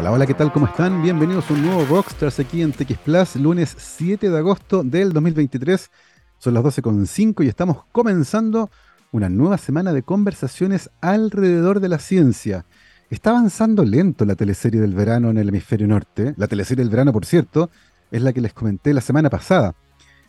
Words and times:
Hola, 0.00 0.12
hola, 0.12 0.26
¿qué 0.26 0.32
tal? 0.32 0.50
¿Cómo 0.50 0.64
están? 0.64 1.02
Bienvenidos 1.02 1.50
a 1.50 1.52
un 1.52 1.60
nuevo 1.60 1.84
Rockstars 1.84 2.40
aquí 2.40 2.62
en 2.62 2.72
TX 2.72 2.96
Plus, 3.04 3.36
lunes 3.36 3.76
7 3.76 4.30
de 4.30 4.38
agosto 4.38 4.82
del 4.82 5.12
2023. 5.12 5.90
Son 6.38 6.54
las 6.54 6.64
12.05 6.64 7.44
y 7.44 7.48
estamos 7.48 7.84
comenzando 7.92 8.70
una 9.12 9.28
nueva 9.28 9.58
semana 9.58 9.92
de 9.92 10.02
conversaciones 10.02 10.88
alrededor 11.02 11.80
de 11.80 11.90
la 11.90 11.98
ciencia. 11.98 12.64
Está 13.10 13.28
avanzando 13.28 13.84
lento 13.84 14.24
la 14.24 14.36
teleserie 14.36 14.80
del 14.80 14.94
verano 14.94 15.28
en 15.28 15.36
el 15.36 15.50
hemisferio 15.50 15.86
norte. 15.86 16.32
La 16.38 16.48
teleserie 16.48 16.82
del 16.82 16.90
verano, 16.90 17.12
por 17.12 17.26
cierto, 17.26 17.68
es 18.10 18.22
la 18.22 18.32
que 18.32 18.40
les 18.40 18.54
comenté 18.54 18.94
la 18.94 19.02
semana 19.02 19.28
pasada. 19.28 19.74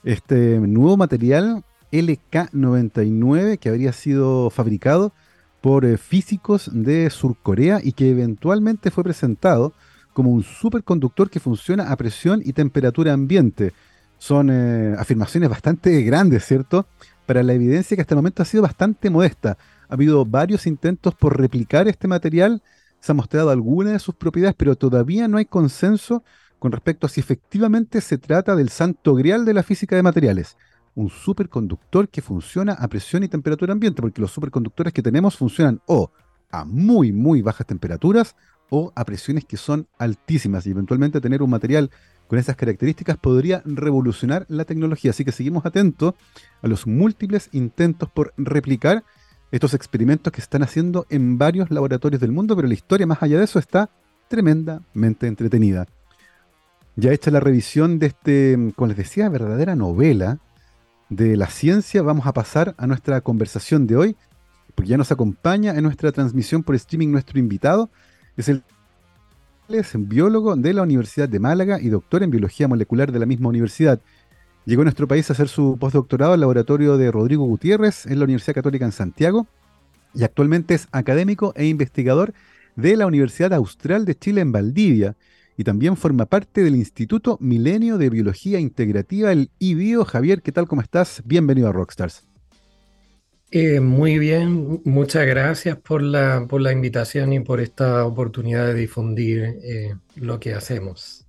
Este 0.04 0.60
nuevo 0.60 0.98
material 0.98 1.64
LK99 1.94 3.58
que 3.58 3.70
habría 3.70 3.94
sido 3.94 4.50
fabricado 4.50 5.14
por 5.62 5.86
eh, 5.86 5.98
físicos 5.98 6.70
de 6.73 7.09
Surcorea 7.09 7.80
y 7.84 7.93
que 7.93 8.10
eventualmente 8.10 8.91
fue 8.91 9.04
presentado 9.04 9.73
como 10.14 10.32
un 10.32 10.43
superconductor 10.43 11.30
que 11.30 11.39
funciona 11.39 11.92
a 11.92 11.96
presión 11.96 12.42
y 12.43 12.54
temperatura 12.54 13.14
ambiente. 13.14 13.74
Son 14.18 14.50
eh, 14.51 14.96
afirmaciones 14.97 15.50
bastante 15.50 16.01
grandes, 16.01 16.46
¿cierto? 16.46 16.87
Para 17.25 17.43
la 17.43 17.54
evidencia 17.54 17.96
que 17.96 18.01
hasta 18.01 18.15
el 18.15 18.18
momento 18.18 18.42
ha 18.42 18.46
sido 18.46 18.64
bastante 18.64 19.10
modesta. 19.10 19.57
Ha 19.87 19.93
habido 19.93 20.25
varios 20.25 20.68
intentos 20.68 21.15
por 21.15 21.39
replicar 21.39 21.87
este 21.87 22.07
material, 22.07 22.62
se 23.00 23.12
ha 23.12 23.15
mostrado 23.15 23.50
algunas 23.50 23.93
de 23.93 24.00
sus 24.00 24.15
propiedades, 24.15 24.56
pero 24.57 24.75
todavía 24.75 25.28
no 25.28 25.37
hay 25.37 25.46
consenso 25.46 26.23
con 26.59 26.71
respecto 26.71 27.07
a 27.07 27.09
si 27.09 27.20
efectivamente 27.20 28.01
se 28.01 28.18
trata 28.18 28.56
del 28.56 28.70
santo 28.70 29.15
grial 29.15 29.46
de 29.46 29.54
la 29.54 29.64
física 29.64 29.96
de 29.96 30.04
materiales 30.04 30.57
un 30.95 31.09
superconductor 31.09 32.09
que 32.09 32.22
funciona 32.22 32.73
a 32.73 32.88
presión 32.88 33.23
y 33.23 33.27
temperatura 33.27 33.73
ambiente, 33.73 34.02
porque 34.02 34.22
los 34.22 34.31
superconductores 34.31 34.94
que 34.94 35.02
tenemos 35.02 35.38
funcionan 35.38 35.81
o 35.86 36.11
a 36.52 36.66
muy, 36.66 37.11
muy 37.11 37.41
bajas 37.41 37.67
temperaturas 37.67 38.36
o 38.69 38.91
a 38.95 39.05
presiones 39.05 39.45
que 39.45 39.58
son 39.58 39.88
altísimas 39.97 40.66
y 40.66 40.72
eventualmente 40.72 41.22
tener 41.22 41.41
un 41.41 41.50
material 41.50 41.91
con 42.27 42.39
esas 42.39 42.55
características 42.55 43.17
podría 43.17 43.61
revolucionar 43.66 44.45
la 44.48 44.64
tecnología. 44.64 45.11
Así 45.11 45.25
que 45.25 45.33
seguimos 45.33 45.66
atentos 45.66 46.14
a 46.61 46.67
los 46.67 46.88
múltiples 46.88 47.50
intentos 47.52 48.09
por 48.09 48.33
replicar 48.38 49.03
estos 49.52 49.73
experimentos 49.73 50.31
que 50.31 50.39
se 50.39 50.45
están 50.45 50.64
haciendo 50.64 51.05
en 51.09 51.38
varios 51.38 51.70
laboratorios 51.72 52.22
del 52.22 52.31
mundo, 52.31 52.55
pero 52.55 52.70
la 52.70 52.73
historia 52.73 53.05
más 53.05 53.22
allá 53.22 53.38
de 53.38 53.44
eso 53.44 53.59
está 53.59 53.89
tremendamente 54.30 55.28
entretenida. 55.28 55.88
Ya 56.95 57.11
hecha 57.11 57.31
la 57.31 57.42
revisión 57.42 58.00
de 58.00 58.08
este, 58.08 58.58
como 58.78 58.88
les 58.88 58.98
decía, 58.98 59.28
verdadera 59.28 59.76
novela, 59.76 60.39
de 61.12 61.36
la 61.36 61.48
ciencia 61.48 62.02
vamos 62.02 62.26
a 62.26 62.31
pasar 62.31 62.73
a 62.78 62.88
nuestra 62.88 63.20
conversación 63.20 63.86
de 63.86 63.98
hoy, 63.98 64.16
porque 64.73 64.90
ya 64.90 64.98
nos 64.98 65.12
acompaña 65.12 65.73
en 65.76 65.84
nuestra 65.84 66.14
transmisión 66.14 66.64
por 66.64 66.73
streaming 66.76 67.09
nuestro 67.09 67.38
invitado, 67.38 67.90
es 68.38 68.48
el 68.48 68.64
es 69.67 69.92
biólogo 69.95 70.56
de 70.56 70.73
la 70.73 70.82
Universidad 70.82 71.30
de 71.30 71.39
Málaga 71.39 71.80
y 71.80 71.88
doctor 71.88 72.23
en 72.23 72.30
biología 72.30 72.67
molecular 72.67 73.12
de 73.12 73.20
la 73.20 73.26
misma 73.26 73.50
universidad. 73.50 74.02
Llegó 74.66 74.82
a 74.82 74.86
nuestro 74.86 75.08
país 75.08 75.30
a 75.30 75.34
hacer 75.34 75.48
su 75.48 75.78
postdoctorado 75.80 76.34
el 76.34 76.42
laboratorio 76.42 76.98
de 76.98 77.09
Rodrigo 77.09 77.45
Gutiérrez 77.45 78.06
en 78.06 78.20
la 78.20 78.26
Universidad 78.26 78.56
Católica 78.56 78.84
en 78.84 78.92
Santiago 78.92 79.48
y 80.14 80.23
actualmente 80.23 80.73
es 80.73 80.89
académico 80.92 81.54
e 81.56 81.67
investigador 81.67 82.34
de 82.76 82.98
la 82.98 83.06
Universidad 83.06 83.54
Austral 83.54 84.04
de 84.04 84.16
Chile 84.16 84.42
en 84.42 84.52
Valdivia 84.52 85.16
y 85.62 85.64
también 85.64 85.95
forma 85.95 86.26
parte 86.26 86.64
del 86.64 86.76
Instituto 86.76 87.38
Milenio 87.40 88.00
de 88.00 88.09
Biología 88.09 88.59
Integrativa, 88.59 89.31
el 89.31 89.52
IBIO. 89.59 90.06
Javier, 90.06 90.42
¿qué 90.42 90.52
tal? 90.52 90.67
¿Cómo 90.67 90.81
estás? 90.81 91.22
Bienvenido 91.23 91.70
a 91.70 91.72
Rockstars. 91.72 92.26
Eh, 93.52 93.80
muy 93.80 94.17
bien, 94.17 94.82
muchas 94.86 95.28
gracias 95.28 95.78
por 95.78 96.02
la, 96.02 96.48
por 96.50 96.62
la 96.62 96.72
invitación 96.72 97.32
y 97.34 97.42
por 97.42 97.59
esta 97.59 98.06
oportunidad 98.06 98.66
de 98.66 98.73
difundir 98.73 99.59
eh, 99.62 99.94
lo 100.16 100.39
que 100.39 100.56
hacemos. 100.56 101.28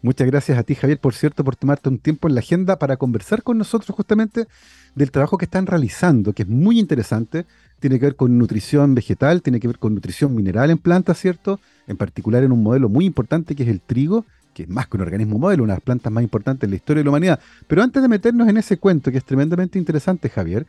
Muchas 0.00 0.28
gracias 0.28 0.58
a 0.58 0.62
ti, 0.62 0.76
Javier, 0.76 1.00
por 1.00 1.14
cierto, 1.14 1.42
por 1.42 1.56
tomarte 1.56 1.88
un 1.88 1.98
tiempo 1.98 2.28
en 2.28 2.36
la 2.36 2.40
agenda 2.40 2.78
para 2.78 2.96
conversar 2.96 3.42
con 3.42 3.58
nosotros 3.58 3.96
justamente 3.96 4.46
del 4.94 5.10
trabajo 5.10 5.38
que 5.38 5.46
están 5.46 5.66
realizando, 5.66 6.34
que 6.34 6.42
es 6.44 6.48
muy 6.48 6.78
interesante. 6.78 7.46
Tiene 7.82 7.98
que 7.98 8.06
ver 8.06 8.14
con 8.14 8.38
nutrición 8.38 8.94
vegetal, 8.94 9.42
tiene 9.42 9.58
que 9.58 9.66
ver 9.66 9.76
con 9.76 9.92
nutrición 9.92 10.36
mineral 10.36 10.70
en 10.70 10.78
plantas, 10.78 11.18
¿cierto? 11.18 11.58
En 11.88 11.96
particular 11.96 12.44
en 12.44 12.52
un 12.52 12.62
modelo 12.62 12.88
muy 12.88 13.04
importante 13.04 13.56
que 13.56 13.64
es 13.64 13.68
el 13.68 13.80
trigo, 13.80 14.24
que 14.54 14.62
es 14.62 14.68
más 14.68 14.86
que 14.86 14.98
un 14.98 15.00
organismo 15.00 15.36
modelo, 15.36 15.64
una 15.64 15.72
de 15.72 15.78
las 15.78 15.84
plantas 15.84 16.12
más 16.12 16.22
importantes 16.22 16.68
en 16.68 16.70
la 16.70 16.76
historia 16.76 17.00
de 17.00 17.04
la 17.06 17.10
humanidad. 17.10 17.40
Pero 17.66 17.82
antes 17.82 18.00
de 18.00 18.06
meternos 18.06 18.48
en 18.48 18.56
ese 18.56 18.76
cuento, 18.76 19.10
que 19.10 19.18
es 19.18 19.24
tremendamente 19.24 19.80
interesante, 19.80 20.28
Javier, 20.28 20.64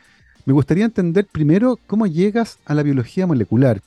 me 0.48 0.54
gustaría 0.54 0.86
entender 0.86 1.28
primero 1.32 1.78
cómo 1.86 2.08
llegas 2.08 2.58
a 2.66 2.74
la 2.74 2.82
biología 2.82 3.28
molecular. 3.28 3.80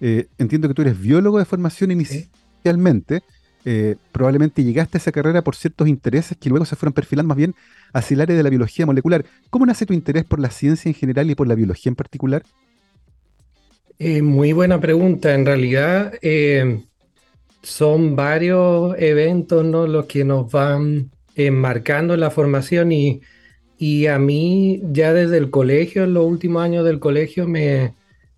Eh, 0.00 0.28
entiendo 0.38 0.66
que 0.66 0.72
tú 0.72 0.80
eres 0.80 0.98
biólogo 0.98 1.38
de 1.38 1.44
formación 1.44 1.90
inicialmente. 1.90 3.22
Eh, 3.66 3.96
probablemente 4.10 4.64
llegaste 4.64 4.96
a 4.96 5.00
esa 5.00 5.12
carrera 5.12 5.42
por 5.42 5.54
ciertos 5.54 5.86
intereses 5.86 6.34
que 6.38 6.48
luego 6.48 6.64
se 6.64 6.76
fueron 6.76 6.94
perfilando 6.94 7.28
más 7.28 7.36
bien 7.36 7.54
hacia 7.92 8.14
el 8.14 8.22
área 8.22 8.36
de 8.36 8.42
la 8.42 8.48
biología 8.48 8.86
molecular. 8.86 9.26
¿Cómo 9.50 9.66
nace 9.66 9.84
tu 9.84 9.92
interés 9.92 10.24
por 10.24 10.40
la 10.40 10.48
ciencia 10.48 10.88
en 10.88 10.94
general 10.94 11.30
y 11.30 11.34
por 11.34 11.46
la 11.46 11.54
biología 11.54 11.90
en 11.90 11.96
particular? 11.96 12.42
Eh, 14.02 14.22
muy 14.22 14.54
buena 14.54 14.80
pregunta. 14.80 15.34
En 15.34 15.44
realidad 15.44 16.14
eh, 16.22 16.82
son 17.62 18.16
varios 18.16 18.96
eventos 18.98 19.62
¿no? 19.62 19.86
los 19.86 20.06
que 20.06 20.24
nos 20.24 20.50
van 20.50 21.10
enmarcando 21.34 22.14
en 22.14 22.20
la 22.20 22.30
formación 22.30 22.92
y, 22.92 23.20
y 23.76 24.06
a 24.06 24.18
mí 24.18 24.80
ya 24.90 25.12
desde 25.12 25.36
el 25.36 25.50
colegio, 25.50 26.04
en 26.04 26.14
los 26.14 26.24
últimos 26.24 26.62
años 26.62 26.86
del 26.86 26.98
colegio, 26.98 27.46
me, 27.46 27.94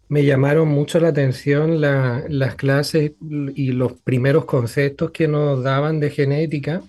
me 0.09 0.25
llamaron 0.25 0.67
mucho 0.67 0.99
la 0.99 1.09
atención 1.09 1.81
las 1.81 2.55
clases 2.57 3.13
y 3.55 3.71
los 3.71 3.93
primeros 3.93 4.47
conceptos 4.47 5.13
que 5.13 5.29
nos 5.29 5.63
daban 5.63 6.01
de 6.01 6.11
genética. 6.11 6.83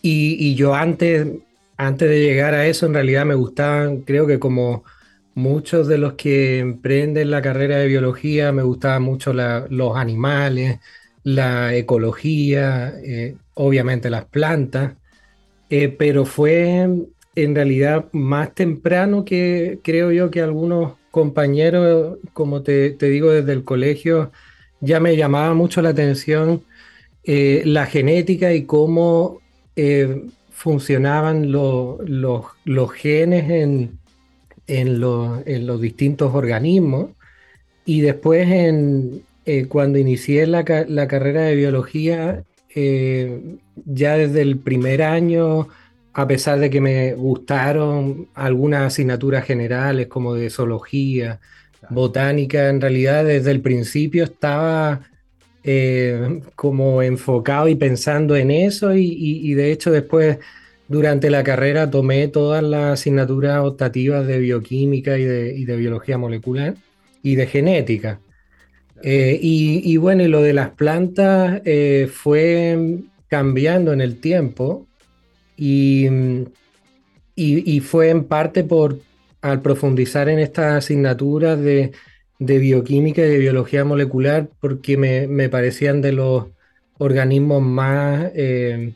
Y, 0.00 0.54
yo 0.54 0.74
antes, 0.74 1.28
antes 1.76 2.08
de 2.08 2.20
llegar 2.22 2.54
a 2.54 2.66
eso, 2.66 2.86
en 2.86 2.94
realidad 2.94 3.26
me 3.26 3.34
gustaban, 3.34 4.00
creo 4.00 4.26
que 4.26 4.38
como 4.38 4.84
muchos 5.34 5.88
de 5.88 5.98
los 5.98 6.14
que 6.14 6.58
emprenden 6.58 7.30
la 7.30 7.42
carrera 7.42 7.78
de 7.78 7.88
biología, 7.88 8.52
me 8.52 8.62
gustaban 8.62 9.02
mucho 9.02 9.32
los 9.32 9.96
animales, 9.96 10.80
la 11.24 11.74
ecología, 11.74 12.94
eh, 13.02 13.36
obviamente 13.54 14.10
las 14.10 14.26
plantas, 14.26 14.94
eh, 15.70 15.88
pero 15.88 16.26
fue 16.26 16.88
en 17.34 17.54
realidad 17.54 18.06
más 18.12 18.54
temprano 18.54 19.24
que 19.24 19.80
creo 19.82 20.12
yo 20.12 20.30
que 20.30 20.42
algunos 20.42 20.94
compañeros, 21.10 22.18
como 22.32 22.62
te, 22.62 22.90
digo 22.98 23.30
desde 23.30 23.52
el 23.52 23.64
colegio, 23.64 24.32
ya 24.80 25.00
me 25.00 25.16
llamaba 25.16 25.54
mucho 25.54 25.82
la 25.82 25.90
atención 25.90 26.64
eh, 27.24 27.62
la 27.66 27.86
genética 27.86 28.52
y 28.52 28.64
cómo 28.64 29.40
funcionaban 30.50 31.50
los 31.50 32.92
genes 32.92 33.50
en, 33.50 33.98
en, 34.66 35.00
los 35.00 35.80
distintos 35.80 36.34
organismos. 36.34 37.10
Y 37.84 38.00
después, 38.00 38.48
en, 38.48 39.22
eh, 39.44 39.66
cuando 39.66 39.98
inicié 39.98 40.46
la, 40.46 40.64
la, 40.88 41.08
carrera 41.08 41.42
de 41.42 41.56
biología, 41.56 42.44
ya 42.74 44.16
desde 44.16 44.40
el 44.40 44.58
primer 44.58 45.02
año 45.02 45.68
a 46.14 46.26
pesar 46.26 46.58
de 46.58 46.70
que 46.70 46.80
me 46.80 47.14
gustaron 47.14 48.28
algunas 48.34 48.82
asignaturas 48.82 49.44
generales 49.44 50.08
como 50.08 50.34
de 50.34 50.50
zoología, 50.50 51.40
botánica, 51.90 52.68
en 52.68 52.80
realidad 52.80 53.24
desde 53.24 53.50
el 53.50 53.60
principio 53.60 54.24
estaba 54.24 55.00
eh, 55.64 56.40
como 56.54 57.02
enfocado 57.02 57.68
y 57.68 57.74
pensando 57.74 58.36
en 58.36 58.50
eso 58.50 58.94
y, 58.94 59.54
de 59.54 59.72
hecho 59.72 59.90
después 59.90 60.38
durante 60.88 61.30
la 61.30 61.42
carrera 61.42 61.90
tomé 61.90 62.28
todas 62.28 62.62
las 62.62 63.00
asignaturas 63.00 63.64
optativas 63.64 64.26
de 64.26 64.38
bioquímica 64.38 65.18
y 65.18 65.24
de, 65.24 65.76
biología 65.76 66.18
molecular 66.18 66.74
y 67.22 67.34
de 67.36 67.46
genética. 67.46 68.20
Eh, 69.02 69.38
y, 69.42 69.96
bueno, 69.96 70.22
y 70.22 70.28
lo 70.28 70.42
de 70.42 70.52
las 70.52 70.70
plantas 70.70 71.60
eh, 71.64 72.08
fue 72.12 72.98
cambiando 73.28 73.92
en 73.92 74.00
el 74.00 74.20
tiempo 74.20 74.86
y, 75.56 76.06
y, 77.34 77.80
fue 77.80 78.10
en 78.10 78.24
parte 78.24 78.62
por, 78.62 78.98
al 79.40 79.60
profundizar 79.60 80.28
en 80.28 80.38
estas 80.38 80.84
asignaturas 80.84 81.58
de, 81.58 81.92
de 82.38 82.58
bioquímica 82.58 83.22
y 83.22 83.28
de 83.28 83.38
biología 83.38 83.84
molecular, 83.84 84.48
porque 84.60 84.96
me, 84.96 85.26
me 85.26 85.48
parecían 85.48 86.00
de 86.02 86.12
los 86.12 86.46
organismos 86.98 87.62
más, 87.62 88.30
eh, 88.34 88.92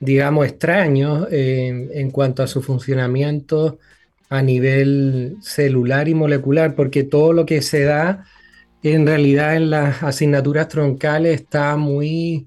digamos, 0.00 0.46
extraños 0.46 1.28
eh, 1.30 1.88
en 1.92 2.10
cuanto 2.10 2.42
a 2.42 2.46
su 2.46 2.62
funcionamiento 2.62 3.78
a 4.28 4.42
nivel 4.42 5.36
celular 5.40 6.08
y 6.08 6.14
molecular, 6.14 6.74
porque 6.74 7.04
todo 7.04 7.32
lo 7.32 7.46
que 7.46 7.62
se 7.62 7.84
da 7.84 8.24
en 8.82 9.06
realidad 9.06 9.56
en 9.56 9.70
las 9.70 10.02
asignaturas 10.02 10.68
troncales 10.68 11.40
está 11.40 11.76
muy 11.76 12.46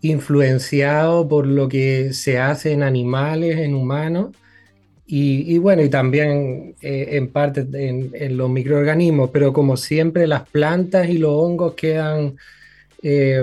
influenciado 0.00 1.28
por 1.28 1.46
lo 1.46 1.68
que 1.68 2.12
se 2.12 2.38
hace 2.38 2.72
en 2.72 2.82
animales, 2.82 3.58
en 3.58 3.74
humanos, 3.74 4.30
y, 5.14 5.58
bueno, 5.58 5.82
y 5.82 5.90
también 5.90 6.74
eh, 6.80 7.08
en 7.12 7.28
parte 7.28 7.66
en, 7.70 8.36
los 8.36 8.48
microorganismos, 8.48 9.28
pero 9.30 9.52
como 9.52 9.76
siempre 9.76 10.26
las 10.26 10.48
plantas 10.48 11.10
y 11.10 11.18
los 11.18 11.32
hongos 11.32 11.74
quedan 11.74 12.36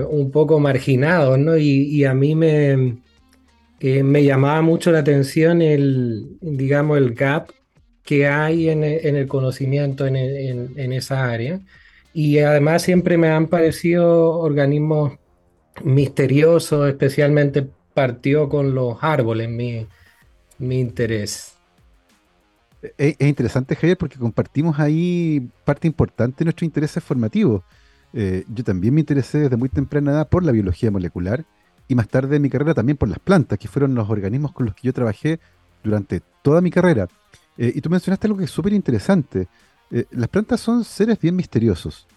un 0.10 0.32
poco 0.32 0.60
marginados, 0.60 1.38
¿no? 1.38 1.58
Y, 1.58 2.04
a 2.06 2.14
mí 2.16 2.34
me, 2.34 2.98
me 3.82 4.24
llamaba 4.24 4.62
mucho 4.62 4.92
la 4.92 5.00
atención 5.00 5.62
el, 5.62 6.38
digamos, 6.42 6.98
el 6.98 7.14
gap 7.14 7.52
que 8.04 8.28
hay 8.28 8.70
en, 8.70 8.84
el 8.84 9.28
conocimiento 9.28 10.08
en, 10.08 10.16
en, 10.16 10.94
esa 10.94 11.30
área. 11.30 11.62
Y 12.14 12.40
además 12.40 12.82
siempre 12.82 13.18
me 13.18 13.30
han 13.30 13.48
parecido 13.48 14.40
organismos 14.40 15.14
misteriosos, 15.84 16.90
especialmente 16.90 17.68
partió 17.94 18.50
con 18.50 18.74
los 18.74 18.98
árboles 19.02 19.50
mi, 19.50 19.88
mi 20.58 20.80
interés. 20.80 21.54
Es, 22.98 23.16
interesante, 23.20 23.76
Javier, 23.76 23.98
porque 23.98 24.18
compartimos 24.18 24.80
ahí 24.80 25.50
parte 25.66 25.88
importante 25.88 26.40
de 26.40 26.46
nuestro 26.46 26.66
interés 26.66 26.92
formativo. 27.04 27.64
Eh, 28.14 28.44
yo 28.48 28.64
también 28.64 28.94
me 28.94 29.02
interesé 29.02 29.40
desde 29.40 29.58
muy 29.58 29.70
temprana 29.70 30.12
edad 30.12 30.30
por 30.30 30.44
la 30.44 30.52
biología 30.52 30.90
molecular 30.90 31.46
y 31.90 31.96
más 31.96 32.08
tarde 32.08 32.38
en 32.38 32.42
mi 32.42 32.50
carrera 32.50 32.74
también 32.74 32.98
por 32.98 33.10
las 33.10 33.20
plantas, 33.20 33.60
que 33.60 33.68
fueron 33.68 33.96
los 33.96 34.10
organismos 34.10 34.54
con 34.54 34.68
los 34.68 34.76
que 34.76 34.84
yo 34.84 34.94
trabajé 34.94 35.40
durante 35.84 36.22
toda 36.42 36.62
mi 36.62 36.72
carrera. 36.72 37.08
Eh, 37.58 37.74
y 37.76 37.82
tú 37.82 37.90
mencionaste 37.90 38.28
algo 38.28 38.38
que 38.38 38.46
es 38.46 38.52
súper 38.52 38.72
interesante. 38.72 39.48
Eh, 39.92 40.06
las 40.12 40.30
plantas 40.30 40.62
son 40.62 40.84
seres 40.84 41.20
bien 41.20 41.36
misteriosos. 41.36 42.08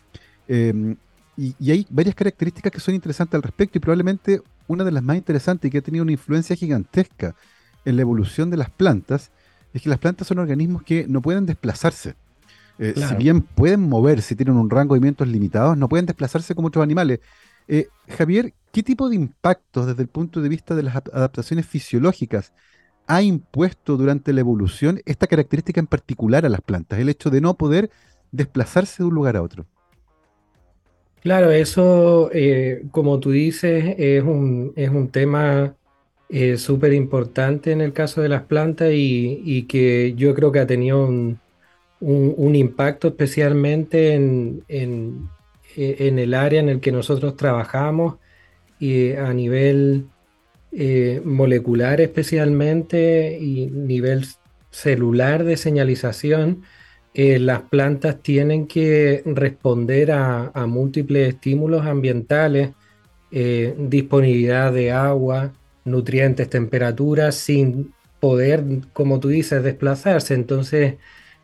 Em, 0.46 0.94
y, 1.36 1.56
y, 1.58 1.70
hay 1.70 1.86
varias 1.88 2.14
características 2.14 2.70
que 2.70 2.80
son 2.80 2.94
interesantes 2.94 3.34
al 3.34 3.42
respecto 3.42 3.78
y 3.78 3.80
probablemente 3.80 4.42
una 4.69 4.84
de 4.84 4.92
las 4.92 5.02
más 5.02 5.16
interesantes 5.16 5.69
y 5.69 5.72
que 5.72 5.78
ha 5.78 5.82
tenido 5.82 6.02
una 6.02 6.12
influencia 6.12 6.54
gigantesca 6.54 7.34
en 7.86 7.96
la 7.96 8.02
evolución 8.02 8.50
de 8.50 8.58
las 8.58 8.70
plantas 8.70 9.30
es 9.72 9.80
que 9.80 9.88
las 9.88 9.98
plantas 9.98 10.28
son 10.28 10.38
organismos 10.38 10.82
que 10.82 11.06
no 11.08 11.22
pueden 11.22 11.46
desplazarse. 11.46 12.14
Eh, 12.78 12.94
si 12.96 13.14
bien 13.16 13.42
pueden 13.42 13.88
moverse, 13.88 14.34
tienen 14.34 14.56
un 14.56 14.69
rango 14.69 14.94
de 14.94 15.00
movimientos 15.00 15.28
limitados, 15.28 15.76
no 15.76 15.88
pueden 15.88 16.06
desplazarse 16.06 16.54
como 16.54 16.69
otros 16.69 16.82
animales. 16.82 17.20
Eh, 17.72 17.88
Javier, 18.06 18.52
¿qué 18.70 18.82
tipo 18.82 19.08
de 19.08 19.16
impactos 19.16 19.86
desde 19.86 20.02
el 20.02 20.08
punto 20.08 20.42
de 20.42 20.50
vista 20.50 20.74
de 20.74 20.82
las 20.82 20.94
adaptaciones 20.94 21.64
fisiológicas 21.64 22.52
ha 23.06 23.22
impuesto 23.22 23.96
durante 23.96 24.34
la 24.34 24.40
evolución 24.40 25.00
esta 25.06 25.26
característica 25.26 25.80
en 25.80 25.86
particular 25.86 26.44
a 26.44 26.50
las 26.50 26.60
plantas, 26.60 26.98
el 26.98 27.08
hecho 27.08 27.30
de 27.30 27.40
no 27.40 27.54
poder 27.54 27.88
desplazarse 28.30 29.02
de 29.02 29.06
un 29.06 29.14
lugar 29.14 29.38
a 29.38 29.42
otro? 29.42 29.64
Claro, 31.22 31.50
eso, 31.50 32.28
eh, 32.34 32.84
como 32.90 33.19
tú 33.20 33.30
dices, 33.30 33.94
es 33.96 34.22
un, 34.22 34.74
es 34.76 34.90
un 34.90 35.08
tema 35.08 35.74
eh, 36.28 36.58
súper 36.58 36.92
importante 36.92 37.72
en 37.72 37.80
el 37.80 37.94
caso 37.94 38.20
de 38.20 38.28
las 38.28 38.42
plantas 38.42 38.90
y, 38.92 39.62
que 39.62 40.12
yo 40.14 40.34
creo 40.34 40.52
que 40.52 40.58
ha 40.58 40.66
tenido 40.66 41.06
un, 41.06 42.54
impacto 42.54 43.08
especialmente 43.08 44.12
en, 44.12 44.62
en, 44.69 45.26
el 45.76 46.34
área 46.34 46.60
en 46.60 46.69
el 46.69 46.80
que 46.80 46.92
nosotros 46.92 47.36
trabajamos 47.36 48.16
y 48.78 49.12
a 49.12 49.32
nivel 49.32 50.06
eh, 50.72 51.20
molecular 51.24 52.00
especialmente 52.00 53.38
y 53.40 53.66
nivel 53.66 54.26
celular 54.70 55.44
de 55.44 55.56
señalización. 55.56 56.62
Eh, 57.14 57.38
las 57.38 57.62
plantas 57.62 58.22
tienen 58.22 58.66
que 58.66 59.22
responder 59.26 60.12
a, 60.12 60.50
múltiples 60.66 61.34
estímulos 61.34 61.86
ambientales, 61.86 62.70
disponibilidad 63.30 64.72
de 64.72 64.92
agua, 64.92 65.52
nutrientes, 65.84 66.48
temperaturas, 66.50 67.34
sin 67.34 67.94
poder, 68.20 68.64
como 68.92 69.20
tú 69.20 69.28
dices, 69.28 69.62
desplazarse. 69.62 70.34
Entonces, 70.34 70.96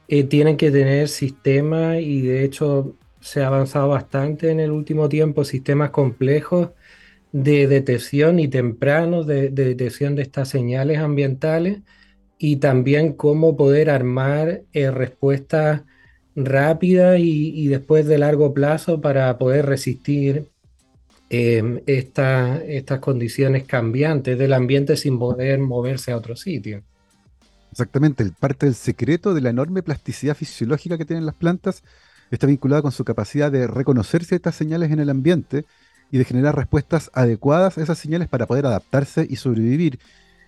eh, 0.09 0.25
tienen 0.25 0.57
que 0.57 0.71
tener 0.71 1.09
sistemas 1.09 1.99
y 2.01 2.23
de 2.23 2.45
hecho 2.45 2.95
se 3.21 3.43
ha 3.43 3.49
avanzado 3.49 3.89
bastante 3.89 4.51
en 4.51 4.61
el 4.61 4.71
último 4.71 5.09
tiempo, 5.09 5.45
sistemas 5.45 5.91
complejos 5.91 6.71
de 7.33 7.67
detección 7.67 8.39
y 8.39 8.49
tempranos 8.49 9.27
de, 9.27 9.51
detección 9.51 10.17
de 10.17 10.23
estas 10.23 10.49
señales 10.49 10.99
ambientales 10.99 11.81
y 12.39 12.57
también 12.57 13.13
cómo 13.13 13.57
poder 13.57 13.91
armar 13.91 14.63
eh, 14.73 14.91
respuestas 14.91 15.83
rápidas 16.35 17.19
y, 17.19 17.67
después 17.69 18.07
de 18.07 18.19
largo 18.19 18.55
plazo 18.55 19.01
para 19.01 19.37
poder 19.39 19.67
resistir 19.67 20.47
Em, 21.31 21.83
estas 21.87 23.01
condiciones 23.01 23.65
cambiantes 23.65 24.39
del 24.39 24.55
ambiente 24.55 24.97
sin 24.97 25.19
poder 25.19 25.59
moverse 25.59 26.11
a 26.11 26.17
otro 26.17 26.37
sitio. 26.37 26.83
Exactamente, 27.71 28.23
el 28.23 28.33
parte 28.33 28.65
del 28.65 28.75
secreto 28.75 29.35
de 29.35 29.43
la 29.43 29.51
enorme 29.51 29.83
plasticidad 29.83 30.35
fisiológica 30.35 30.97
que 30.97 31.05
tienen 31.05 31.27
las 31.27 31.35
plantas 31.35 31.83
está 32.31 32.47
vinculada 32.47 32.83
con 32.83 32.93
su 32.93 33.05
capacidad 33.05 33.51
de 33.51 33.67
reconocer 33.67 34.25
ciertas 34.25 34.55
señales 34.55 34.91
en 34.91 35.01
el 35.01 35.11
ambiente 35.11 35.65
y 36.11 36.19
de 36.19 36.25
generar 36.25 36.57
respuestas 36.57 37.11
adecuadas 37.15 37.79
a 37.79 37.83
esas 37.83 37.99
señales 37.99 38.29
para 38.29 38.47
poder 38.47 38.67
adaptarse 38.67 39.27
y 39.29 39.37
sobrevivir. 39.37 39.99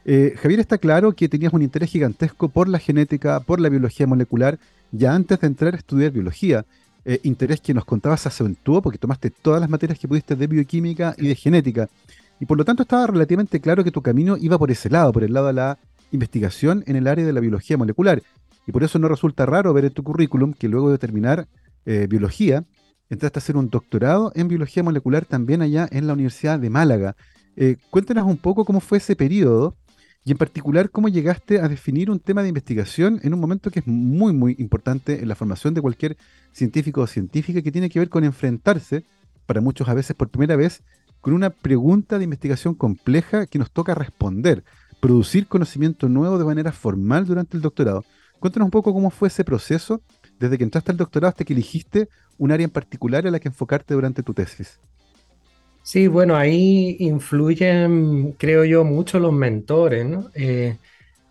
Eh, 0.05 0.35
Javier, 0.41 0.61
está 0.61 0.79
claro 0.79 1.13
que 1.13 1.29
tenías 1.29 1.53
un 1.53 1.63
interés 1.63 1.91
gigantesco 1.91 2.49
por 2.49 2.69
la 2.69 2.79
genética, 2.79 3.41
por 3.41 3.61
la 3.61 3.69
biología 3.69 4.07
molecular, 4.07 4.59
ya 4.93 5.15
antes 5.15 5.39
de 5.41 5.47
entrar 5.47 5.75
a 5.75 5.79
estudiar 5.79 6.13
biología. 6.13 6.65
Eh, 7.05 7.21
interés 7.23 7.61
que 7.61 7.73
nos 7.73 7.85
contabas 7.85 8.27
acentuó 8.27 8.83
porque 8.83 8.99
tomaste 8.99 9.31
todas 9.31 9.61
las 9.61 9.71
materias 9.71 9.99
que 9.99 10.09
pudiste 10.09 10.37
de 10.37 10.47
bioquímica 10.47 11.15
y 11.19 11.29
de 11.29 11.35
genética. 11.35 11.89
Y 12.41 12.47
por 12.47 12.57
lo 12.57 12.65
tanto 12.65 12.83
estaba 12.83 13.07
relativamente 13.07 13.61
claro 13.61 13.85
que 13.85 13.91
tu 13.91 14.03
camino 14.03 14.37
iba 14.39 14.59
por 14.59 14.71
ese 14.71 14.89
lado, 14.89 15.13
por 15.13 15.25
el 15.25 15.33
lado 15.33 15.49
de 15.49 15.53
la 15.55 15.79
investigación 16.11 16.83
en 16.87 16.97
el 16.97 17.07
área 17.07 17.25
de 17.25 17.33
la 17.33 17.41
biología 17.41 17.77
molecular. 17.77 18.23
Y 18.67 18.73
por 18.73 18.83
eso 18.83 18.99
no 18.99 19.09
resulta 19.09 19.47
raro 19.47 19.73
ver 19.73 19.87
en 19.87 19.93
tu 19.93 20.03
currículum 20.03 20.53
que 20.53 20.69
luego 20.69 20.91
de 20.91 20.99
terminar 20.99 21.47
eh, 21.87 22.07
biología, 22.09 22.65
entraste 23.09 23.39
a 23.39 23.41
hacer 23.41 23.57
un 23.57 23.71
doctorado 23.71 24.33
en 24.35 24.49
biología 24.49 24.83
molecular 24.83 25.25
también 25.25 25.63
allá 25.63 25.89
en 25.91 26.07
la 26.07 26.13
Universidad 26.13 26.59
de 26.59 26.71
Málaga. 26.71 27.17
Eh, 27.57 27.77
cuéntanos 27.91 28.25
un 28.25 28.37
poco 28.37 28.65
cómo 28.65 28.81
fue 28.81 28.99
ese 28.99 29.17
periodo 29.17 29.77
y 30.25 30.33
en 30.33 30.39
particular 30.39 30.91
cómo 30.91 31.09
llegaste 31.09 31.61
a 31.61 31.69
definir 31.69 32.11
un 32.11 32.21
tema 32.21 32.43
de 32.43 32.49
investigación 32.49 33.21
en 33.23 33.35
un 33.35 33.41
momento 33.41 33.71
que 33.71 33.81
es 33.81 33.87
muy, 33.87 34.33
muy 34.33 34.55
importante 34.59 35.23
en 35.23 35.29
la 35.29 35.35
formación 35.35 35.75
de 35.75 35.81
cualquier 35.81 36.17
científico 36.53 37.01
o 37.01 37.07
científica 37.07 37.63
que 37.63 37.73
tiene 37.73 37.89
que 37.89 37.99
ver 37.99 38.09
con 38.09 38.25
enfrentarse, 38.25 39.05
para 39.47 39.61
muchos 39.61 39.89
a 39.89 39.95
veces 39.95 40.15
por 40.15 40.29
primera 40.29 40.57
vez, 40.57 40.83
con 41.21 41.35
una 41.35 41.51
pregunta 41.51 42.19
de 42.19 42.25
investigación 42.25 42.75
compleja 42.75 43.47
que 43.47 43.59
nos 43.59 43.71
toca 43.71 43.95
responder, 43.95 44.63
producir 45.01 45.47
conocimiento 45.47 46.09
nuevo 46.09 46.39
de 46.39 46.45
manera 46.45 46.73
formal 46.73 47.25
durante 47.27 47.57
el 47.57 47.63
doctorado. 47.63 48.05
Cuéntanos 48.39 48.67
un 48.67 48.71
poco 48.71 48.93
cómo 48.93 49.11
fue 49.11 49.29
ese 49.29 49.45
proceso 49.45 50.03
desde 50.41 50.57
que 50.57 50.65
entraste 50.65 50.91
al 50.91 50.97
doctorado 50.97 51.29
hasta 51.29 51.45
que 51.45 51.53
elegiste 51.53 52.09
un 52.39 52.51
área 52.51 52.65
en 52.65 52.71
particular 52.71 53.27
a 53.27 53.31
la 53.31 53.39
que 53.39 53.49
enfocarte 53.49 53.95
durante 53.95 54.23
tu 54.23 54.33
tesis. 54.33 54.81
Sí, 55.83 56.09
bueno, 56.09 56.37
ahí 56.37 56.97
influyen, 57.01 58.33
creo 58.39 58.65
yo, 58.65 58.85
mucho 58.85 59.19
los 59.19 59.33
mentores, 59.33 60.07
¿no? 60.07 60.31
Eh, 60.35 60.77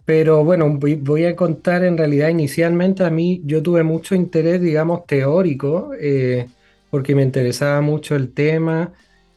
pero 0.05 0.43
bueno, 0.43 0.77
voy, 0.79 1.25
a 1.25 1.35
contar 1.35 1.83
en 1.83 1.97
realidad 1.97 2.29
inicialmente 2.29 3.03
a 3.03 3.09
mí, 3.09 3.41
yo 3.45 3.61
tuve 3.61 3.83
mucho 3.83 4.15
interés, 4.15 4.59
digamos, 4.59 5.05
teórico, 5.05 5.91
eh, 5.99 6.47
porque 6.89 7.13
me 7.13 7.21
interesaba 7.21 7.81
mucho 7.81 8.15
el 8.15 8.33
tema 8.33 8.91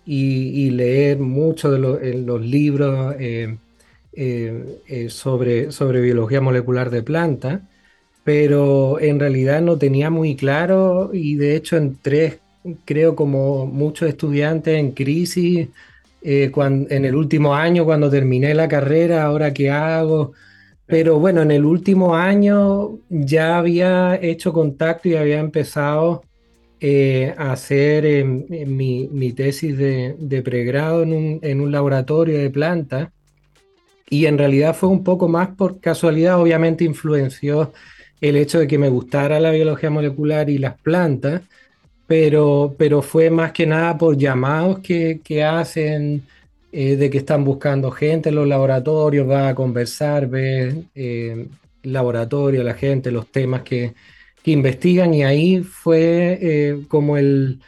y, 0.07 0.71
leer 0.71 1.19
mucho 1.19 1.71
de 1.71 2.14
los 2.14 2.41
libros 2.41 3.14
eh, 3.19 3.57
sobre, 5.09 5.71
sobre 5.73 6.00
biología 6.00 6.41
molecular 6.41 6.91
de 6.91 7.02
plantas, 7.02 7.61
pero 8.25 9.00
en 9.00 9.19
realidad 9.19 9.61
no 9.62 9.79
tenía 9.79 10.11
muy 10.11 10.37
claro 10.37 11.11
y 11.12 11.37
de 11.37 11.57
hecho 11.57 11.76
en 11.76 11.97
tres 12.00 12.38
creo 12.85 13.17
como 13.17 13.67
muchos 13.67 14.09
estudiantes 14.09 14.79
en 14.79 14.93
crisis, 14.93 15.69
eh, 16.23 16.52
en 16.55 17.05
el 17.05 17.14
último 17.17 17.55
año 17.55 17.85
cuando 17.85 18.11
terminé 18.11 18.55
la 18.55 18.69
carrera, 18.69 19.25
ahora 19.25 19.52
qué 19.52 19.71
hago. 19.71 20.33
Pero 20.87 21.19
bueno, 21.19 21.43
en 21.43 21.50
el 21.50 21.64
último 21.64 22.14
año 22.14 22.99
ya 23.09 23.59
había 23.59 24.17
hecho 24.21 24.52
contacto 24.52 25.09
y 25.09 25.17
había 25.17 25.41
empezado 25.41 26.23
eh, 26.81 27.35
a 27.38 27.52
hacer 27.52 28.05
eh, 28.05 28.25
mi, 28.25 29.33
tesis 29.33 29.76
de, 29.76 30.43
pregrado 30.45 31.02
en 31.02 31.12
un, 31.12 31.38
en 31.43 31.61
un, 31.61 31.73
laboratorio 31.73 32.38
de 32.38 32.50
plantas. 32.50 33.09
Y 34.11 34.26
en 34.26 34.37
realidad 34.37 34.76
fue 34.76 34.91
un 34.91 35.02
poco 35.02 35.29
más 35.29 35.49
por 35.57 35.81
casualidad, 35.81 36.41
obviamente 36.41 36.85
influenció 36.85 37.73
el 38.23 38.37
hecho 38.37 38.59
de 38.61 38.67
que 38.67 38.79
me 38.79 38.88
gustara 38.88 39.38
la 39.41 39.50
biología 39.50 39.91
molecular 39.91 40.49
y 40.49 40.57
las 40.57 40.81
plantas 40.81 41.43
pero, 42.12 42.75
pero 42.79 43.00
fue 43.00 43.31
más 43.31 43.52
que 43.52 43.67
nada 43.67 43.97
por 43.97 44.19
llamados 44.19 44.81
que, 44.81 45.21
que 45.25 45.43
hacen 45.43 46.23
eh, 46.71 46.97
de 46.97 47.09
que 47.09 47.19
están 47.19 47.43
buscando 47.45 47.91
gente 47.91 48.29
en 48.29 48.35
los 48.35 48.47
laboratorios, 48.47 49.29
va 49.29 49.49
a 49.49 49.55
conversar, 49.55 50.29
ve 50.29 50.85
eh, 50.95 51.47
laboratorio, 51.83 52.62
la 52.64 52.75
gente, 52.75 53.11
los 53.11 53.31
temas 53.31 53.62
que, 53.62 53.95
que 54.43 54.50
investigan 54.50 55.14
y 55.14 55.25
ahí 55.25 55.62
fue 55.62 56.38
eh, 56.43 56.85
como 56.88 57.17
el, 57.17 57.61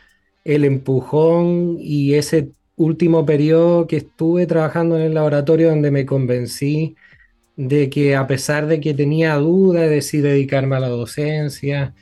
el 0.44 0.64
empujón 0.64 1.78
y 1.80 2.14
ese 2.14 2.50
último 2.76 3.24
periodo 3.24 3.86
que 3.86 3.96
estuve 3.96 4.46
trabajando 4.46 4.96
en 4.96 5.04
el 5.04 5.14
laboratorio 5.14 5.70
donde 5.70 5.90
me 5.90 6.04
convencí 6.06 6.96
de 7.56 7.90
que 7.90 8.16
a 8.16 8.26
pesar 8.26 8.66
de 8.66 8.80
que 8.80 8.94
tenía 8.94 9.36
dudas 9.36 9.88
de 9.88 10.02
si 10.02 10.20
dedicarme 10.20 10.76
a 10.76 10.80
la 10.80 10.88
docencia, 10.88 11.94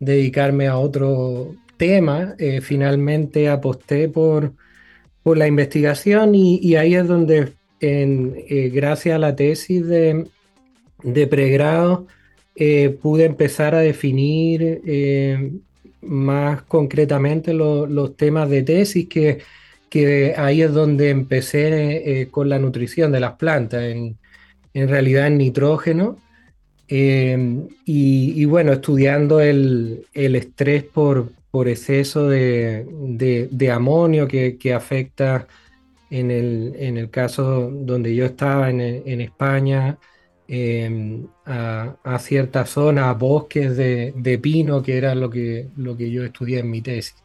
dedicarme 0.00 0.66
a 0.66 0.78
otro, 0.78 1.54
tema, 1.76 2.34
eh, 2.38 2.60
finalmente 2.60 3.48
aposté 3.48 4.08
por, 4.08 4.52
por 5.22 5.36
la 5.36 5.46
investigación 5.46 6.34
y, 6.34 6.76
ahí 6.76 6.94
es 6.94 7.06
donde, 7.06 7.52
en, 7.80 8.34
eh, 8.48 8.70
gracias 8.72 9.16
a 9.16 9.18
la 9.18 9.36
tesis 9.36 9.86
de, 9.86 10.26
de 11.02 11.26
pregrado, 11.26 12.06
pude 13.02 13.26
empezar 13.26 13.74
a 13.74 13.80
definir 13.80 14.80
más 16.00 16.62
concretamente 16.62 17.52
los 17.52 18.16
temas 18.16 18.48
de 18.48 18.62
tesis, 18.62 19.06
que, 19.10 19.40
que, 19.90 20.32
ahí 20.38 20.62
es 20.62 20.72
donde 20.72 21.10
empecé 21.10 22.26
con 22.30 22.48
la 22.48 22.58
nutrición 22.58 23.12
de 23.12 23.20
las 23.20 23.32
plantas, 23.32 23.84
en 24.76 24.88
realidad 24.88 25.26
en 25.28 25.38
nitrógeno. 25.38 26.18
Em, 26.86 27.66
y, 27.86 28.44
bueno, 28.44 28.72
estudiando 28.74 29.40
el, 29.40 30.06
estrés 30.12 30.84
por, 30.84 31.30
por 31.50 31.66
exceso 31.66 32.28
de, 32.28 33.70
amonio 33.72 34.28
que, 34.28 34.74
afecta 34.74 35.48
en 36.10 36.30
el, 36.30 37.08
caso 37.10 37.70
donde 37.72 38.14
yo 38.14 38.26
estaba 38.26 38.68
en, 38.68 39.20
España, 39.22 39.98
em, 40.46 41.26
a, 41.46 42.18
ciertas 42.20 42.68
zonas, 42.68 43.18
bosques 43.18 43.76
de, 43.78 44.38
pino, 44.42 44.82
que 44.82 44.98
era 44.98 45.14
lo 45.14 45.30
que, 45.30 45.68
lo 45.76 45.96
que 45.96 46.10
yo 46.10 46.22
estudié 46.22 46.58
en 46.58 46.70
mi 46.70 46.82
tesis. 46.82 47.16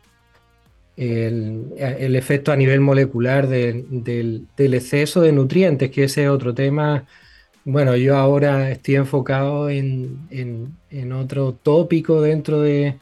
El, 0.95 2.15
efecto 2.15 2.53
a 2.53 2.55
nivel 2.55 2.79
molecular 2.79 3.47
del, 3.47 3.85
del, 4.55 4.73
exceso 4.73 5.21
de 5.21 5.33
nutrientes, 5.33 5.91
que 5.91 6.05
ese 6.05 6.23
es 6.23 6.29
otro 6.29 6.53
tema 6.53 7.05
bueno, 7.63 7.95
yo 7.95 8.17
ahora 8.17 8.71
estoy 8.71 8.95
enfocado 8.95 9.69
en, 9.69 10.77
otro 11.13 11.53
tópico 11.53 12.21
dentro 12.21 12.61
de, 12.61 12.97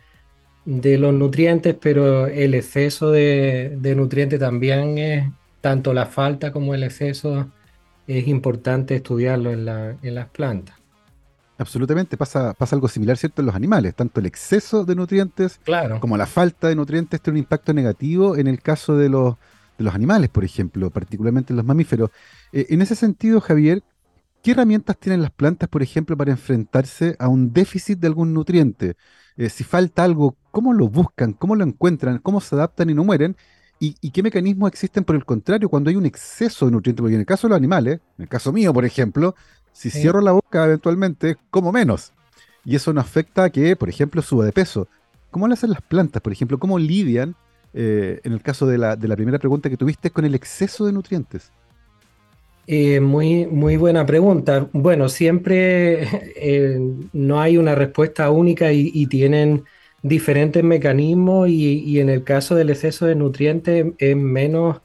los 0.65 1.13
nutrientes, 1.13 1.75
pero 1.79 2.27
el 2.27 2.53
exceso 2.53 3.11
de, 3.11 3.77
nutrientes 3.95 4.39
también 4.39 4.97
es, 4.97 5.29
tanto 5.61 5.93
la 5.93 6.05
falta 6.05 6.51
como 6.51 6.73
el 6.75 6.83
exceso, 6.83 7.49
es 8.07 8.27
importante 8.27 8.95
estudiarlo 8.95 9.51
en, 9.51 9.65
las 9.65 10.27
plantas. 10.29 10.75
Absolutamente, 11.57 12.15
pasa, 12.15 12.53
pasa 12.53 12.75
algo 12.75 12.87
similar, 12.87 13.17
¿cierto?, 13.17 13.41
en 13.41 13.47
los 13.47 13.55
animales. 13.55 13.93
Tanto 13.93 14.21
el 14.21 14.25
exceso 14.25 14.85
de 14.85 14.95
nutrientes 14.95 15.59
como 15.99 16.15
la 16.15 16.25
falta 16.25 16.69
de 16.69 16.75
nutrientes 16.75 17.21
tiene 17.21 17.39
un 17.39 17.43
impacto 17.43 17.73
negativo 17.73 18.37
en 18.37 18.47
el 18.47 18.61
caso 18.61 18.95
de 18.95 19.09
los, 19.09 19.35
de 19.77 19.83
los 19.83 19.93
animales, 19.93 20.29
por 20.29 20.45
ejemplo, 20.45 20.89
particularmente 20.89 21.51
en 21.51 21.57
los 21.57 21.65
mamíferos. 21.65 22.11
Eh, 22.53 22.67
en 22.69 22.81
ese 22.81 22.95
sentido, 22.95 23.41
Javier, 23.41 23.83
¿Qué 24.41 24.51
herramientas 24.51 24.97
tienen 24.97 25.21
las 25.21 25.31
plantas, 25.31 25.67
por 25.67 25.83
ejemplo, 25.83 26.15
para 26.15 26.31
enfrentarse 26.31 27.17
a 27.19 27.27
un 27.27 27.51
déficit 27.51 27.99
de 27.99 28.07
algún 28.07 28.33
nutriente? 28.33 28.95
Eh, 29.35 29.49
si 29.49 29.65
falta 29.65 30.05
algo, 30.05 30.37
¿cómo 30.51 30.71
lo 30.71 30.87
buscan? 30.87 31.33
¿Cómo 31.33 31.55
lo 31.55 31.65
encuentran? 31.65 32.19
¿Cómo 32.19 32.39
se 32.39 32.55
adaptan 32.55 32.89
y 32.89 32.93
no 32.93 33.03
mueren? 33.03 33.35
¿Y, 33.81 34.11
qué 34.11 34.23
mecanismos 34.23 34.69
existen 34.69 35.05
por 35.05 35.15
el 35.15 35.23
contrario 35.23 35.69
cuando 35.69 35.89
hay 35.89 35.95
un 35.95 36.05
exceso 36.05 36.65
de 36.65 36.71
nutrientes? 36.71 37.01
Porque 37.01 37.15
en 37.15 37.21
el 37.21 37.25
caso 37.25 37.47
de 37.47 37.51
los 37.51 37.57
animales, 37.57 38.01
en 38.17 38.23
el 38.23 38.27
caso 38.27 38.51
mío, 38.51 38.73
por 38.73 38.83
ejemplo, 38.83 39.35
si 39.71 39.89
cierro 39.89 40.19
la 40.19 40.33
boca 40.33 40.65
eventualmente, 40.65 41.37
como 41.49 41.71
menos. 41.71 42.11
Y 42.65 42.75
eso 42.75 42.93
no 42.93 42.99
afecta 42.99 43.45
a 43.45 43.49
que, 43.49 43.75
por 43.77 43.87
ejemplo, 43.87 44.21
suba 44.21 44.45
de 44.45 44.51
peso. 44.51 44.87
¿Cómo 45.31 45.47
lo 45.47 45.53
hacen 45.53 45.69
las 45.69 45.81
plantas, 45.81 46.21
por 46.21 46.33
ejemplo? 46.33 46.59
¿Cómo 46.59 46.77
lidian, 46.77 47.35
eh, 47.73 48.19
en 48.23 48.33
el 48.33 48.41
caso 48.41 48.67
de 48.67 48.77
la, 48.77 48.97
de 48.97 49.07
la 49.07 49.15
primera 49.15 49.39
pregunta 49.39 49.69
que 49.69 49.77
tuviste, 49.77 50.11
con 50.11 50.25
el 50.25 50.35
exceso 50.35 50.85
de 50.85 50.91
nutrientes? 50.91 51.51
Eh, 52.71 52.99
muy, 52.99 53.47
muy 53.47 53.77
buena 53.77 54.05
pregunta. 54.05 54.69
Bueno, 54.73 55.09
siempre 55.09 56.03
eh, 56.35 56.79
no 57.13 57.41
hay 57.41 57.57
una 57.57 57.73
respuesta 57.73 58.29
única 58.29 58.71
y, 58.71 59.07
tienen 59.07 59.63
diferentes 60.03 60.63
mecanismos 60.63 61.49
y, 61.49 61.99
en 61.99 62.09
el 62.09 62.23
caso 62.23 62.53
del 62.53 62.69
exceso 62.69 63.07
de 63.07 63.15
nutrientes 63.15 63.87
es 63.97 64.15
menos, 64.15 64.81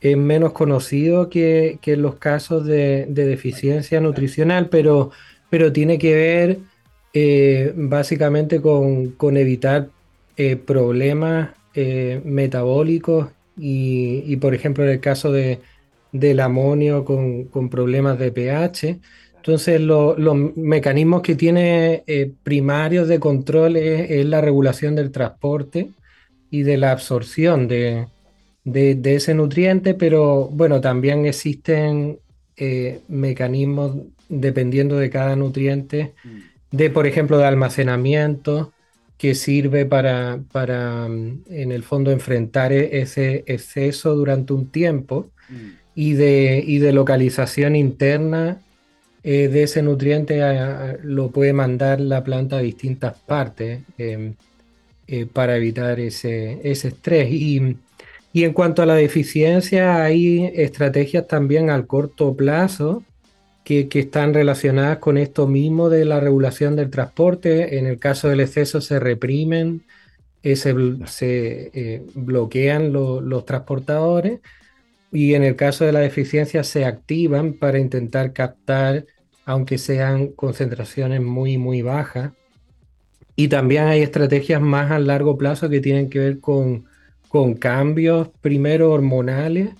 es 0.00 0.16
menos 0.16 0.52
conocido 0.52 1.30
que, 1.30 1.78
en 1.80 2.02
los 2.02 2.16
casos 2.16 2.66
de, 2.66 3.06
deficiencia 3.08 4.00
nutricional, 4.00 4.68
pero, 4.68 5.12
pero 5.48 5.72
tiene 5.72 5.98
que 5.98 6.16
ver 6.16 6.58
eh, 7.14 7.72
básicamente 7.76 8.60
con, 8.60 9.36
evitar 9.36 9.90
problemas 10.66 11.50
metabólicos 12.24 13.28
y, 13.56 14.36
por 14.38 14.54
ejemplo, 14.54 14.82
en 14.82 14.90
el 14.90 15.00
caso 15.00 15.30
de 15.30 15.60
del 16.12 16.40
amonio 16.40 17.04
con, 17.04 17.48
problemas 17.70 18.18
de 18.18 18.30
pH. 18.30 19.00
Entonces, 19.36 19.80
los 19.80 20.36
mecanismos 20.54 21.22
que 21.22 21.34
tiene 21.34 22.04
eh, 22.06 22.30
primarios 22.44 23.08
de 23.08 23.18
control 23.18 23.76
es, 23.76 24.24
la 24.26 24.40
regulación 24.40 24.94
del 24.94 25.10
transporte 25.10 25.90
y 26.50 26.62
de 26.62 26.76
la 26.76 26.92
absorción 26.92 27.66
de, 27.66 28.06
ese 28.64 29.34
nutriente, 29.34 29.94
pero 29.94 30.48
bueno, 30.52 30.80
también 30.80 31.26
existen 31.26 32.18
eh, 32.56 33.00
mecanismos 33.08 33.96
dependiendo 34.28 34.96
de 34.96 35.10
cada 35.10 35.34
nutriente, 35.34 36.12
mm. 36.22 36.76
de 36.76 36.90
por 36.90 37.06
ejemplo 37.06 37.38
de 37.38 37.46
almacenamiento, 37.46 38.72
que 39.18 39.34
sirve 39.34 39.86
para, 39.86 40.40
para 40.52 41.08
mm, 41.08 41.44
en 41.48 41.72
el 41.72 41.82
fondo 41.82 42.10
enfrentar 42.10 42.72
e-, 42.72 43.00
ese 43.00 43.44
exceso 43.46 44.14
durante 44.14 44.52
un 44.52 44.68
tiempo. 44.68 45.30
Mm 45.48 45.81
y 45.94 46.14
de, 46.14 46.62
y 46.66 46.78
de 46.78 46.92
localización 46.92 47.76
interna 47.76 48.60
eh, 49.24 49.48
de 49.48 49.62
ese 49.64 49.82
nutriente 49.82 50.40
lo 51.02 51.30
puede 51.30 51.52
mandar 51.52 52.00
la 52.00 52.24
planta 52.24 52.56
a 52.56 52.62
distintas 52.62 53.16
partes 53.18 53.82
em, 53.98 54.34
eh, 55.06 55.26
para 55.26 55.56
evitar 55.56 56.00
ese, 56.00 56.60
ese 56.64 56.88
estrés. 56.88 57.30
Y, 57.30 57.76
y, 58.32 58.44
en 58.44 58.52
cuanto 58.52 58.82
a 58.82 58.86
la 58.86 58.94
deficiencia, 58.94 60.02
hay 60.02 60.50
estrategias 60.54 61.28
también 61.28 61.70
al 61.70 61.86
corto 61.86 62.34
plazo 62.34 63.04
que, 63.64 63.88
que, 63.88 64.00
están 64.00 64.34
relacionadas 64.34 64.98
con 64.98 65.18
esto 65.18 65.46
mismo 65.46 65.88
de 65.88 66.04
la 66.04 66.18
regulación 66.18 66.74
del 66.76 66.90
transporte. 66.90 67.78
En 67.78 67.86
el 67.86 67.98
caso 67.98 68.28
del 68.28 68.40
exceso 68.40 68.80
se 68.80 68.98
reprimen, 68.98 69.82
eh, 70.42 70.56
se, 70.56 70.74
se 71.06 72.02
bloquean 72.14 72.92
los 72.92 73.44
transportadores 73.46 74.40
y 75.12 75.34
en 75.34 75.44
el 75.44 75.56
caso 75.56 75.84
de 75.84 75.92
la 75.92 76.00
deficiencia 76.00 76.64
se 76.64 76.86
activan 76.86 77.52
para 77.54 77.78
intentar 77.78 78.32
captar, 78.32 79.06
aunque 79.44 79.76
sean 79.76 80.28
concentraciones 80.28 81.20
muy, 81.20 81.58
muy 81.58 81.82
bajas. 81.82 82.32
Y 83.36 83.48
también 83.48 83.84
hay 83.84 84.02
estrategias 84.02 84.60
más 84.60 84.90
a 84.90 84.98
largo 84.98 85.36
plazo 85.36 85.68
que 85.68 85.80
tienen 85.80 86.08
que 86.08 86.18
ver 86.18 86.40
con, 86.40 86.86
con 87.28 87.54
cambios, 87.54 88.30
primero 88.40 88.90
hormonales, 88.90 89.70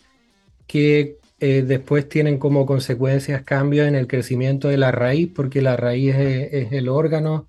que 0.67 1.19
eh, 1.41 1.63
después 1.63 2.09
tienen 2.09 2.39
como 2.39 2.67
consecuencias 2.67 3.43
cambios 3.43 3.89
en 3.89 3.95
el 3.95 4.07
crecimiento 4.07 4.69
de 4.69 4.77
la 4.79 4.93
raíz, 4.93 5.31
porque 5.35 5.63
la 5.63 5.77
raíz 5.77 6.15
es, 6.15 6.53
es 6.53 6.73
el 6.73 6.89
órgano 6.89 7.49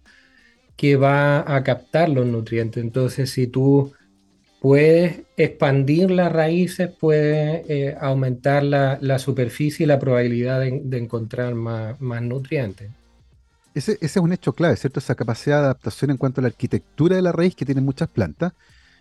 que 0.77 0.95
va 0.95 1.55
a 1.55 1.63
captar 1.63 2.09
los 2.09 2.25
nutrientes. 2.25 2.83
Entonces, 2.83 3.31
si 3.31 3.47
tú 3.47 3.93
puedes 4.63 5.23
expandir 5.35 6.09
las 6.09 6.31
raíces, 6.31 6.89
puedes 6.89 7.69
eh, 7.69 7.97
aumentar 7.99 8.63
la, 8.63 9.19
superficie 9.19 9.83
y 9.83 9.87
la 9.87 9.99
probabilidad 9.99 10.61
de, 10.61 10.97
encontrar 10.97 11.53
más, 11.53 11.99
nutrientes. 11.99 12.89
Ese, 13.75 13.97
es 13.99 14.15
un 14.15 14.31
hecho 14.31 14.53
clave, 14.53 14.77
¿cierto? 14.77 15.01
Esa 15.01 15.15
capacidad 15.15 15.57
de 15.57 15.65
adaptación 15.65 16.11
en 16.11 16.17
cuanto 16.17 16.39
a 16.39 16.43
la 16.43 16.47
arquitectura 16.47 17.17
de 17.17 17.21
la 17.21 17.33
raíz 17.33 17.55
que 17.55 17.65
tienen 17.65 17.83
muchas 17.83 18.07
plantas 18.07 18.53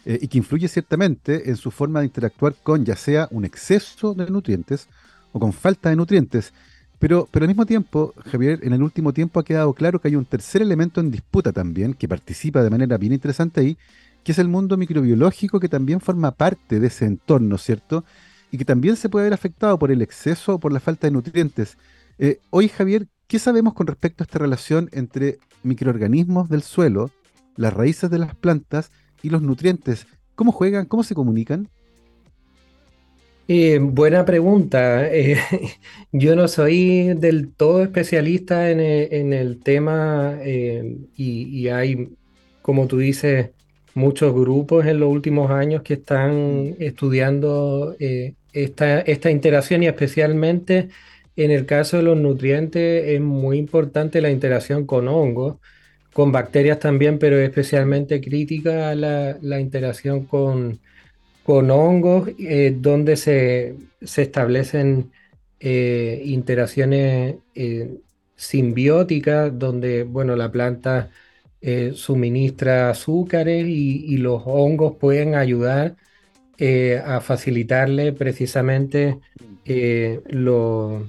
eh, 0.05 0.19
y 0.21 0.27
que 0.27 0.39
influye 0.39 0.67
ciertamente 0.67 1.49
en 1.49 1.57
su 1.57 1.71
forma 1.71 2.01
de 2.01 2.07
interactuar 2.07 2.57
con 2.61 2.85
ya 2.85 2.97
sea 2.97 3.29
un 3.31 3.45
exceso 3.45 4.15
de 4.15 4.29
nutrientes 4.29 4.89
o 5.31 5.39
con 5.39 5.53
falta 5.53 5.91
de 5.91 5.95
nutrientes. 5.95 6.53
Pero, 6.99 7.29
pero 7.31 7.45
al 7.45 7.49
mismo 7.49 7.67
tiempo, 7.67 8.15
Javier, 8.33 8.59
en 8.65 8.73
el 8.73 8.83
último 8.83 9.13
tiempo 9.13 9.39
ha 9.39 9.45
quedado 9.45 9.73
claro 9.75 10.01
que 10.01 10.09
hay 10.09 10.17
un 10.17 10.25
tercer 10.25 10.61
elemento 10.61 11.01
en 11.01 11.13
disputa 11.13 11.53
también, 11.53 11.95
que 11.95 12.09
participa 12.09 12.65
de 12.65 12.71
manera 12.71 12.99
bien 12.99 13.13
interesante 13.13 13.61
ahí, 13.61 13.77
que 14.25 14.33
es 14.33 14.39
el 14.39 14.49
mundo 14.49 14.77
microbiológico 14.77 15.61
que 15.61 15.69
también 15.69 16.01
forma 16.01 16.33
parte 16.33 16.81
de 16.81 16.87
ese 16.87 17.07
entorno, 17.07 17.59
¿cierto? 17.59 18.05
Y 18.51 18.59
que 18.59 18.65
también 18.65 18.97
se 18.97 19.09
puede 19.09 19.25
ver 19.25 19.33
afectado 19.33 19.79
por 19.79 19.91
el 19.91 20.03
exceso 20.03 20.55
o 20.55 20.61
por 20.61 20.73
la 20.73 20.81
falta 20.81 21.07
de 21.07 21.13
nutrientes. 21.13 21.77
Eh, 22.19 22.39
hoy, 22.51 22.69
Javier, 22.69 23.09
¿qué 23.27 23.39
sabemos 23.39 23.75
con 23.75 23.87
respecto 23.87 24.23
a 24.23 24.27
esta 24.27 24.39
relación 24.39 24.89
entre 24.93 25.39
microorganismos 25.63 26.49
del 26.49 26.63
suelo, 26.63 27.11
las 27.57 27.73
raíces 27.73 28.11
de 28.11 28.19
las 28.19 28.35
plantas 28.35 28.93
y 29.23 29.31
los 29.31 29.43
nutrientes? 29.43 30.07
¿Cómo 30.35 30.53
juegan? 30.53 30.87
¿Cómo 30.87 31.03
se 31.03 31.15
comunican? 31.15 31.69
Eh, 33.49 33.79
buena 33.81 34.25
pregunta. 34.25 35.09
Eh, 35.13 35.37
yo 36.13 36.37
no 36.37 36.47
soy 36.47 37.15
del 37.15 37.53
todo 37.53 37.83
especialista 37.83 38.71
en, 38.71 39.33
el 39.33 39.61
tema 39.61 40.39
y, 40.45 41.69
hay, 41.69 42.11
como 42.61 42.87
tú 42.87 42.99
dices, 42.99 43.51
muchos 43.95 44.33
grupos 44.35 44.87
en 44.87 45.01
los 45.01 45.11
últimos 45.11 45.51
años 45.51 45.83
que 45.83 45.95
están 45.95 46.71
mm. 46.71 46.75
estudiando 46.79 47.97
eh, 47.99 48.35
esta, 48.53 49.01
esta 49.01 49.31
interacción 49.31 49.83
y 49.83 49.87
especialmente 49.87 50.89
en 51.37 51.51
el 51.51 51.67
caso 51.67 51.97
de 51.97 52.03
los 52.05 52.17
nutrientes 52.19 53.05
es 53.07 53.21
muy 53.21 53.59
importante 53.59 54.21
la 54.21 54.31
interacción 54.31 54.87
con 54.87 55.09
hongos, 55.09 55.57
con 56.13 56.33
bacterias 56.33 56.79
también, 56.79 57.19
pero 57.19 57.39
especialmente 57.39 58.21
crítica 58.21 58.95
la, 58.95 59.39
la 59.41 59.61
interacción 59.61 60.27
con, 60.27 60.81
con 61.45 61.71
hongos, 61.71 62.31
eh, 62.39 62.77
donde 62.79 63.17
se, 63.17 63.77
se 64.03 64.23
establecen 64.23 65.13
eh, 65.61 66.23
interacciones 66.27 67.37
simbióticas, 68.37 69.59
donde 69.59 70.03
bueno, 70.05 70.37
la 70.37 70.51
planta 70.51 71.11
suministra 71.95 72.91
azúcares 72.91 73.67
y, 73.67 74.17
los 74.17 74.43
hongos 74.47 74.97
pueden 74.97 75.35
ayudar 75.35 75.97
a 77.05 77.21
facilitarle 77.21 78.13
precisamente 78.13 79.19
los 80.29 81.03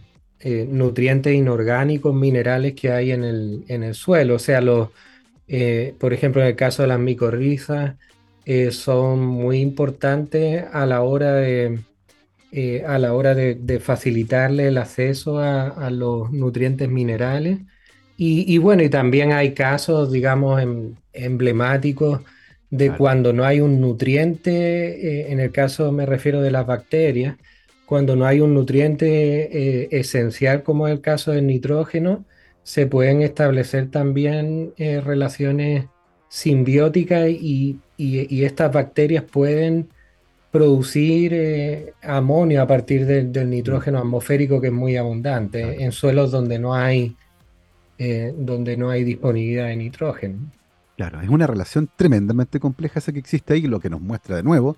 nutrientes 0.70 1.34
inorgánicos, 1.34 2.14
minerales 2.14 2.74
que 2.74 2.92
hay 2.92 3.12
en 3.12 3.24
el, 3.24 3.66
en 3.68 3.84
el 3.84 3.96
suelo. 3.96 4.36
O 4.36 4.40
sea, 4.40 4.62
los, 4.62 4.90
por 6.00 6.14
ejemplo, 6.14 6.42
en 6.42 6.48
el 6.48 6.56
caso 6.56 6.84
de 6.84 6.90
las 6.90 7.00
micorrizas, 7.00 7.96
eh, 8.46 8.72
son 8.72 9.26
muy 9.26 9.60
importantes 9.62 10.66
a 10.74 10.86
la 10.86 11.02
hora 11.02 11.34
de, 11.36 11.80
eh, 12.52 12.84
a 12.86 13.00
la 13.00 13.14
hora 13.14 13.36
de, 13.36 13.80
facilitarle 13.80 14.68
el 14.68 14.78
acceso 14.78 15.40
a, 15.40 15.90
los 15.92 16.32
nutrientes 16.32 16.90
minerales. 16.90 17.60
Y, 18.16 18.58
bueno, 18.60 18.84
y 18.84 18.90
también 18.90 19.32
hay 19.34 19.54
casos, 19.54 20.12
digamos, 20.12 20.62
em, 20.62 20.96
emblemáticos 21.14 22.22
de 22.70 22.92
cuando 22.92 23.34
no 23.34 23.44
hay 23.44 23.60
un 23.60 23.82
nutriente, 23.82 24.52
eh, 25.22 25.32
en 25.32 25.40
el 25.40 25.52
caso 25.52 25.92
me 25.92 26.06
refiero 26.06 26.42
de 26.42 26.52
las 26.52 26.66
bacterias, 26.66 27.38
cuando 27.86 28.16
no 28.16 28.26
hay 28.26 28.40
un 28.40 28.54
nutriente 28.54 30.00
esencial 30.00 30.64
como 30.64 30.88
es 30.88 30.94
el 30.94 31.02
caso 31.02 31.32
del 31.32 31.48
nitrógeno, 31.48 32.26
se 32.64 32.88
pueden 32.88 33.22
establecer 33.22 33.92
también 33.92 34.74
relaciones 34.78 35.86
simbióticas 36.30 37.30
y, 37.30 37.80
y, 37.96 38.44
estas 38.44 38.72
bacterias 38.74 39.24
pueden 39.24 39.90
producir 40.50 41.32
eh, 41.34 41.94
amonio 42.02 42.62
a 42.62 42.68
partir 42.68 43.06
del 43.06 43.50
nitrógeno 43.50 44.00
atmosférico 44.00 44.60
que 44.60 44.68
es 44.68 44.74
muy 44.74 44.98
abundante 44.98 45.84
en 45.84 45.92
suelos 45.92 46.32
donde 46.32 46.60
no 46.60 46.74
hay 46.74 47.16
eh, 47.98 48.34
donde 48.38 48.78
no 48.78 48.90
hay 48.90 49.04
disponibilidad 49.04 49.68
de 49.68 49.76
nitrógeno. 49.76 50.38
Claro, 50.98 51.22
es 51.22 51.30
una 51.30 51.48
relación 51.48 51.90
tremendamente 51.96 52.60
compleja 52.60 53.00
esa 53.00 53.12
que 53.12 53.20
existe 53.20 53.54
ahí, 53.54 53.64
lo 53.64 53.80
que 53.80 53.90
nos 53.90 54.02
muestra 54.02 54.36
de 54.36 54.44
nuevo 54.44 54.78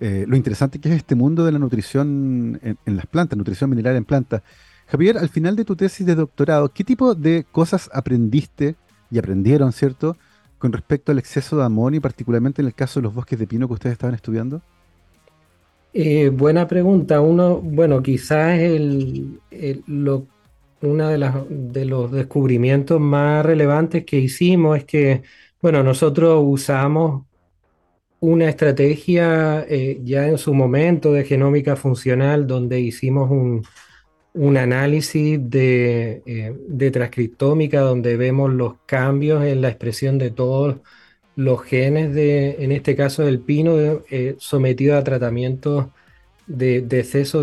eh, 0.00 0.24
lo 0.26 0.36
interesante 0.36 0.80
que 0.80 0.88
es 0.88 0.96
este 0.96 1.14
mundo 1.14 1.44
de 1.44 1.52
la 1.52 1.58
nutrición 1.58 2.58
en, 2.62 2.78
en, 2.84 2.96
las 2.96 3.06
plantas, 3.06 3.38
nutrición 3.38 3.70
mineral 3.70 3.96
en 3.96 4.04
plantas. 4.04 4.42
Javier, 4.86 5.18
al 5.18 5.28
final 5.28 5.56
de 5.56 5.64
tu 5.64 5.76
tesis 5.76 6.04
de 6.04 6.14
doctorado, 6.14 6.70
¿qué 6.70 6.84
tipo 6.84 7.14
de 7.14 7.46
cosas 7.50 7.88
aprendiste 7.92 8.74
y 9.10 9.18
aprendieron, 9.18 9.72
cierto, 9.72 10.16
con 10.58 10.72
respecto 10.72 11.12
al 11.12 11.18
exceso 11.18 11.56
de 11.56 11.64
amonio, 11.64 12.00
particularmente 12.00 12.60
en 12.60 12.66
el 12.66 12.74
caso 12.74 13.00
de 13.00 13.04
los 13.04 13.14
bosques 13.14 13.38
de 13.38 13.46
pino 13.46 13.68
que 13.68 13.74
ustedes 13.74 13.92
estaban 13.92 14.14
estudiando? 14.14 14.62
Eh, 15.92 16.28
buena 16.30 16.66
pregunta. 16.66 17.20
Uno, 17.20 17.60
bueno, 17.60 18.02
quizás 18.02 18.58
el, 18.58 19.38
lo, 19.86 20.26
uno 20.86 21.08
de, 21.08 21.18
de 21.48 21.84
los 21.84 22.10
descubrimientos 22.12 23.00
más 23.00 23.44
relevantes 23.44 24.04
que 24.04 24.18
hicimos 24.18 24.78
es 24.78 24.84
que, 24.84 25.22
bueno, 25.60 25.82
nosotros 25.82 26.42
usamos 26.44 27.24
una 28.24 28.48
estrategia 28.48 29.66
eh, 29.68 30.00
ya 30.02 30.28
en 30.28 30.38
su 30.38 30.54
momento 30.54 31.12
de 31.12 31.24
genómica 31.24 31.76
funcional 31.76 32.46
donde 32.46 32.80
hicimos 32.80 33.30
un, 33.30 33.62
análisis 34.56 35.38
eh, 35.52 36.54
de, 36.68 36.90
transcriptómica 36.90 37.80
donde 37.80 38.16
vemos 38.16 38.52
los 38.52 38.76
cambios 38.86 39.44
en 39.44 39.60
la 39.60 39.68
expresión 39.68 40.18
de 40.18 40.30
todos 40.30 40.76
los 41.36 41.62
genes 41.62 42.14
de, 42.14 42.56
en 42.60 42.72
este 42.72 42.96
caso 42.96 43.24
del 43.24 43.40
pino, 43.40 43.76
eh, 44.10 44.36
sometido 44.38 44.96
a 44.96 45.04
tratamiento 45.04 45.92
de, 46.46 46.78
exceso 46.78 47.42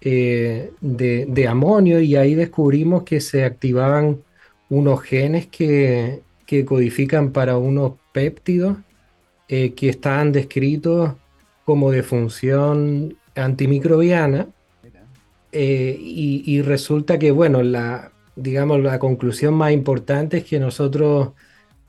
eh, 0.00 0.72
de, 0.80 1.26
de, 1.26 1.48
amonio 1.48 2.00
y 2.00 2.16
ahí 2.16 2.34
descubrimos 2.34 3.02
que 3.04 3.20
se 3.20 3.44
activaban 3.44 4.22
unos 4.68 5.02
genes 5.02 5.46
que, 5.46 6.22
que 6.46 6.64
codifican 6.64 7.32
para 7.32 7.58
unos 7.58 7.94
péptidos 8.12 8.78
que 9.48 9.88
estaban 9.88 10.30
descritos 10.30 11.14
como 11.64 11.90
de 11.90 12.02
función 12.04 13.16
antimicrobiana. 13.34 14.48
Eh, 15.52 15.96
y, 16.00 16.62
resulta 16.62 17.18
que, 17.18 17.30
bueno, 17.32 17.62
la, 17.62 18.12
digamos, 18.36 18.80
la 18.80 18.98
conclusión 18.98 19.54
más 19.54 19.72
importante 19.72 20.38
es 20.38 20.44
que 20.44 20.60
nosotros 20.60 21.30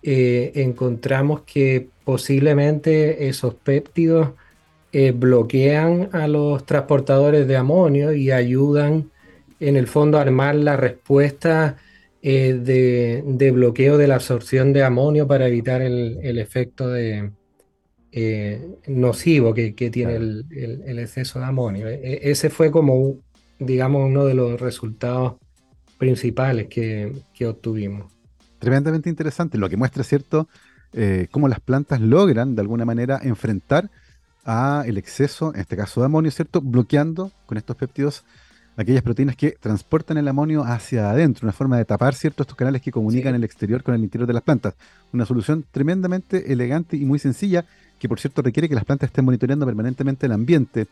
eh, 0.02 0.52
encontramos 0.56 1.41
que 1.41 1.89
posiblemente 2.04 3.28
esos 3.28 3.54
péptidos 3.54 4.30
eh, 4.91 5.12
bloquean 5.12 6.10
a 6.12 6.27
los 6.27 6.65
transportadores 6.65 7.47
de 7.47 7.58
amonio 7.58 8.13
y 8.13 8.32
ayudan 8.32 9.10
en 9.60 9.77
el 9.77 9.88
fondo 9.88 10.17
a 10.17 10.21
armar 10.21 10.56
la 10.56 10.75
respuesta 10.75 11.77
de, 12.21 13.51
bloqueo 13.54 13.97
de 13.97 14.08
la 14.08 14.15
absorción 14.15 14.73
de 14.73 14.84
amonio 14.84 15.27
para 15.27 15.47
evitar 15.47 15.82
el, 15.82 16.38
efecto 16.38 16.89
de, 16.89 17.32
nocivo 18.88 19.54
que, 19.54 19.71
tiene 19.71 20.15
el, 20.15 20.45
el, 20.86 20.99
exceso 20.99 21.39
de 21.39 21.45
amonio. 21.45 21.88
E, 21.88 21.95
e, 21.95 22.32
ese 22.32 22.49
fue 22.49 22.69
como 22.69 23.17
digamos, 23.62 24.10
uno 24.10 24.25
de 24.25 24.34
los 24.34 24.60
resultados 24.60 25.36
principales 25.97 26.67
que, 26.67 27.13
obtuvimos. 27.47 28.12
Tremendamente 28.60 29.10
interesante, 29.10 29.58
lo 29.58 29.69
que 29.69 29.77
muestra, 29.77 30.04
¿cierto?, 30.04 30.47
eh, 30.93 31.27
cómo 31.32 31.47
las 31.47 31.60
plantas 31.62 32.01
logran, 32.01 32.56
de 32.56 32.62
alguna 32.62 32.86
manera, 32.86 33.19
enfrentar 33.23 33.89
a 34.45 34.84
el 34.86 34.97
exceso, 34.97 35.54
en 35.54 35.62
este 35.62 35.77
caso 35.77 36.01
de 36.01 36.06
amonio, 36.06 36.32
¿cierto?, 36.32 36.62
bloqueando 36.62 37.32
con 37.45 37.58
estos 37.58 37.75
péptidos 37.75 38.23
aquellas 38.77 39.04
proteínas 39.04 39.36
que 39.36 39.51
transportan 39.51 40.17
el 40.17 40.27
amonio 40.27 40.63
hacia 40.63 41.12
adentro, 41.12 41.45
una 41.45 41.54
forma 41.54 41.77
de 41.77 41.86
tapar, 41.86 42.15
¿cierto?, 42.15 42.43
estos 42.43 42.56
canales 42.56 42.82
que 42.82 42.91
comunican 42.91 43.36
el 43.36 43.43
exterior 43.43 43.84
con 43.84 43.93
el 43.93 44.01
interior 44.01 44.27
de 44.27 44.34
las 44.34 44.43
plantas. 44.43 44.73
Una 45.13 45.25
solución 45.25 45.65
tremendamente 45.71 46.51
elegante 46.51 46.97
y 46.97 47.06
muy 47.06 47.19
sencilla, 47.19 47.65
que 47.99 48.10
por 48.10 48.19
cierto 48.19 48.41
requiere 48.41 48.67
que 48.67 48.75
las 48.75 48.86
plantas 48.86 49.10
estén 49.10 49.25
monitoreando 49.25 49.65
permanentemente 49.65 50.25
el 50.25 50.32
ambiente. 50.32 50.88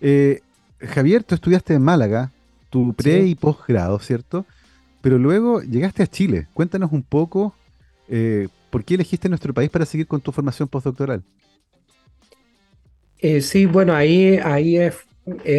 Eh, 0.00 0.42
Javier, 0.78 1.24
tú 1.24 1.34
estudiaste 1.34 1.74
en 1.74 1.82
Málaga, 1.82 2.30
tu 2.70 2.92
pre 2.94 3.26
y 3.26 3.34
posgrado, 3.34 3.98
¿cierto? 3.98 4.44
Pero 5.00 5.18
luego 5.18 5.62
llegaste 5.62 6.02
a 6.02 6.06
Chile. 6.06 6.48
Cuéntanos 6.52 6.92
un 6.92 7.02
poco 7.02 7.54
eh, 8.08 8.48
por 8.70 8.84
qué 8.84 8.94
elegiste 8.94 9.28
nuestro 9.28 9.54
país 9.54 9.70
para 9.70 9.86
seguir 9.86 10.06
con 10.06 10.20
tu 10.20 10.32
formación 10.32 10.68
postdoctoral. 10.68 11.22
Eh, 13.28 13.40
sí, 13.40 13.66
bueno, 13.66 13.92
ahí, 13.92 14.38
ahí 14.40 14.76
es, 14.76 14.94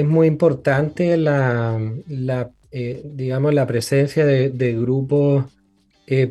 muy 0.05 0.27
importante 0.27 1.17
la, 1.17 1.77
eh, 2.71 3.01
digamos, 3.03 3.53
la 3.53 3.67
presencia 3.67 4.25
de, 4.25 4.73
grupos 4.79 5.45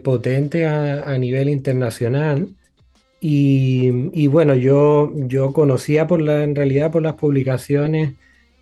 potentes 0.02 0.66
a, 0.66 1.18
nivel 1.18 1.50
internacional. 1.50 2.48
Y, 3.20 4.26
bueno, 4.28 4.54
yo, 4.54 5.12
yo 5.14 5.52
conocía 5.52 6.06
por 6.06 6.22
la, 6.22 6.42
en 6.42 6.54
realidad 6.54 6.90
por 6.90 7.02
las 7.02 7.14
publicaciones 7.16 8.14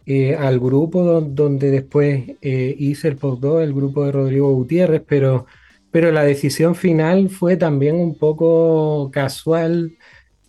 eh, 0.07 0.35
al 0.35 0.59
grupo 0.59 1.21
donde 1.21 1.71
después 1.71 2.25
eh, 2.43 2.75
hice 2.77 3.07
el 3.09 3.17
postdoc, 3.19 3.61
el 3.61 3.73
grupo 3.73 4.05
de 4.05 4.11
Rodrigo 4.11 4.53
Gutiérrez, 4.53 5.03
pero, 5.07 5.47
pero 5.93 6.11
la 6.11 6.25
decisión 6.25 6.75
final 6.75 7.31
fue 7.31 7.57
también 7.57 7.95
un 7.95 8.19
poco 8.19 9.11
casual 9.13 9.97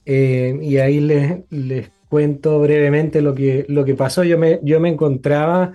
eh, 0.05 0.57
y 0.61 0.77
ahí 0.77 0.99
les, 0.99 1.39
les, 1.49 1.89
cuento 2.09 2.59
brevemente 2.59 3.21
lo 3.21 3.35
que, 3.35 3.65
lo 3.67 3.85
que 3.85 3.95
pasó. 3.95 4.23
Yo 4.23 4.37
me, 4.37 4.59
yo 4.63 4.79
me 4.79 4.89
encontraba 4.89 5.73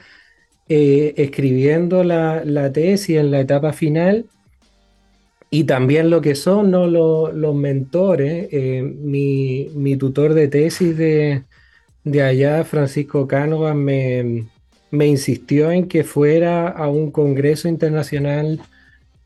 escribiendo 0.68 2.04
la, 2.04 2.44
la, 2.44 2.72
tesis 2.72 3.16
en 3.16 3.32
la 3.32 3.40
etapa 3.40 3.72
final 3.72 4.26
y 5.50 5.64
también 5.64 6.10
lo 6.10 6.20
que 6.20 6.36
son 6.36 6.70
los, 6.70 7.34
los 7.34 7.54
mentores, 7.56 8.48
mi, 8.52 9.68
mi 9.74 9.96
tutor 9.96 10.34
de 10.34 10.46
tesis 10.46 10.96
de 10.96 11.42
de 12.04 12.22
allá, 12.22 12.64
Francisco 12.64 13.26
Cánovas, 13.26 13.74
me, 13.76 14.46
insistió 14.92 15.70
en 15.70 15.88
que 15.88 16.04
fuera 16.04 16.68
a 16.68 16.88
un 16.88 17.10
congreso 17.10 17.68
internacional 17.68 18.60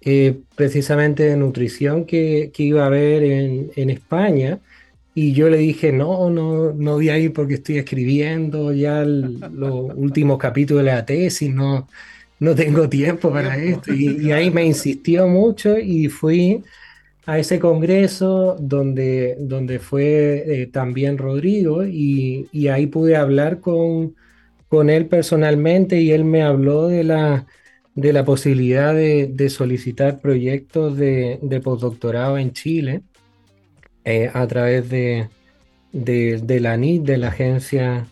eh, 0.01 0.41
precisamente 0.57 1.25
de 1.25 1.37
nutrición 1.37 2.05
que, 2.05 2.53
iba 2.57 2.83
a 2.85 2.87
haber 2.87 3.23
en, 3.23 3.91
España. 3.91 4.61
Y 5.15 5.33
yo 5.33 5.49
le 5.49 5.59
dije, 5.59 5.93
no, 5.93 6.29
no, 6.31 6.73
no 6.73 6.95
voy 6.95 7.09
a 7.09 7.19
ir 7.19 7.33
porque 7.33 7.55
estoy 7.55 7.79
escribiendo 7.79 8.73
ya 8.73 9.05
los 9.05 9.95
últimos 9.95 10.39
capítulos 10.39 10.85
de 10.85 10.91
la 10.91 11.07
tesis, 11.07 11.53
no, 11.55 11.89
no 12.41 12.55
tengo 12.55 12.89
tiempo 12.89 13.31
para 13.31 13.57
esto. 13.57 13.93
Y, 13.95 14.27
y 14.27 14.33
ahí 14.33 14.51
me 14.51 14.65
insistió 14.65 15.29
mucho 15.29 15.79
y 15.79 16.09
fui 16.09 16.63
a 17.27 17.39
ese 17.39 17.59
congreso 17.59 18.57
donde, 18.61 19.37
donde 19.39 19.79
fue 19.79 20.63
eh, 20.63 20.67
también 20.67 21.19
Rodrigo 21.19 21.85
y, 21.85 22.49
ahí 22.69 22.87
pude 22.87 23.17
hablar 23.17 23.61
con, 23.61 24.15
con 24.69 24.91
él 24.91 25.07
personalmente 25.07 26.01
y 26.01 26.13
él 26.13 26.25
me 26.25 26.43
habló 26.43 26.89
de 26.89 27.05
la, 27.05 27.47
de 27.95 28.13
la 28.13 28.25
posibilidad 28.25 28.95
de, 28.95 29.49
solicitar 29.49 30.21
proyectos 30.21 30.97
de, 30.97 31.61
postdoctorado 31.63 32.39
en 32.39 32.53
Chile 32.53 33.03
eh, 34.05 34.31
a 34.33 34.47
través 34.47 34.89
de, 34.91 35.29
de, 35.93 36.61
la 36.61 36.77
NIT, 36.77 37.03
de 37.03 37.19
la 37.19 37.29
Agencia 37.29 38.07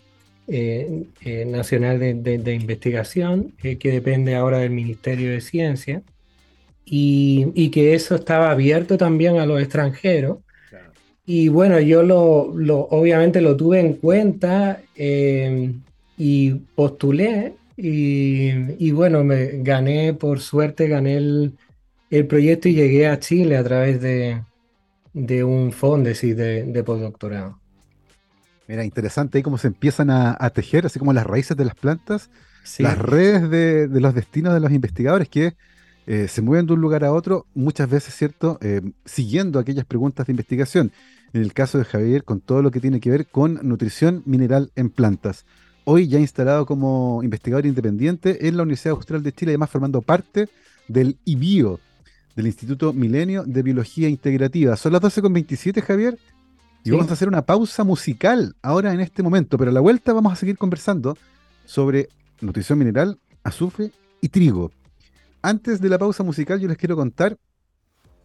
eh, 0.47 1.03
eh, 1.21 1.45
Nacional 1.45 1.99
de, 1.99 2.53
Investigación, 2.53 3.53
que 3.61 3.91
depende 3.91 4.35
ahora 4.35 4.59
del 4.59 4.71
Ministerio 4.71 5.31
de 5.31 5.41
Ciencia, 5.41 6.01
y, 6.85 7.69
que 7.69 7.93
eso 7.93 8.15
estaba 8.15 8.51
abierto 8.51 8.97
también 8.97 9.37
a 9.37 9.45
los 9.45 9.61
extranjeros. 9.61 10.39
Y 11.25 11.47
bueno, 11.47 11.79
yo 11.79 12.03
lo, 12.03 12.51
lo, 12.53 12.79
obviamente 12.79 13.39
lo 13.39 13.55
tuve 13.55 13.79
en 13.79 13.93
cuenta 13.93 14.81
y 16.17 16.53
postulé 16.75 17.53
y, 17.77 18.91
bueno, 18.91 19.23
me 19.23 19.63
gané, 19.63 20.13
por 20.13 20.39
suerte, 20.39 20.87
gané 20.87 21.17
el, 21.17 22.27
proyecto 22.27 22.69
y 22.69 22.75
llegué 22.75 23.07
a 23.07 23.19
Chile 23.19 23.57
a 23.57 23.63
través 23.63 23.99
de, 24.01 24.41
un 25.13 25.71
fondo 25.71 26.09
de, 26.09 26.63
de 26.63 26.83
postdoctorado. 26.83 27.59
Mira, 28.67 28.85
interesante 28.85 29.37
ahí 29.37 29.43
cómo 29.43 29.57
se 29.57 29.67
empiezan 29.67 30.09
a, 30.09 30.49
tejer, 30.51 30.85
así 30.85 30.99
como 30.99 31.13
las 31.13 31.25
raíces 31.25 31.57
de 31.57 31.65
las 31.65 31.75
plantas, 31.75 32.29
las 32.79 32.97
redes 32.97 33.49
de, 33.49 33.87
los 33.99 34.15
destinos 34.15 34.53
de 34.53 34.59
los 34.59 34.71
investigadores 34.71 35.27
que 35.27 35.55
eh, 36.07 36.27
se 36.27 36.41
mueven 36.41 36.65
de 36.65 36.73
un 36.73 36.81
lugar 36.81 37.03
a 37.03 37.11
otro, 37.11 37.45
muchas 37.53 37.89
veces, 37.89 38.15
¿cierto? 38.15 38.57
Eh, 38.61 38.81
siguiendo 39.05 39.59
aquellas 39.59 39.85
preguntas 39.85 40.27
de 40.27 40.33
investigación. 40.33 40.91
En 41.33 41.41
el 41.41 41.53
caso 41.53 41.77
de 41.77 41.85
Javier, 41.85 42.23
con 42.23 42.39
todo 42.39 42.61
lo 42.61 42.71
que 42.71 42.79
tiene 42.79 42.99
que 42.99 43.09
ver 43.09 43.27
con 43.27 43.59
nutrición 43.63 44.23
mineral 44.25 44.71
en 44.75 44.89
plantas 44.89 45.45
hoy 45.85 46.07
ya 46.07 46.19
instalado 46.19 46.65
como 46.65 47.21
investigador 47.23 47.65
independiente 47.65 48.47
en 48.47 48.57
la 48.57 48.63
Universidad 48.63 48.95
Austral 48.95 49.23
de 49.23 49.33
Chile, 49.33 49.51
además 49.51 49.69
formando 49.69 50.01
parte 50.01 50.49
del 50.87 51.17
IBIO, 51.25 51.79
del 52.35 52.47
Instituto 52.47 52.93
Milenio 52.93 53.43
de 53.43 53.63
Biología 53.63 54.09
Integrativa. 54.09 54.75
Son 54.75 54.91
las 54.91 55.01
12.27, 55.01 55.81
Javier, 55.81 56.17
y 56.83 56.91
vamos 56.91 57.09
a 57.09 57.13
hacer 57.13 57.27
una 57.27 57.45
pausa 57.45 57.83
musical 57.83 58.55
ahora 58.61 58.93
en 58.93 58.99
este 58.99 59.23
momento, 59.23 59.57
pero 59.57 59.71
a 59.71 59.73
la 59.73 59.79
vuelta 59.79 60.11
vamos 60.11 60.33
a 60.33 60.35
seguir 60.35 60.57
conversando 60.57 61.17
sobre 61.65 62.09
nutrición 62.41 62.79
mineral, 62.79 63.19
azufre 63.43 63.91
y 64.19 64.29
trigo. 64.29 64.71
Antes 65.41 65.79
de 65.79 65.89
la 65.89 65.97
pausa 65.97 66.23
musical, 66.23 66.59
yo 66.59 66.67
les 66.67 66.77
quiero 66.77 66.95
contar 66.95 67.37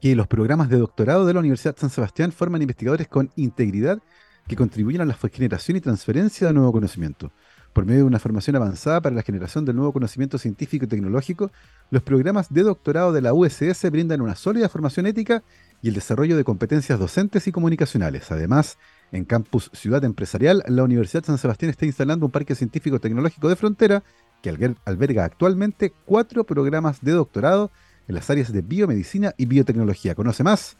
que 0.00 0.14
los 0.14 0.26
programas 0.26 0.68
de 0.68 0.78
doctorado 0.78 1.26
de 1.26 1.34
la 1.34 1.40
Universidad 1.40 1.76
San 1.76 1.90
Sebastián 1.90 2.32
forman 2.32 2.62
investigadores 2.62 3.08
con 3.08 3.30
integridad 3.36 4.00
que 4.46 4.56
contribuyen 4.56 5.02
a 5.02 5.04
la 5.04 5.14
generación 5.14 5.76
y 5.76 5.80
transferencia 5.80 6.48
de 6.48 6.54
nuevo 6.54 6.72
conocimiento. 6.72 7.32
Por 7.78 7.86
medio 7.86 8.00
de 8.00 8.06
una 8.06 8.18
formación 8.18 8.56
avanzada 8.56 9.00
para 9.00 9.14
la 9.14 9.22
generación 9.22 9.64
del 9.64 9.76
nuevo 9.76 9.92
conocimiento 9.92 10.36
científico 10.36 10.84
y 10.84 10.88
tecnológico, 10.88 11.52
los 11.92 12.02
programas 12.02 12.52
de 12.52 12.64
doctorado 12.64 13.12
de 13.12 13.20
la 13.20 13.32
USS 13.32 13.88
brindan 13.92 14.20
una 14.20 14.34
sólida 14.34 14.68
formación 14.68 15.06
ética 15.06 15.44
y 15.80 15.86
el 15.86 15.94
desarrollo 15.94 16.36
de 16.36 16.42
competencias 16.42 16.98
docentes 16.98 17.46
y 17.46 17.52
comunicacionales. 17.52 18.32
Además, 18.32 18.78
en 19.12 19.24
Campus 19.24 19.70
Ciudad 19.74 20.02
Empresarial, 20.02 20.64
la 20.66 20.82
Universidad 20.82 21.22
San 21.22 21.38
Sebastián 21.38 21.70
está 21.70 21.86
instalando 21.86 22.26
un 22.26 22.32
parque 22.32 22.56
científico 22.56 22.98
tecnológico 22.98 23.48
de 23.48 23.54
frontera 23.54 24.02
que 24.42 24.50
alberga 24.84 25.24
actualmente 25.24 25.92
cuatro 26.04 26.42
programas 26.42 27.00
de 27.00 27.12
doctorado 27.12 27.70
en 28.08 28.16
las 28.16 28.28
áreas 28.28 28.52
de 28.52 28.60
biomedicina 28.60 29.34
y 29.36 29.46
biotecnología. 29.46 30.16
Conoce 30.16 30.42
más 30.42 30.76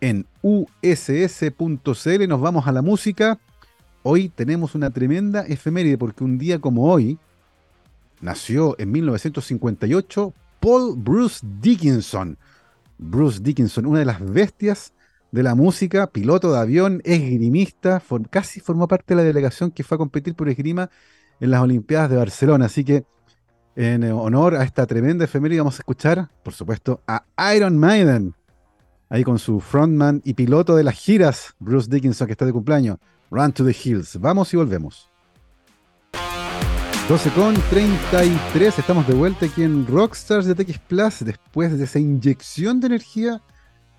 en 0.00 0.26
uss.cl. 0.42 2.28
Nos 2.28 2.40
vamos 2.40 2.66
a 2.66 2.72
la 2.72 2.82
música 2.82 3.38
hoy 4.02 4.28
tenemos 4.28 4.74
una 4.74 4.90
tremenda 4.90 5.42
efeméride 5.42 5.98
porque 5.98 6.24
un 6.24 6.38
día 6.38 6.58
como 6.58 6.90
hoy 6.90 7.18
nació 8.20 8.76
en 8.78 8.92
1958 8.92 10.34
Paul 10.60 10.94
Bruce 10.96 11.46
Dickinson. 11.60 12.36
Bruce 12.98 13.40
Dickinson, 13.42 13.86
una 13.86 14.00
de 14.00 14.04
las 14.04 14.20
bestias 14.20 14.92
de 15.32 15.42
la 15.42 15.54
música, 15.54 16.08
piloto 16.08 16.52
de 16.52 16.58
avión, 16.58 17.00
esgrimista, 17.04 18.02
casi 18.30 18.60
formó 18.60 18.88
parte 18.88 19.14
de 19.14 19.22
la 19.22 19.22
delegación 19.22 19.70
que 19.70 19.84
fue 19.84 19.94
a 19.94 19.98
competir 19.98 20.34
por 20.34 20.48
esgrima 20.48 20.90
en 21.40 21.50
las 21.50 21.62
Olimpiadas 21.62 22.10
de 22.10 22.16
Barcelona. 22.16 22.66
Así 22.66 22.84
que 22.84 23.04
en 23.76 24.04
honor 24.04 24.56
a 24.56 24.64
esta 24.64 24.86
tremenda 24.86 25.24
efeméride 25.24 25.60
vamos 25.60 25.76
a 25.76 25.82
escuchar, 25.82 26.28
por 26.42 26.52
supuesto, 26.52 27.00
a 27.06 27.24
Iron 27.54 27.78
Maiden, 27.78 28.34
ahí 29.08 29.24
con 29.24 29.38
su 29.38 29.60
frontman 29.60 30.20
y 30.24 30.34
piloto 30.34 30.76
de 30.76 30.84
las 30.84 30.94
giras, 30.94 31.54
Bruce 31.58 31.88
Dickinson, 31.90 32.26
que 32.26 32.32
está 32.32 32.44
de 32.44 32.52
cumpleaños. 32.52 32.98
Run 33.30 33.52
to 33.52 33.64
the 33.64 33.76
Hills. 33.84 34.18
Vamos 34.18 34.52
y 34.52 34.56
volvemos. 34.56 35.08
12 37.08 37.30
con 37.30 37.54
33, 37.70 38.78
estamos 38.78 39.06
de 39.06 39.14
vuelta 39.14 39.46
aquí 39.46 39.62
en 39.62 39.86
Rockstars 39.86 40.46
de 40.46 40.54
TX 40.54 40.78
Plus 40.78 41.24
después 41.24 41.76
de 41.76 41.84
esa 41.84 41.98
inyección 41.98 42.78
de 42.78 42.86
energía 42.86 43.42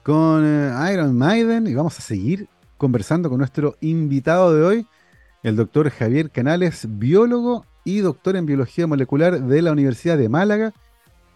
con 0.03 0.43
eh, 0.45 0.93
Iron 0.93 1.17
Maiden 1.17 1.67
y 1.67 1.73
vamos 1.73 1.99
a 1.99 2.01
seguir 2.01 2.47
conversando 2.77 3.29
con 3.29 3.39
nuestro 3.39 3.75
invitado 3.81 4.55
de 4.55 4.63
hoy, 4.63 4.87
el 5.43 5.57
doctor 5.57 5.89
Javier 5.89 6.31
Canales, 6.31 6.85
biólogo 6.87 7.65
y 7.83 7.99
doctor 7.99 8.37
en 8.37 8.45
biología 8.45 8.87
molecular 8.87 9.41
de 9.41 9.61
la 9.61 9.73
Universidad 9.73 10.17
de 10.17 10.29
Málaga. 10.29 10.73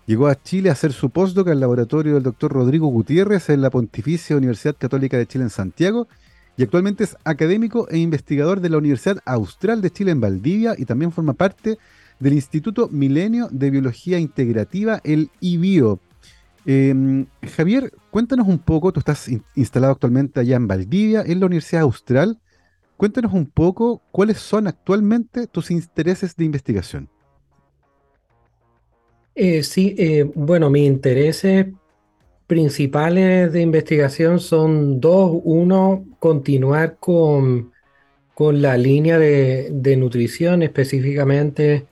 Llegó 0.05 0.27
a 0.27 0.41
Chile 0.41 0.69
a 0.69 0.73
hacer 0.73 0.93
su 0.93 1.09
postdoc 1.09 1.49
al 1.49 1.59
laboratorio 1.59 2.13
del 2.13 2.23
doctor 2.23 2.53
Rodrigo 2.53 2.87
Gutiérrez 2.87 3.49
en 3.49 3.61
la 3.61 3.69
Pontificia 3.69 4.37
Universidad 4.37 4.75
Católica 4.77 5.17
de 5.17 5.27
Chile 5.27 5.43
en 5.43 5.49
Santiago 5.49 6.07
y 6.57 6.63
actualmente 6.63 7.03
es 7.03 7.17
académico 7.23 7.87
e 7.89 7.97
investigador 7.97 8.61
de 8.61 8.69
la 8.69 8.77
Universidad 8.77 9.19
Austral 9.25 9.81
de 9.81 9.91
Chile 9.91 10.11
en 10.11 10.21
Valdivia 10.21 10.75
y 10.77 10.85
también 10.85 11.11
forma 11.11 11.33
parte 11.33 11.77
del 12.19 12.33
Instituto 12.33 12.87
Milenio 12.89 13.49
de 13.51 13.69
Biología 13.69 14.19
Integrativa, 14.19 15.01
el 15.03 15.29
IBIO. 15.41 15.99
Em, 16.65 17.25
Javier, 17.55 17.91
cuéntanos 18.09 18.47
un 18.47 18.59
poco, 18.59 18.93
tú 18.93 18.99
estás 18.99 19.29
instalado 19.55 19.93
actualmente 19.93 20.39
allá 20.39 20.55
en 20.55 20.67
Valdivia, 20.67 21.23
en 21.25 21.39
la 21.41 21.45
Universidad 21.45 21.83
Austral. 21.83 22.39
Cuéntanos 22.95 23.33
un 23.33 23.45
poco 23.45 24.01
cuáles 24.11 24.37
son 24.37 24.67
actualmente 24.67 25.47
tus 25.47 25.69
intereses 25.69 26.35
de 26.37 26.45
investigación. 26.45 27.09
Eh, 29.35 29.63
sí, 29.63 29.93
eh, 29.97 30.31
bueno, 30.33 30.69
mis 30.69 30.87
intereses 30.87 31.67
principales 32.47 33.51
de 33.51 33.61
investigación 33.61 34.39
son 34.39 34.99
dos. 34.99 35.39
Uno, 35.43 36.05
continuar 36.19 36.97
con, 36.99 37.71
con 38.33 38.61
la 38.61 38.77
línea 38.77 39.17
de, 39.19 39.95
nutrición, 39.97 40.61
específicamente, 40.63 41.87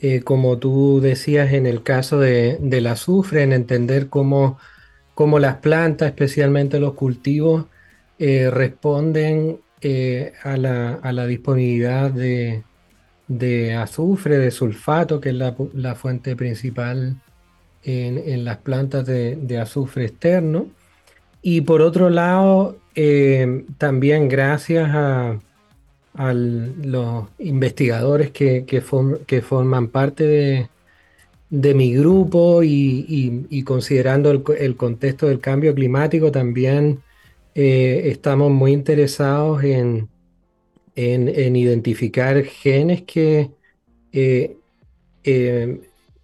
eh, 0.00 0.22
como 0.22 0.58
tú 0.58 1.00
decías 1.00 1.52
en 1.52 1.66
el 1.66 1.82
caso 1.82 2.18
de, 2.18 2.58
del 2.60 2.86
azufre, 2.88 3.42
en 3.42 3.52
entender 3.52 4.08
cómo, 4.08 4.58
cómo, 5.14 5.38
las 5.38 5.56
plantas, 5.56 6.08
especialmente 6.08 6.80
los 6.80 6.94
cultivos, 6.94 7.66
eh, 8.18 8.50
responden 8.50 9.60
eh, 9.80 10.32
a, 10.44 10.56
la, 10.56 10.94
a, 10.94 11.12
la, 11.12 11.26
disponibilidad 11.26 12.10
de, 12.10 12.62
de, 13.28 13.74
azufre, 13.74 14.38
de 14.38 14.50
sulfato, 14.50 15.20
que 15.20 15.30
es 15.30 15.34
la, 15.34 15.56
la 15.74 15.94
fuente 15.94 16.36
principal 16.36 17.16
en, 17.84 18.44
las 18.44 18.58
plantas 18.58 19.06
de, 19.06 19.58
azufre 19.58 20.06
externo. 20.06 20.66
Y 21.42 21.62
por 21.62 21.82
otro 21.82 22.10
lado, 22.10 22.78
eh, 22.94 23.64
también 23.78 24.28
gracias 24.28 24.88
a, 24.92 25.38
los 26.14 27.24
investigadores 27.38 28.30
que, 28.32 28.66
que, 28.66 28.82
forman 29.42 29.88
parte 29.88 30.68
de, 31.50 31.74
mi 31.74 31.94
grupo 31.94 32.62
y, 32.62 33.62
considerando 33.64 34.30
el, 34.30 34.76
contexto 34.76 35.26
del 35.28 35.40
cambio 35.40 35.74
climático, 35.74 36.30
también 36.30 37.02
eh, 37.54 38.02
estamos 38.06 38.50
muy 38.50 38.72
interesados 38.72 39.64
en, 39.64 40.08
en, 40.94 41.56
identificar 41.56 42.42
genes 42.44 43.02
que 43.02 43.50
eh, 44.12 44.56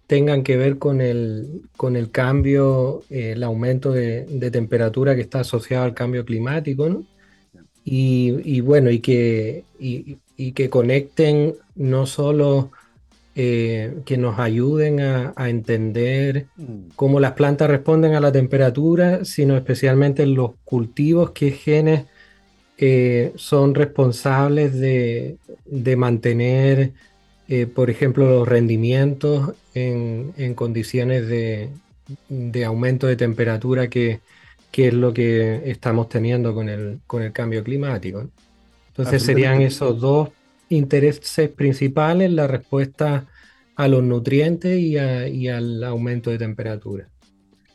tengan 0.09 0.41
que 0.41 0.57
ver 0.57 0.79
con 0.79 1.01
el, 1.01 1.61
con 1.77 1.95
el 1.95 2.09
cambio, 2.09 3.03
eh, 3.11 3.33
el 3.33 3.43
aumento 3.43 3.91
de, 3.91 4.25
temperatura 4.51 5.13
que 5.13 5.21
está 5.21 5.41
asociado 5.41 5.83
al 5.83 5.93
cambio 5.93 6.25
climático, 6.25 6.89
¿no? 6.89 7.05
Y, 7.85 8.59
bueno, 8.61 8.89
y 8.89 8.99
que, 8.99 9.65
y, 9.79 10.17
que 10.53 10.69
conecten 10.69 11.55
no 11.75 12.07
solo 12.07 12.71
eh, 13.35 13.99
que 14.05 14.17
nos 14.17 14.39
ayuden 14.39 14.99
a, 14.99 15.33
entender 15.47 16.47
mm. 16.57 16.95
cómo 16.95 17.19
las 17.19 17.33
plantas 17.33 17.69
responden 17.69 18.15
a 18.15 18.19
la 18.19 18.31
temperatura, 18.31 19.25
sino 19.25 19.55
especialmente 19.57 20.25
los 20.25 20.53
cultivos, 20.65 21.31
qué 21.31 21.51
genes 21.51 22.05
eh, 22.79 23.31
son 23.35 23.75
responsables 23.75 24.73
de, 24.73 25.37
de 25.65 25.95
mantener 25.95 26.93
eh, 27.51 27.65
por 27.65 27.89
ejemplo, 27.89 28.29
los 28.29 28.47
rendimientos 28.47 29.53
en, 29.73 30.53
condiciones 30.53 31.27
de, 31.27 31.71
aumento 32.63 33.07
de 33.07 33.15
temperatura 33.15 33.89
que, 33.89 34.21
es 34.71 34.93
lo 34.93 35.11
que 35.11 35.63
estamos 35.65 36.09
teniendo 36.09 36.53
con 36.53 36.69
el, 36.69 36.99
con 37.07 37.23
el 37.23 37.31
cambio 37.31 37.63
climático. 37.63 38.29
Entonces 38.89 39.23
serían 39.23 39.61
esos 39.61 39.99
dos 39.99 40.29
intereses 40.69 41.49
principales, 41.49 42.31
la 42.31 42.45
respuesta 42.45 43.25
a 43.75 43.87
los 43.87 44.03
nutrientes 44.03 44.79
y, 44.79 44.97
al 45.47 45.83
aumento 45.83 46.29
de 46.29 46.37
temperatura. 46.37 47.09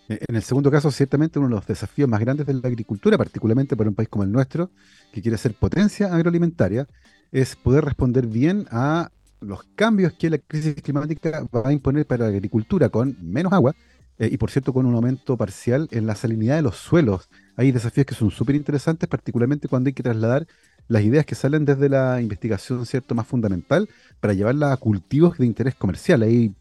Eh, 0.09 0.21
en 0.29 0.37
el 0.37 0.43
segundo 0.45 0.71
caso, 0.71 0.93
ciertamente 0.93 1.41
uno 1.41 1.49
de 1.49 1.55
los 1.57 1.67
desafíos 1.67 2.09
más 2.09 2.21
grandes 2.21 2.47
de 2.47 2.55
la 2.55 2.69
agricultura, 2.69 3.19
particularmente 3.19 3.77
para 3.77 3.89
un 3.91 3.97
país 3.97 4.09
como 4.09 4.23
el 4.23 4.31
nuestro, 4.31 4.71
que 5.13 5.21
quiere 5.21 5.37
ser 5.37 5.55
potencia 5.55 6.15
agroalimentaria, 6.15 6.87
es 7.33 7.57
poder 7.57 7.85
responder 7.85 8.29
bien 8.29 8.67
a 8.71 9.11
los 9.45 9.65
cambios 9.75 10.13
que 10.15 10.31
la 10.31 10.39
crisis 10.39 10.75
climática 10.77 11.47
va 11.55 11.69
a 11.69 11.73
imponer 11.73 12.07
para 12.07 12.25
la 12.25 12.31
agricultura 12.31 12.89
con 12.89 13.17
menos 13.21 13.53
agua 13.53 13.75
eh, 14.19 14.29
y, 14.31 14.37
por 14.37 14.51
cierto, 14.51 14.73
con 14.73 14.87
un 14.87 14.95
aumento 14.95 15.37
parcial 15.37 15.89
en 15.91 16.07
la 16.07 16.15
salinidad 16.15 16.57
de 16.57 16.63
los 16.63 16.77
suelos. 16.77 17.29
Hay 17.57 17.73
desafíos 17.73 18.07
que 18.07 18.15
son 18.15 18.31
súper 18.31 18.55
interesantes, 18.55 19.09
particularmente 19.09 19.69
cuando 19.69 19.89
hay 19.89 19.95
que 19.95 20.03
trasladar 20.03 20.47
las 20.89 21.03
ideas 21.03 21.25
que 21.25 21.35
salen 21.35 21.65
desde 21.65 21.89
la 21.89 22.21
investigación, 22.21 22.87
¿cierto?, 22.87 23.15
más 23.15 23.27
fundamental 23.27 23.89
para 24.21 24.35
llevarlas 24.35 24.73
a 24.73 24.77
cultivos 24.77 25.39
de 25.39 25.47
interés 25.47 25.75
comercial. 25.75 26.23
Hay 26.23 26.55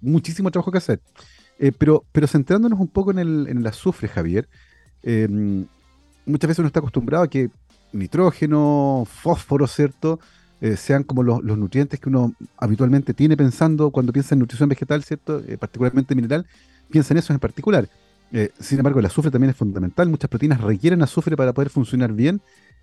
muchísimo 0.00 0.50
trabajo 0.50 0.72
que 0.72 0.78
hacer. 0.78 1.00
Eh, 1.58 1.72
pero, 1.76 2.04
pero 2.12 2.26
centrándonos 2.26 2.80
un 2.80 2.88
poco 2.88 3.10
en 3.12 3.18
el, 3.18 3.66
azufre, 3.66 4.08
Javier, 4.08 4.48
em, 5.02 5.66
muchas 6.26 6.48
veces 6.48 6.58
uno 6.58 6.68
está 6.68 6.80
acostumbrado 6.80 7.24
a 7.24 7.28
que 7.28 7.50
nitrógeno, 7.92 9.06
fósforo, 9.06 9.66
¿cierto?, 9.66 10.20
eh, 10.60 10.76
sean 10.76 11.04
como 11.04 11.22
los, 11.22 11.42
nutrientes 11.42 12.00
que 12.00 12.08
uno 12.08 12.34
habitualmente 12.56 13.14
tiene 13.14 13.36
pensando 13.36 13.90
cuando 13.90 14.12
piensa 14.12 14.34
en 14.34 14.40
nutrición 14.40 14.68
vegetal, 14.68 15.02
¿cierto?, 15.04 15.42
eh, 15.46 15.56
particularmente 15.58 16.14
mineral, 16.14 16.46
piensa 16.90 17.14
en 17.14 17.18
eso 17.18 17.32
en 17.32 17.38
particular. 17.38 17.88
sin 18.60 18.78
embargo, 18.78 19.00
el 19.00 19.06
azufre 19.06 19.30
también 19.30 19.50
es 19.50 19.56
fundamental. 19.56 20.08
Muchas 20.08 20.30
proteínas 20.30 20.60
requieren 20.60 21.02
azufre 21.02 21.36
para 21.36 21.52
poder 21.52 21.68
funcionar 21.68 22.12
bien 22.12 22.40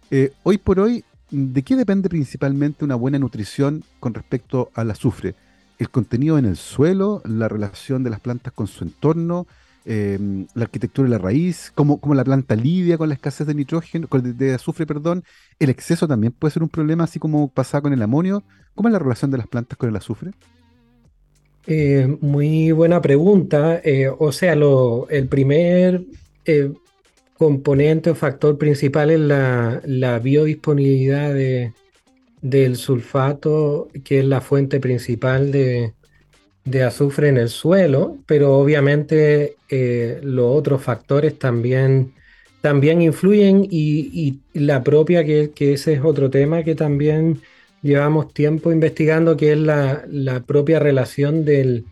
eh, 0.09 0.31
hoy 0.43 0.57
por 0.57 0.79
hoy, 0.79 1.03
¿de 1.31 1.63
qué 1.63 1.75
depende 1.75 2.07
principalmente 2.07 2.85
una 2.85 2.95
buena 2.95 3.19
nutrición 3.19 3.83
con 3.99 4.13
respecto 4.13 4.69
al 4.73 4.89
azufre? 4.91 5.35
¿El 5.79 5.89
contenido 5.89 6.37
en 6.37 6.45
el 6.45 6.55
suelo, 6.55 7.21
la 7.25 7.49
relación 7.49 8.03
de 8.03 8.09
las 8.09 8.21
plantas 8.21 8.53
con 8.53 8.67
su 8.67 8.83
entorno, 8.85 9.47
em, 9.89 10.45
la 10.53 10.65
arquitectura 10.65 11.07
de 11.07 11.15
la 11.15 11.17
raíz, 11.17 11.71
cómo, 11.73 11.99
la 12.13 12.25
planta 12.25 12.55
lidia 12.55 12.97
con 12.97 13.07
la 13.07 13.15
escasez 13.15 13.47
de 13.47 13.53
nitrógeno, 13.53 14.07
de, 14.11 14.53
azufre, 14.53 14.85
perdón? 14.85 15.23
¿El 15.59 15.69
exceso 15.69 16.07
también 16.07 16.33
puede 16.33 16.51
ser 16.51 16.63
un 16.63 16.69
problema, 16.69 17.05
así 17.05 17.19
como 17.19 17.47
pasa 17.47 17.79
con 17.81 17.93
el 17.93 18.01
amonio? 18.01 18.43
¿Cómo 18.75 18.89
es 18.89 18.93
la 18.93 18.99
relación 18.99 19.31
de 19.31 19.37
las 19.37 19.47
plantas 19.47 19.77
con 19.77 19.87
el 19.89 19.95
azufre? 19.95 20.31
Eh, 21.67 22.17
muy 22.19 22.71
buena 22.73 23.01
pregunta. 23.01 23.79
Eh, 23.83 24.09
o 24.09 24.31
sea, 24.33 24.53
el 24.53 25.27
primer 25.29 26.05
componente 27.37 28.09
o 28.09 28.15
factor 28.15 28.57
principal 28.57 29.09
es 29.09 29.19
la, 29.19 30.19
biodisponibilidad 30.19 31.33
del 32.41 32.75
sulfato, 32.75 33.87
que 34.03 34.19
es 34.19 34.25
la 34.25 34.41
fuente 34.41 34.81
principal 34.81 35.51
de, 35.51 35.93
azufre 36.83 37.29
en 37.29 37.37
el 37.37 37.49
suelo, 37.49 38.17
pero 38.25 38.57
obviamente 38.57 39.55
eh, 39.69 40.19
los 40.23 40.55
otros 40.55 40.81
factores 40.81 41.39
también, 41.39 42.13
también 42.61 43.01
influyen 43.01 43.67
y, 43.69 44.39
la 44.53 44.83
propia, 44.83 45.23
que, 45.23 45.51
ese 45.57 45.93
es 45.93 46.01
otro 46.03 46.29
tema 46.29 46.63
que 46.63 46.75
también 46.75 47.41
llevamos 47.81 48.33
tiempo 48.33 48.71
investigando, 48.71 49.37
que 49.37 49.53
es 49.53 49.57
la, 49.57 50.43
propia 50.45 50.79
relación 50.79 51.45
del, 51.45 51.85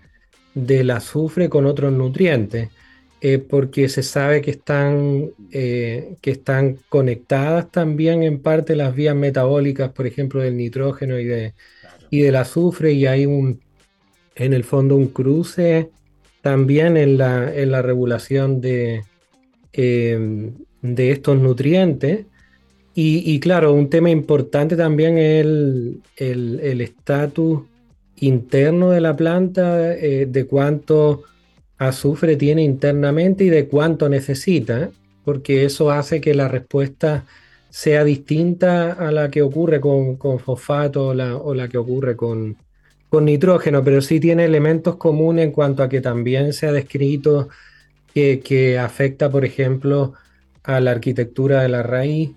del 0.53 0.91
azufre 0.91 1.49
con 1.49 1.65
otros 1.65 1.93
nutrientes. 1.93 2.69
Eh, 3.21 3.39
porque 3.39 3.89
se 3.89 4.03
sabe 4.03 4.41
que 4.41 4.51
están, 4.51 5.31
eh, 5.51 6.15
que 6.21 6.31
están 6.31 6.77
conectadas 6.89 7.71
también 7.71 8.21
en 8.23 8.39
parte 8.39 8.75
las 8.75 8.93
vías 8.93 9.15
metabólicas, 9.15 9.91
por 9.93 10.05
ejemplo, 10.05 10.41
del 10.41 10.57
nitrógeno 10.57 11.17
y, 11.17 11.25
de, 11.25 11.53
y 12.11 12.21
del 12.21 12.35
azufre, 12.35 12.91
y 12.91 13.07
hay 13.07 13.25
un, 13.25 13.61
en 14.35 14.53
el 14.53 14.63
fondo 14.63 14.95
un 14.95 15.07
cruce 15.07 15.89
también 16.41 16.97
en 16.97 17.17
la, 17.17 17.53
en 17.53 17.71
la 17.71 17.81
regulación 17.81 18.61
de, 18.61 19.03
em, 19.73 20.53
de 20.81 21.11
estos 21.11 21.37
nutrientes. 21.37 22.25
Y, 22.97 23.41
claro, 23.41 23.73
un 23.73 23.89
tema 23.89 24.09
importante 24.09 24.77
también 24.77 25.17
es 25.17 25.45
el 26.15 26.81
estatus 26.81 27.63
interno 28.17 28.91
de 28.91 29.01
la 29.01 29.15
planta, 29.15 29.93
eh, 29.93 30.25
de 30.29 30.45
cuánto 30.45 31.23
azufre 31.77 32.35
tiene 32.35 32.63
internamente 32.63 33.43
y 33.43 33.49
de 33.49 33.67
cuánto 33.67 34.07
necesita, 34.09 34.91
porque 35.23 35.65
eso 35.65 35.91
hace 35.91 36.21
que 36.21 36.33
la 36.33 36.47
respuesta 36.47 37.25
sea 37.69 38.03
distinta 38.03 38.93
a 38.93 39.11
la 39.11 39.29
que 39.29 39.41
ocurre 39.41 39.81
con, 39.81 40.17
fosfato 40.39 41.07
o 41.07 41.53
la, 41.53 41.67
que 41.67 41.77
ocurre 41.77 42.15
con, 42.15 42.55
nitrógeno, 43.21 43.83
pero 43.83 44.01
sí 44.01 44.19
tiene 44.19 44.45
elementos 44.45 44.95
comunes 44.97 45.45
en 45.45 45.51
cuanto 45.51 45.83
a 45.83 45.89
que 45.89 46.01
también 46.01 46.53
se 46.53 46.67
ha 46.67 46.71
descrito 46.71 47.49
que, 48.13 48.79
afecta, 48.79 49.29
por 49.29 49.43
ejemplo, 49.43 50.13
a 50.63 50.79
la 50.79 50.91
arquitectura 50.91 51.61
de 51.61 51.69
la 51.69 51.83
raíz. 51.83 52.31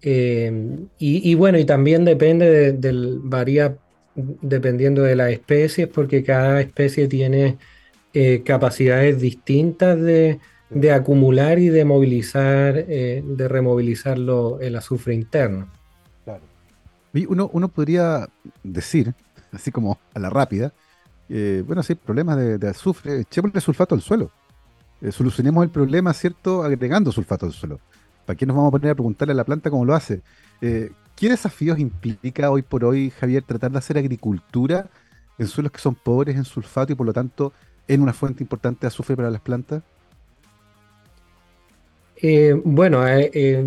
Eh, 0.00 0.76
y, 0.98 1.34
bueno, 1.34 1.58
y 1.58 1.64
también 1.64 2.04
depende 2.04 2.72
del, 2.72 3.18
varía 3.22 3.76
dependiendo 4.14 5.02
de 5.02 5.16
las 5.16 5.32
especies, 5.32 5.88
porque 5.88 6.22
cada 6.22 6.60
especie 6.60 7.08
tiene 7.08 7.58
eh, 8.14 8.42
capacidades 8.44 9.20
distintas 9.20 10.00
de, 10.00 10.38
acumular 10.92 11.58
y 11.58 11.68
de 11.68 11.84
movilizar, 11.84 12.76
eh, 12.76 13.22
de 13.24 13.48
removilizar 13.48 14.18
el 14.18 14.76
azufre 14.76 15.14
interno. 15.14 15.68
Claro. 16.24 16.42
Y 17.12 17.26
uno, 17.26 17.50
uno 17.52 17.68
podría 17.68 18.28
decir, 18.62 19.14
así 19.52 19.70
como 19.70 19.98
a 20.14 20.18
la 20.18 20.30
rápida, 20.30 20.72
bueno, 21.28 21.82
si 21.82 21.92
hay 21.92 21.98
problemas 21.98 22.36
de, 22.36 22.68
azufre, 22.68 23.20
echémosle 23.20 23.60
sulfato 23.60 23.94
al 23.94 24.00
suelo. 24.00 24.30
Eh, 25.00 25.12
solucionemos 25.12 25.62
el 25.62 25.70
problema, 25.70 26.12
¿cierto? 26.14 26.62
Agregando 26.62 27.12
sulfato 27.12 27.46
al 27.46 27.52
suelo. 27.52 27.80
¿Para 28.24 28.36
qué 28.36 28.46
nos 28.46 28.56
vamos 28.56 28.68
a 28.68 28.72
poner 28.72 28.90
a 28.90 28.94
preguntarle 28.94 29.32
a 29.32 29.36
la 29.36 29.44
planta 29.44 29.70
cómo 29.70 29.84
lo 29.84 29.94
hace? 29.94 30.22
¿Qué 30.60 31.28
desafíos 31.28 31.80
implica 31.80 32.48
hoy 32.50 32.62
por 32.62 32.84
hoy, 32.84 33.10
Javier, 33.10 33.42
tratar 33.42 33.72
de 33.72 33.78
hacer 33.78 33.98
agricultura 33.98 34.88
en 35.36 35.48
suelos 35.48 35.72
que 35.72 35.80
son 35.80 35.96
pobres 35.96 36.36
en 36.36 36.44
sulfato 36.44 36.92
y 36.92 36.94
por 36.94 37.06
lo 37.06 37.12
tanto 37.12 37.52
en 37.88 38.02
una 38.02 38.12
fuente 38.12 38.42
importante 38.42 38.82
de 38.82 38.86
azufre 38.86 39.16
para 39.16 39.28
las 39.28 39.40
plantas? 39.40 39.82
Eh, 42.20 42.60
bueno, 42.64 43.06
eh, 43.06 43.30
eh, 43.32 43.64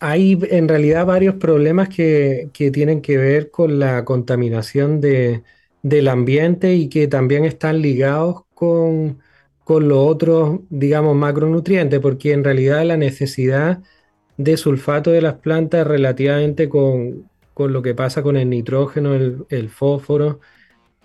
hay 0.00 0.38
en 0.50 0.66
realidad 0.68 1.04
varios 1.04 1.34
problemas 1.36 1.88
que, 1.90 2.50
tienen 2.72 3.02
que 3.02 3.18
ver 3.18 3.50
con 3.50 3.78
la 3.78 4.04
contaminación 4.04 5.00
del 5.00 6.08
ambiente 6.08 6.74
y 6.74 6.88
que 6.88 7.06
también 7.08 7.44
están 7.44 7.82
ligados 7.82 8.44
con, 8.54 9.20
los 9.68 9.98
otros, 9.98 10.60
digamos, 10.70 11.16
macronutrientes, 11.16 11.98
porque 12.00 12.32
en 12.32 12.44
realidad 12.44 12.84
la 12.84 12.98
necesidad 12.98 13.80
de 14.36 14.56
sulfato 14.58 15.10
de 15.10 15.22
las 15.22 15.34
plantas 15.34 15.86
relativamente 15.86 16.68
con, 16.68 17.30
lo 17.56 17.82
que 17.82 17.94
pasa 17.94 18.22
con 18.22 18.36
el 18.36 18.50
nitrógeno, 18.50 19.14
el, 19.14 19.46
el 19.48 19.70
fósforo 19.70 20.40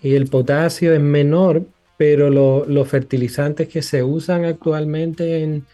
y 0.02 0.14
el 0.16 0.28
potasio 0.28 0.92
es 0.94 1.00
menor, 1.00 1.66
pero 1.96 2.30
los 2.30 2.88
fertilizantes 2.88 3.68
que 3.68 3.82
se 3.82 4.02
usan 4.02 4.44
actualmente 4.44 5.42
en, 5.42 5.66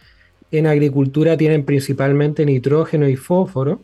agricultura 0.67 1.37
tienen 1.37 1.65
principalmente 1.65 2.45
nitrógeno 2.47 3.09
y 3.09 3.17
fósforo. 3.17 3.81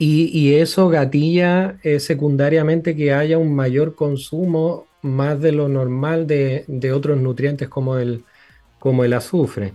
Y, 0.00 0.54
eso 0.54 0.88
gatilla 0.88 1.76
eh, 1.82 1.98
secundariamente 1.98 2.94
que 2.94 3.12
haya 3.12 3.36
un 3.36 3.52
mayor 3.52 3.96
consumo 3.96 4.86
más 5.02 5.40
de 5.40 5.50
lo 5.50 5.68
normal 5.68 6.26
de, 6.28 6.92
otros 6.94 7.18
nutrientes 7.20 7.68
como 7.68 7.96
el, 7.96 8.22
como 8.78 9.02
el 9.02 9.12
azufre. 9.12 9.72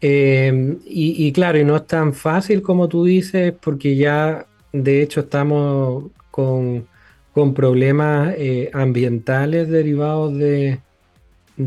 Em, 0.00 0.78
y, 0.86 1.26
y, 1.26 1.32
claro, 1.32 1.58
y 1.58 1.64
no 1.64 1.76
es 1.76 1.86
tan 1.86 2.14
fácil 2.14 2.62
como 2.62 2.88
tú 2.88 3.04
dices, 3.04 3.52
porque 3.60 3.94
ya 3.94 4.46
de 4.72 5.02
hecho 5.02 5.20
estamos 5.20 6.04
con 6.30 6.86
con 7.32 7.54
problemas 7.54 8.34
eh, 8.36 8.70
ambientales 8.72 9.68
derivados 9.68 10.36
de, 10.36 10.80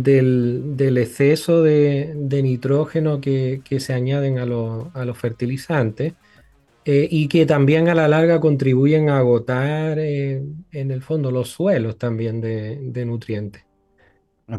del, 0.04 0.98
exceso 0.98 1.62
de, 1.62 2.42
nitrógeno 2.44 3.22
que, 3.22 3.62
se 3.80 3.94
añaden 3.94 4.40
a, 4.40 4.46
los 4.46 5.18
fertilizantes 5.18 6.14
eh, 6.86 7.08
y 7.10 7.28
que 7.28 7.46
también 7.46 7.90
a 7.90 7.96
la 7.96 8.08
larga 8.08 8.40
contribuyen 8.40 9.10
a 9.10 9.18
agotar 9.18 9.98
eh, 10.00 10.44
en 10.72 10.92
el 10.92 11.02
fondo 11.02 11.32
los 11.32 11.50
suelos 11.50 11.98
también 11.98 12.42
de, 12.42 13.06
nutrientes. 13.06 13.64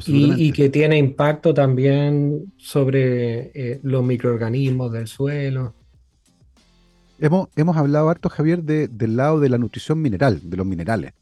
Y, 0.06 0.50
que 0.52 0.68
tiene 0.68 0.98
impacto 0.98 1.54
también 1.54 2.52
sobre 2.56 3.80
los 3.84 4.02
microorganismos 4.02 4.90
del 4.90 5.06
suelo. 5.06 5.74
Hemos, 7.18 7.48
hemos 7.56 7.76
hablado 7.76 8.10
harto, 8.10 8.28
Javier, 8.28 8.62
del 8.62 9.16
lado 9.16 9.38
de 9.40 9.48
la 9.48 9.58
nutrición 9.58 10.02
mineral, 10.02 10.40
de 10.42 10.56
los 10.56 10.66
minerales. 10.66 11.12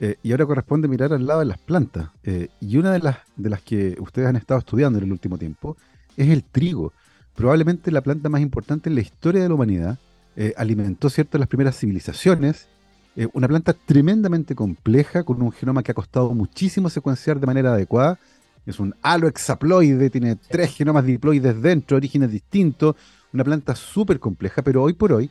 Eh, 0.00 0.16
y 0.22 0.32
ahora 0.32 0.46
corresponde 0.46 0.88
mirar 0.88 1.12
al 1.12 1.26
lado 1.26 1.40
de 1.40 1.46
las 1.46 1.58
plantas. 1.58 2.10
Eh, 2.24 2.48
y 2.60 2.76
una 2.76 2.92
de 2.92 2.98
las, 2.98 3.18
de 3.36 3.50
las 3.50 3.62
que 3.62 3.96
ustedes 4.00 4.28
han 4.28 4.36
estado 4.36 4.58
estudiando 4.58 4.98
en 4.98 5.04
el 5.04 5.12
último 5.12 5.38
tiempo 5.38 5.76
es 6.16 6.28
el 6.28 6.42
trigo. 6.42 6.92
Probablemente 7.34 7.90
la 7.90 8.00
planta 8.00 8.28
más 8.28 8.40
importante 8.40 8.88
en 8.88 8.94
la 8.96 9.00
historia 9.00 9.42
de 9.42 9.48
la 9.48 9.54
humanidad. 9.54 9.98
Eh, 10.36 10.54
alimentó 10.56 11.10
ciertas 11.10 11.38
las 11.38 11.48
primeras 11.48 11.78
civilizaciones 11.78 12.68
Eh, 13.14 13.28
una 13.34 13.46
planta 13.46 13.74
tremendamente 13.74 14.54
compleja, 14.54 15.22
con 15.22 15.42
un 15.42 15.52
genoma 15.52 15.82
que 15.82 15.92
ha 15.92 15.94
costado 15.94 16.32
muchísimo 16.34 16.88
secuenciar 16.88 17.38
de 17.38 17.46
manera 17.46 17.74
adecuada. 17.74 18.18
Es 18.64 18.80
un 18.80 18.94
alohexaploide, 19.02 20.08
tiene 20.08 20.36
tres 20.36 20.74
genomas 20.74 21.04
diploides 21.04 21.60
dentro, 21.60 21.96
orígenes 21.96 22.30
distintos. 22.30 22.96
Una 23.32 23.44
planta 23.44 23.74
súper 23.74 24.18
compleja, 24.18 24.62
pero 24.62 24.82
hoy 24.82 24.94
por 24.94 25.12
hoy, 25.12 25.30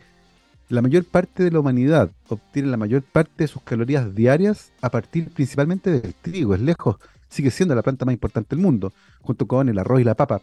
la 0.72 0.82
mayor 0.82 1.04
parte 1.04 1.44
de 1.44 1.52
la 1.52 1.60
humanidad 1.60 2.12
obtiene 2.30 2.70
la 2.70 2.78
mayor 2.78 3.04
parte 3.04 3.44
de 3.44 3.48
sus 3.48 3.62
calorías 3.62 4.16
diarias 4.16 4.72
a 4.82 4.90
partir 4.90 5.30
principalmente 5.30 5.92
del 5.92 6.14
trigo. 6.16 6.56
Es 6.56 6.62
lejos, 6.62 6.96
sigue 7.28 7.52
siendo 7.52 7.76
la 7.76 7.82
planta 7.82 8.06
más 8.06 8.14
importante 8.14 8.56
del 8.56 8.64
mundo, 8.64 8.94
junto 9.20 9.46
con 9.48 9.68
el 9.68 9.78
arroz 9.78 10.00
y 10.00 10.06
la 10.06 10.16
papa. 10.16 10.42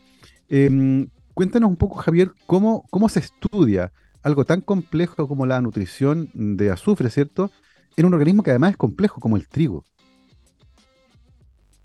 Em, 0.50 1.08
cuéntanos 1.32 1.70
un 1.70 1.76
poco, 1.76 1.96
Javier, 1.96 2.30
cómo, 2.46 2.84
cómo 2.90 3.08
se 3.08 3.20
estudia 3.20 3.90
algo 4.22 4.44
tan 4.44 4.60
complejo 4.60 5.26
como 5.26 5.46
la 5.46 5.62
nutrición 5.62 6.28
de 6.34 6.70
azufre, 6.70 7.08
¿cierto? 7.08 7.50
En 7.96 8.04
un 8.04 8.12
organismo 8.12 8.42
que 8.42 8.50
además 8.50 8.72
es 8.72 8.76
complejo 8.76 9.20
como 9.20 9.36
el 9.36 9.48
trigo. 9.48 9.84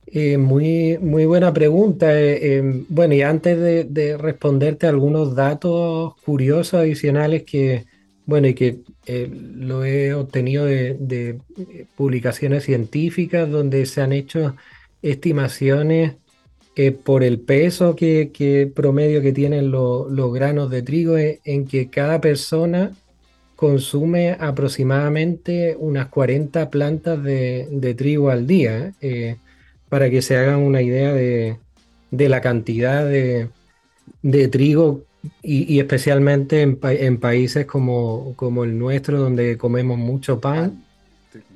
Eh, 0.08 0.38
muy, 0.38 0.98
muy 1.00 1.26
buena 1.26 1.54
pregunta. 1.54 2.20
Eh, 2.20 2.58
em, 2.58 2.86
bueno, 2.90 3.14
y 3.14 3.22
antes 3.22 3.58
de, 3.58 4.18
responderte 4.18 4.86
algunos 4.86 5.34
datos 5.34 6.16
curiosos 6.26 6.74
adicionales 6.82 7.44
que, 7.44 7.86
bueno, 8.26 8.48
y 8.48 8.54
que 8.54 8.80
eh, 9.06 9.30
lo 9.32 9.84
he 9.84 10.14
obtenido 10.14 10.66
de, 10.66 11.40
publicaciones 11.96 12.64
científicas 12.64 13.50
donde 13.50 13.86
se 13.86 14.02
han 14.02 14.14
hecho 14.14 14.56
estimaciones 15.02 16.16
por 17.04 17.24
el 17.24 17.40
peso 17.40 17.96
que, 17.96 18.72
promedio 18.74 19.22
que 19.22 19.32
tienen 19.32 19.70
los 19.70 20.34
granos 20.34 20.72
de 20.72 20.82
trigo, 20.82 21.18
en 21.18 21.68
que 21.68 21.90
cada 21.90 22.20
persona 22.20 22.92
consume 23.56 24.32
aproximadamente 24.40 25.76
unas 25.78 26.08
40 26.08 26.70
plantas 26.72 27.22
de, 27.24 27.96
trigo 27.96 28.32
al 28.32 28.48
día, 28.48 28.94
para 29.94 30.10
que 30.10 30.24
se 30.24 30.36
hagan 30.36 30.60
una 30.62 30.82
idea 30.82 31.14
de, 31.14 31.60
la 32.10 32.42
cantidad 32.42 33.08
de, 33.08 33.50
trigo 34.48 35.04
y, 35.42 35.80
especialmente 35.80 36.62
en, 36.62 37.18
países 37.20 37.66
como, 37.66 38.34
como, 38.36 38.64
el 38.64 38.78
nuestro, 38.78 39.20
donde 39.20 39.58
comemos 39.58 39.98
mucho 39.98 40.40
pan. 40.40 40.84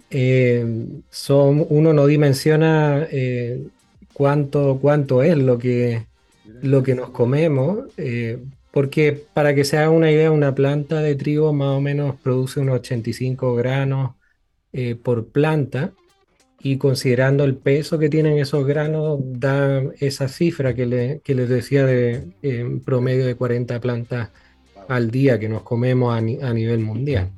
Eh, 0.09 0.65
son, 1.09 1.65
uno 1.69 1.93
no 1.93 2.05
dimensiona 2.05 3.07
eh, 3.11 3.67
cuánto, 4.13 4.79
cuánto 4.81 5.21
es 5.21 5.37
lo 5.37 5.57
que, 5.57 6.05
lo 6.61 6.83
que 6.83 6.95
nos 6.95 7.09
comemos, 7.09 7.79
eh, 7.97 8.39
porque 8.71 9.25
para 9.33 9.53
que 9.53 9.65
se 9.65 9.77
haga 9.77 9.89
una 9.89 10.11
idea, 10.11 10.31
una 10.31 10.55
planta 10.55 11.01
de 11.01 11.15
trigo 11.15 11.51
más 11.53 11.69
o 11.69 11.81
menos 11.81 12.15
produce 12.21 12.59
unos 12.59 12.79
85 12.79 13.55
granos 13.55 14.11
eh, 14.73 14.95
por 14.95 15.27
planta 15.27 15.93
y 16.59 16.77
considerando 16.77 17.43
el 17.43 17.55
peso 17.55 17.99
que 17.99 18.09
tienen 18.09 18.37
esos 18.39 18.65
granos, 18.65 19.19
da 19.23 19.83
esa 19.99 20.27
cifra 20.27 20.73
que, 20.73 20.85
les 20.85 21.49
decía 21.49 21.85
de 21.85 22.27
promedio 22.83 23.25
de 23.25 23.35
40 23.35 23.79
plantas 23.79 24.29
al 24.87 25.11
día 25.11 25.39
que 25.39 25.49
nos 25.49 25.63
comemos 25.63 26.15
a, 26.15 26.21
nivel 26.21 26.79
mundial. 26.79 27.31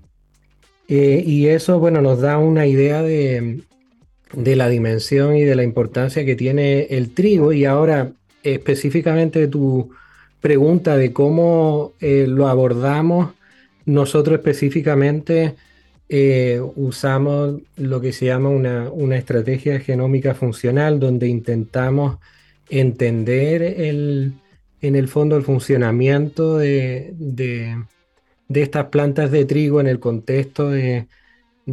Eh, 0.88 1.24
y 1.26 1.48
eso, 1.48 1.80
bueno, 1.80 2.02
nos 2.02 2.22
da 2.22 2.38
una 2.38 2.66
idea 2.66 3.04
de, 3.04 3.62
de 4.34 4.56
la 4.56 4.70
dimensión 4.70 5.36
y 5.36 5.44
de 5.44 5.56
la 5.56 5.64
importancia 5.64 6.26
que 6.26 6.36
tiene 6.36 6.84
el 6.90 7.14
trigo. 7.14 7.54
Y 7.54 7.66
ahora, 7.66 8.12
específicamente 8.44 9.48
tu 9.48 9.92
pregunta 10.42 10.96
de 10.96 11.12
cómo 11.14 11.94
eh, 12.00 12.26
lo 12.28 12.48
abordamos, 12.48 13.34
nosotros 13.86 14.38
específicamente 14.38 15.56
eh, 16.10 16.62
usamos 16.76 17.62
lo 17.78 18.02
que 18.02 18.12
se 18.12 18.26
llama 18.26 18.50
una, 18.50 19.18
estrategia 19.18 19.80
genómica 19.80 20.34
funcional, 20.34 21.00
donde 21.00 21.28
intentamos 21.28 22.18
entender 22.70 23.62
el, 23.62 24.34
en 24.82 24.96
el 24.96 25.08
fondo 25.08 25.38
el 25.38 25.44
funcionamiento 25.44 26.58
de, 26.58 27.14
de 27.16 28.62
estas 28.62 28.88
plantas 28.88 29.32
de 29.32 29.46
trigo 29.46 29.80
en 29.80 29.88
el 29.88 30.00
contexto 30.00 30.70
de 30.70 31.08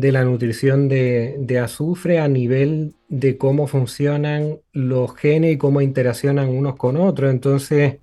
de 0.00 0.12
la 0.12 0.24
nutrición 0.24 0.88
de, 0.88 1.60
azufre 1.62 2.18
a 2.18 2.28
nivel 2.28 2.94
de 3.08 3.38
cómo 3.38 3.66
funcionan 3.66 4.58
los 4.72 5.14
genes 5.16 5.54
y 5.54 5.58
cómo 5.58 5.80
interaccionan 5.80 6.48
unos 6.48 6.76
con 6.76 6.96
otros. 6.96 7.30
Entonces, 7.30 7.98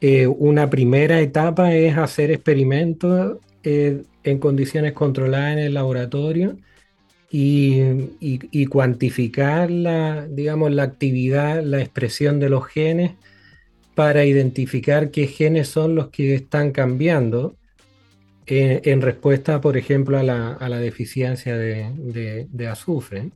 eh, 0.00 0.26
una 0.26 0.70
primera 0.70 1.20
etapa 1.20 1.74
es 1.74 1.96
hacer 1.96 2.30
experimentos 2.30 3.38
eh, 3.62 4.02
en 4.24 4.38
condiciones 4.38 4.92
controladas 4.92 5.52
en 5.52 5.58
el 5.60 5.74
laboratorio 5.74 6.56
y, 7.30 8.66
cuantificar 8.66 9.70
la, 9.70 10.26
digamos, 10.26 10.72
la 10.72 10.82
actividad, 10.82 11.62
la 11.62 11.80
expresión 11.80 12.40
de 12.40 12.50
los 12.50 12.66
genes 12.66 13.12
para 13.94 14.24
identificar 14.24 15.10
qué 15.10 15.26
genes 15.26 15.68
son 15.68 15.94
los 15.94 16.08
que 16.08 16.34
están 16.34 16.72
cambiando 16.72 17.56
en, 18.46 19.00
respuesta, 19.00 19.60
por 19.60 19.76
ejemplo, 19.76 20.18
a 20.18 20.22
la, 20.22 20.80
deficiencia 20.80 21.56
de, 21.56 22.68
azufre. 22.68 23.30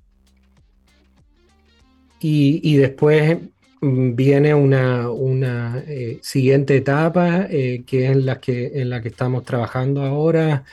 Y, 2.21 2.77
después 2.77 3.37
mm, 3.37 3.49
viene 3.85 4.55
una, 4.55 5.83
eh, 5.87 6.19
siguiente 6.23 6.77
etapa, 6.77 7.47
eh, 7.51 7.85
que 7.87 8.11
es 8.11 8.17
la 8.17 8.41
que, 8.41 8.81
en 8.81 8.91
la 8.91 9.03
que 9.03 9.09
estamos 9.09 9.45
trabajando 9.45 10.03
ahora 10.03 10.65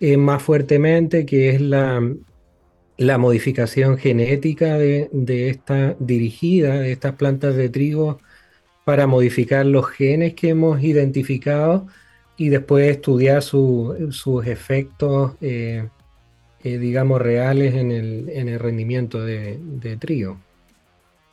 eh, 0.00 0.16
más 0.16 0.42
fuertemente, 0.42 1.26
que 1.26 1.50
es 1.50 1.60
la, 1.60 2.00
modificación 3.18 3.98
genética 3.98 4.78
de, 4.78 5.08
de, 5.12 5.50
esta 5.50 5.96
dirigida, 5.98 6.80
de 6.80 6.92
estas 6.92 7.14
plantas 7.16 7.56
de 7.56 7.68
trigo, 7.68 8.20
para 8.84 9.06
modificar 9.06 9.66
los 9.66 9.88
genes 9.88 10.34
que 10.34 10.50
hemos 10.50 10.82
identificado 10.82 11.86
y 12.36 12.48
después 12.50 12.88
estudiar 12.90 13.42
sus 13.42 14.46
efectos, 14.46 15.32
digamos, 16.62 17.20
reales 17.20 17.74
en 17.74 17.90
el, 17.90 18.58
rendimiento 18.60 19.24
de, 19.24 19.96
trigo. 20.00 20.38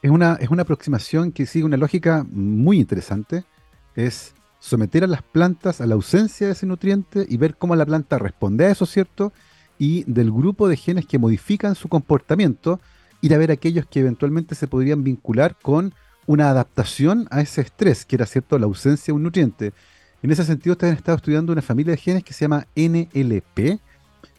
Es 0.04 0.12
una, 0.12 0.34
es 0.34 0.50
una 0.50 0.64
aproximación 0.64 1.32
que 1.32 1.46
sigue 1.46 1.64
una 1.64 1.78
lógica 1.78 2.26
muy 2.30 2.78
interesante. 2.78 3.46
Es 3.96 4.36
someter 4.60 5.06
a 5.06 5.08
las 5.08 5.22
plantas 5.22 5.80
a 5.80 5.86
la 5.86 5.96
ausencia 5.96 6.46
de 6.48 6.54
ese 6.54 6.66
nutriente 6.66 7.26
y 7.28 7.38
ver 7.38 7.56
cómo 7.56 7.74
la 7.78 7.86
planta 7.86 8.20
responde 8.20 8.66
a 8.66 8.70
eso, 8.70 8.86
¿cierto? 8.86 9.32
Y 9.80 10.04
del 10.04 10.30
grupo 10.30 10.68
de 10.68 10.76
genes 10.76 11.06
que 11.06 11.20
modifican 11.20 11.76
su 11.76 11.88
comportamiento, 11.88 12.82
ir 13.22 13.34
a 13.34 13.38
ver 13.38 13.50
aquellos 13.50 13.86
que 13.86 14.02
eventualmente 14.02 14.56
se 14.56 14.68
podrían 14.68 15.06
vincular 15.06 15.56
con 15.62 15.94
una 16.26 16.50
adaptación 16.50 17.30
a 17.32 17.40
ese 17.40 17.62
estrés, 17.62 18.04
que 18.04 18.18
era, 18.18 18.26
¿cierto?, 18.26 18.60
la 18.60 18.66
ausencia 18.66 19.14
de 19.14 19.16
un 19.16 19.24
nutriente. 19.24 19.72
En 20.22 20.32
ese 20.32 20.44
sentido, 20.44 20.74
ustedes 20.74 20.92
han 20.92 20.98
estado 20.98 21.16
estudiando 21.16 21.54
una 21.54 21.62
familia 21.62 21.92
de 21.92 21.98
genes 21.98 22.26
que 22.26 22.34
se 22.34 22.44
llama 22.44 22.68
NLP. 22.76 23.80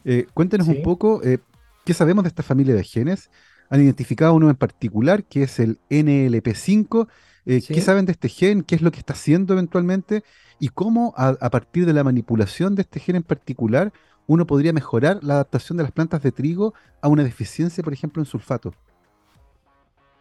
Eh, 0.03 0.27
cuéntenos 0.31 0.67
un 0.67 0.83
poco 0.83 1.23
eh, 1.23 1.39
qué 1.83 1.95
sabemos 1.95 2.23
de 2.23 2.27
esta 2.27 2.43
familia 2.43 2.75
de 2.75 2.83
genes. 2.83 3.31
Han 3.69 3.81
identificado 3.81 4.33
uno 4.33 4.49
en 4.49 4.55
particular, 4.55 5.23
que 5.23 5.43
es 5.43 5.59
el 5.59 5.79
NLP5. 5.89 7.07
Eh, 7.45 7.61
¿Qué 7.67 7.81
saben 7.81 8.05
de 8.05 8.11
este 8.11 8.29
gen? 8.29 8.63
¿Qué 8.63 8.75
es 8.75 8.81
lo 8.81 8.91
que 8.91 8.99
está 8.99 9.13
haciendo 9.13 9.53
eventualmente? 9.53 10.23
¿Y 10.59 10.69
cómo 10.69 11.13
a, 11.17 11.49
partir 11.49 11.85
de 11.85 11.93
la 11.93 12.03
manipulación 12.03 12.75
de 12.75 12.83
este 12.83 12.99
gen 12.99 13.17
en 13.17 13.23
particular 13.23 13.91
uno 14.27 14.47
podría 14.47 14.73
mejorar 14.73 15.19
la 15.23 15.35
adaptación 15.35 15.77
de 15.77 15.83
las 15.83 15.91
plantas 15.91 16.23
de 16.23 16.31
trigo 16.31 16.73
a 17.01 17.07
una 17.09 17.23
deficiencia, 17.23 17.83
por 17.83 17.93
ejemplo, 17.93 18.21
en 18.21 18.25
sulfato? 18.25 18.73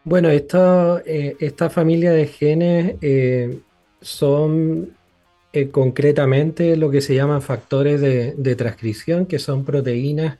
Bueno, 0.04 0.28
esta 0.28 1.70
familia 1.70 2.12
de 2.12 2.26
genes 2.26 2.96
son 4.00 4.92
eh, 5.56 5.68
concretamente 5.68 6.76
lo 6.76 6.90
que 6.90 7.00
se 7.00 7.14
llaman 7.14 7.40
factores 7.40 8.00
de, 8.00 8.56
transcripción, 8.56 9.24
que 9.24 9.38
son 9.38 9.64
proteínas 9.64 10.38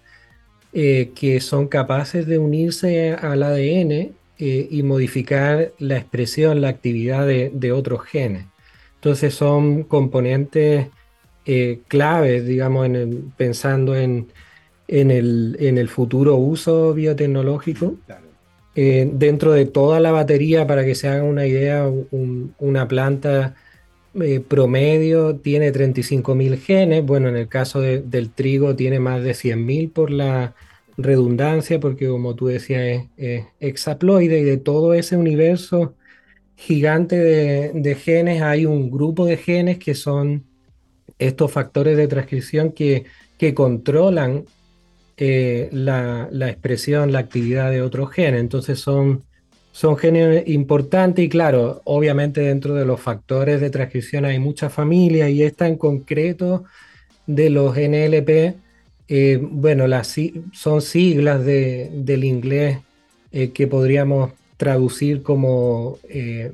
eh, 0.74 1.12
que 1.14 1.40
son 1.40 1.68
capaces 1.68 2.26
de 2.26 2.38
unirse 2.38 3.12
al 3.12 3.42
ADN 3.42 3.92
eh, 3.92 4.68
y 4.70 4.82
modificar 4.82 5.72
la 5.78 5.96
expresión, 5.96 6.60
la 6.60 6.68
actividad 6.68 7.26
de, 7.26 7.72
otros 7.72 8.02
genes. 8.02 8.44
Entonces 8.96 9.34
son 9.34 9.84
componentes 9.84 10.88
claves, 11.88 12.46
digamos, 12.46 12.88
pensando 13.36 13.94
en, 13.96 14.28
el, 14.88 15.88
futuro 15.88 16.36
uso 16.36 16.94
biotecnológico. 16.94 17.96
dentro 18.74 19.52
de 19.52 19.66
toda 19.66 20.00
la 20.00 20.10
batería, 20.10 20.66
para 20.66 20.84
que 20.84 20.94
se 20.94 21.08
hagan 21.08 21.26
una 21.26 21.46
idea, 21.46 21.90
una 22.58 22.88
planta 22.88 23.54
eh, 24.20 24.38
promedio 24.38 25.36
tiene 25.36 25.72
35.000 25.72 26.58
genes. 26.58 27.04
Bueno, 27.04 27.28
en 27.28 27.36
el 27.36 27.48
caso 27.48 27.80
del 27.80 28.30
trigo 28.30 28.76
tiene 28.76 29.00
más 29.00 29.22
de 29.24 29.32
100.000 29.32 29.92
por 29.92 30.10
la 30.10 30.54
redundancia, 30.96 31.80
porque 31.80 32.08
como 32.08 32.34
tú 32.34 32.46
decías 32.46 33.06
es, 33.16 33.44
hexaploide 33.60 34.40
y 34.40 34.44
de 34.44 34.56
todo 34.56 34.94
ese 34.94 35.16
universo 35.16 35.94
gigante 36.56 37.16
de, 37.16 37.94
genes 37.96 38.42
hay 38.42 38.66
un 38.66 38.90
grupo 38.90 39.26
de 39.26 39.36
genes 39.36 39.78
que 39.78 39.94
son 39.94 40.44
estos 41.18 41.50
factores 41.50 41.96
de 41.96 42.08
transcripción 42.08 42.72
que, 42.72 43.04
que 43.38 43.54
controlan 43.54 44.44
la, 45.16 46.28
la, 46.30 46.50
expresión, 46.50 47.12
la 47.12 47.20
actividad 47.20 47.70
de 47.70 47.82
otros 47.82 48.10
genes. 48.10 48.40
Entonces 48.40 48.80
son, 48.80 49.22
son 49.72 49.96
genes 49.96 50.48
importantes 50.48 51.24
y 51.24 51.28
claro, 51.28 51.82
obviamente 51.84 52.40
dentro 52.40 52.74
de 52.74 52.84
los 52.84 53.00
factores 53.00 53.60
de 53.60 53.70
transcripción 53.70 54.24
hay 54.24 54.38
muchas 54.38 54.72
familias 54.72 55.30
y 55.30 55.42
esta 55.42 55.66
en 55.66 55.76
concreto 55.76 56.64
de 57.26 57.50
los 57.50 57.76
NLP, 57.76 58.56
eh, 59.08 59.38
bueno, 59.40 59.86
las, 59.86 60.16
son 60.52 60.80
siglas 60.80 61.44
de, 61.44 61.90
del 61.92 62.24
inglés 62.24 62.78
eh, 63.32 63.50
que 63.50 63.66
podríamos 63.66 64.32
traducir 64.56 65.22
como 65.22 65.98
eh, 66.08 66.52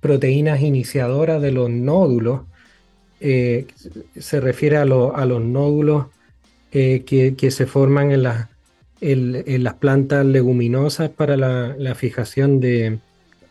proteínas 0.00 0.60
iniciadoras 0.60 1.40
de 1.40 1.52
los 1.52 1.70
nódulos. 1.70 2.42
se 3.18 4.40
refiere 4.40 4.76
a, 4.76 4.84
los 4.84 5.42
nódulos 5.42 6.06
que, 6.70 7.48
se 7.50 7.66
forman 7.66 8.12
en, 8.12 8.22
las 9.64 9.74
plantas 9.74 10.26
leguminosas 10.26 11.08
para 11.10 11.36
la, 11.36 11.94
fijación 11.94 12.60
de, 12.60 12.98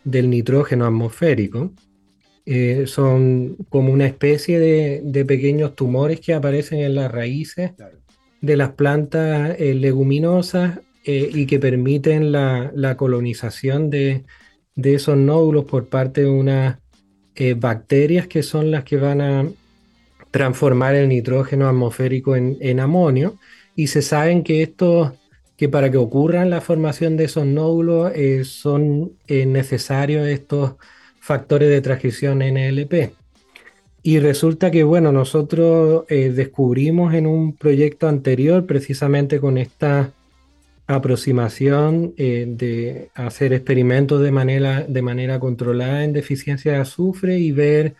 del 0.03 0.29
nitrógeno 0.29 0.85
atmosférico. 0.85 1.71
son 2.85 3.57
como 3.69 3.91
una 3.91 4.05
especie 4.05 4.59
de, 4.59 5.01
de, 5.03 5.25
pequeños 5.25 5.75
tumores 5.75 6.19
que 6.19 6.35
aparecen 6.35 6.79
en 6.79 6.93
las 6.93 7.11
raíces 7.11 7.71
de 8.41 8.57
las 8.57 8.71
plantas 8.71 9.55
eh, 9.59 9.73
leguminosas 9.73 10.79
eh, 11.03 11.29
y 11.33 11.45
que 11.45 11.59
permiten 11.59 12.31
la, 12.31 12.95
colonización 12.97 13.89
de, 13.89 14.23
esos 14.75 15.17
nódulos 15.17 15.65
por 15.65 15.87
parte 15.87 16.21
de 16.21 16.29
unas 16.29 16.77
eh, 17.35 17.53
bacterias 17.53 18.27
que 18.27 18.43
son 18.43 18.71
las 18.71 18.83
que 18.83 18.97
van 18.97 19.21
a 19.21 19.47
transformar 20.31 20.95
el 20.95 21.09
nitrógeno 21.09 21.67
atmosférico 21.67 22.35
en, 22.35 22.79
amonio. 22.79 23.37
Y 23.75 23.87
se 23.87 24.01
saben 24.01 24.43
que 24.43 24.61
esto 24.61 25.15
que 25.57 25.69
para 25.69 25.89
que 25.89 25.97
ocurran 25.97 26.49
la 26.49 26.59
formación 26.59 27.15
de 27.15 27.25
esos 27.25 27.45
nódulos 27.45 28.11
son 28.47 29.13
necesarios 29.27 30.27
estos 30.27 30.73
factores 31.21 31.69
de 31.69 31.81
transcripción 31.81 32.39
NLP. 32.39 33.13
Y 34.07 34.19
resulta 34.19 34.69
que, 34.69 34.83
bueno, 34.83 35.11
nosotros 35.11 36.05
eh, 36.09 36.29
descubrimos 36.29 37.15
en 37.15 37.25
un 37.25 37.53
proyecto 37.53 38.07
anterior, 38.07 38.67
precisamente 38.67 39.39
con 39.39 39.57
esta 39.57 40.11
aproximación 40.85 42.13
eh, 42.15 42.45
de 42.47 43.09
hacer 43.15 43.51
experimentos 43.51 44.21
de 44.21 44.31
manera, 44.31 44.81
de 44.83 45.01
manera 45.01 45.39
controlada 45.39 46.03
en 46.03 46.13
deficiencia 46.13 46.73
de 46.73 46.77
azufre 46.77 47.39
y 47.39 47.51
ver, 47.51 47.95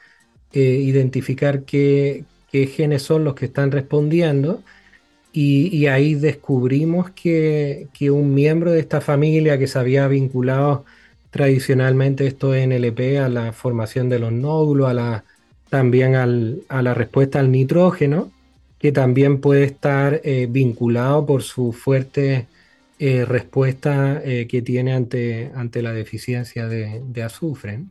eh, 0.54 0.60
identificar 0.62 1.64
qué, 1.64 2.24
qué, 2.52 2.68
genes 2.68 3.02
son 3.02 3.24
los 3.24 3.34
que 3.34 3.46
están 3.46 3.72
respondiendo. 3.72 4.62
Y, 5.34 5.88
ahí 5.88 6.14
descubrimos 6.14 7.10
que, 7.12 7.88
que, 7.94 8.12
un 8.12 8.36
miembro 8.36 8.72
de 8.72 8.80
esta 8.80 9.02
familia 9.02 9.58
que 9.58 9.66
se 9.68 9.80
había 9.80 10.08
vinculado 10.08 10.86
tradicionalmente 11.32 12.28
esto 12.28 12.54
NLP 12.54 13.18
a 13.20 13.28
la 13.28 13.54
formación 13.54 14.08
de 14.08 14.20
los 14.20 14.32
nódulos, 14.32 14.88
a 14.88 14.94
la 14.94 15.26
también 15.70 16.16
a 16.16 16.82
la 16.82 16.94
respuesta 16.94 17.40
al 17.40 17.52
nitrógeno, 17.52 18.32
que 18.80 18.92
también 18.92 19.42
puede 19.42 19.64
estar 19.64 20.22
eh, 20.24 20.48
vinculado 20.50 21.26
por 21.26 21.44
su 21.44 21.72
fuerte 21.74 22.48
eh, 23.00 23.26
respuesta 23.26 24.22
eh, 24.24 24.48
que 24.48 24.62
tiene 24.62 24.94
ante, 24.94 25.52
ante 25.56 25.82
la 25.82 25.92
deficiencia 25.92 26.68
de, 26.68 27.24
azufre. 27.24 27.84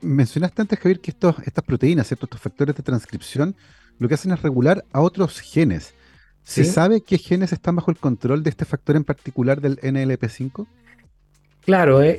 Mencionaste 0.00 0.62
antes, 0.62 0.78
Javier, 0.78 1.00
que 1.00 1.10
estos, 1.10 1.36
estas 1.44 1.64
proteínas, 1.64 2.12
estos 2.12 2.28
factores 2.38 2.76
de 2.76 2.82
transcripción, 2.82 3.56
lo 3.98 4.08
que 4.08 4.14
hacen 4.14 4.32
es 4.32 4.42
regular 4.42 4.84
a 4.92 5.00
otros 5.00 5.40
genes. 5.40 5.94
¿Se 6.44 6.64
sabe 6.64 7.02
qué 7.02 7.18
genes 7.18 7.52
están 7.52 7.76
bajo 7.76 7.90
el 7.90 7.98
control 7.98 8.42
de 8.42 8.50
este 8.50 8.64
factor 8.64 8.96
en 8.96 9.04
particular 9.04 9.60
del 9.60 9.78
NLP5? 9.80 10.66
Claro, 11.64 12.02
eh, 12.02 12.16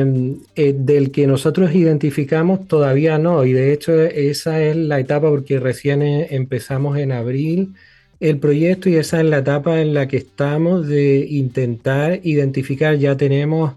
em, 0.00 0.40
eh, 0.54 0.74
del 0.76 1.10
que 1.12 1.26
nosotros 1.26 1.74
identificamos 1.74 2.68
todavía 2.68 3.16
no, 3.18 3.44
y 3.44 3.52
de 3.54 3.72
hecho 3.72 3.98
esa 4.02 4.62
es 4.62 4.76
la 4.76 5.00
etapa 5.00 5.30
porque 5.30 5.58
recién 5.58 6.02
eh, 6.02 6.28
empezamos 6.30 6.98
en 6.98 7.10
abril 7.12 7.74
el 8.20 8.38
proyecto 8.38 8.90
y 8.90 8.96
esa 8.96 9.20
es 9.20 9.26
la 9.26 9.38
etapa 9.38 9.80
en 9.80 9.94
la 9.94 10.08
que 10.08 10.18
estamos 10.18 10.86
de 10.88 11.26
intentar 11.28 12.20
identificar, 12.22 12.96
ya 12.96 13.16
tenemos 13.16 13.76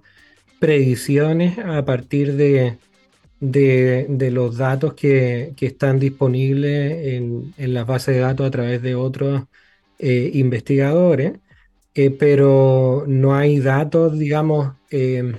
predicciones 0.60 1.58
a 1.60 1.86
partir 1.86 2.34
de, 2.36 2.78
los 4.32 4.58
datos 4.58 4.94
que, 4.96 5.54
están 5.62 6.00
disponibles 6.00 7.08
en, 7.58 7.74
las 7.74 7.88
bases 7.88 8.16
de 8.16 8.22
datos 8.22 8.48
a 8.48 8.52
través 8.52 8.82
de 8.82 8.96
otros 8.96 9.44
investigadores 10.00 11.34
eh, 11.98 12.12
pero 12.12 13.06
no 13.08 13.36
hay 13.36 13.60
datos, 13.60 14.20
digamos, 14.20 14.76
em, 14.96 15.34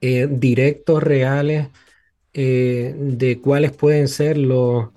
eh, 0.00 0.28
directos, 0.30 1.02
reales, 1.02 1.68
eh, 2.34 2.94
de 2.96 3.40
cuáles 3.40 3.72
pueden 3.72 4.08
ser 4.08 4.38
los, 4.38 4.88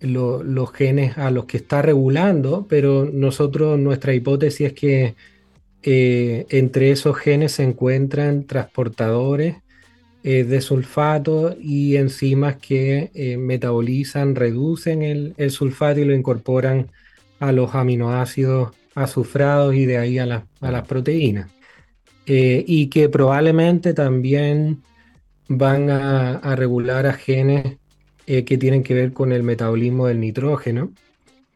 los 0.00 0.72
genes 0.72 1.18
a 1.18 1.30
los 1.30 1.44
que 1.46 1.56
está 1.58 1.82
regulando, 1.82 2.66
pero 2.68 3.08
nosotros, 3.12 3.78
nuestra 3.78 4.14
hipótesis 4.14 4.68
es 4.68 4.72
que 4.72 5.14
entre 5.82 6.90
esos 6.90 7.16
genes 7.16 7.52
se 7.52 7.62
encuentran 7.62 8.44
transportadores 8.44 9.56
de 10.22 10.60
sulfato 10.60 11.56
y 11.60 11.96
enzimas 11.96 12.56
que 12.56 13.36
metabolizan, 13.38 14.34
reducen 14.34 15.02
el, 15.02 15.34
el 15.36 15.50
sulfato 15.52 16.00
y 16.00 16.04
lo 16.04 16.14
incorporan 16.14 16.90
a 17.38 17.52
los 17.52 17.74
aminoácidos 17.74 18.72
azufrados 18.94 19.74
y 19.74 19.84
de 19.84 19.98
ahí 19.98 20.18
a, 20.18 20.26
las 20.26 20.86
proteínas. 20.88 21.50
Eh, 22.28 22.64
y 22.66 22.88
que 22.88 23.08
probablemente 23.08 23.94
también 23.94 24.82
van 25.48 25.90
a, 25.90 26.56
regular 26.56 27.06
a 27.06 27.12
genes 27.12 27.76
eh, 28.26 28.44
que 28.44 28.58
tienen 28.58 28.82
que 28.82 28.94
ver 28.94 29.12
con 29.12 29.30
el 29.30 29.44
metabolismo 29.44 30.08
del 30.08 30.18
nitrógeno 30.18 30.90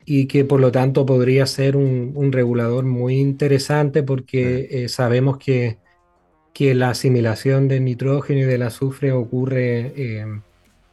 y 0.04 0.26
que 0.26 0.44
por 0.44 0.60
lo 0.60 0.70
tanto 0.70 1.04
podría 1.04 1.44
ser 1.46 1.76
un, 1.76 2.30
regulador 2.30 2.84
muy 2.84 3.16
interesante 3.16 4.04
porque 4.04 4.68
eh, 4.70 4.88
sabemos 4.88 5.38
que, 5.38 5.78
que, 6.54 6.76
la 6.76 6.90
asimilación 6.90 7.66
del 7.66 7.84
nitrógeno 7.84 8.42
y 8.42 8.44
del 8.44 8.62
azufre 8.62 9.10
ocurre, 9.10 10.22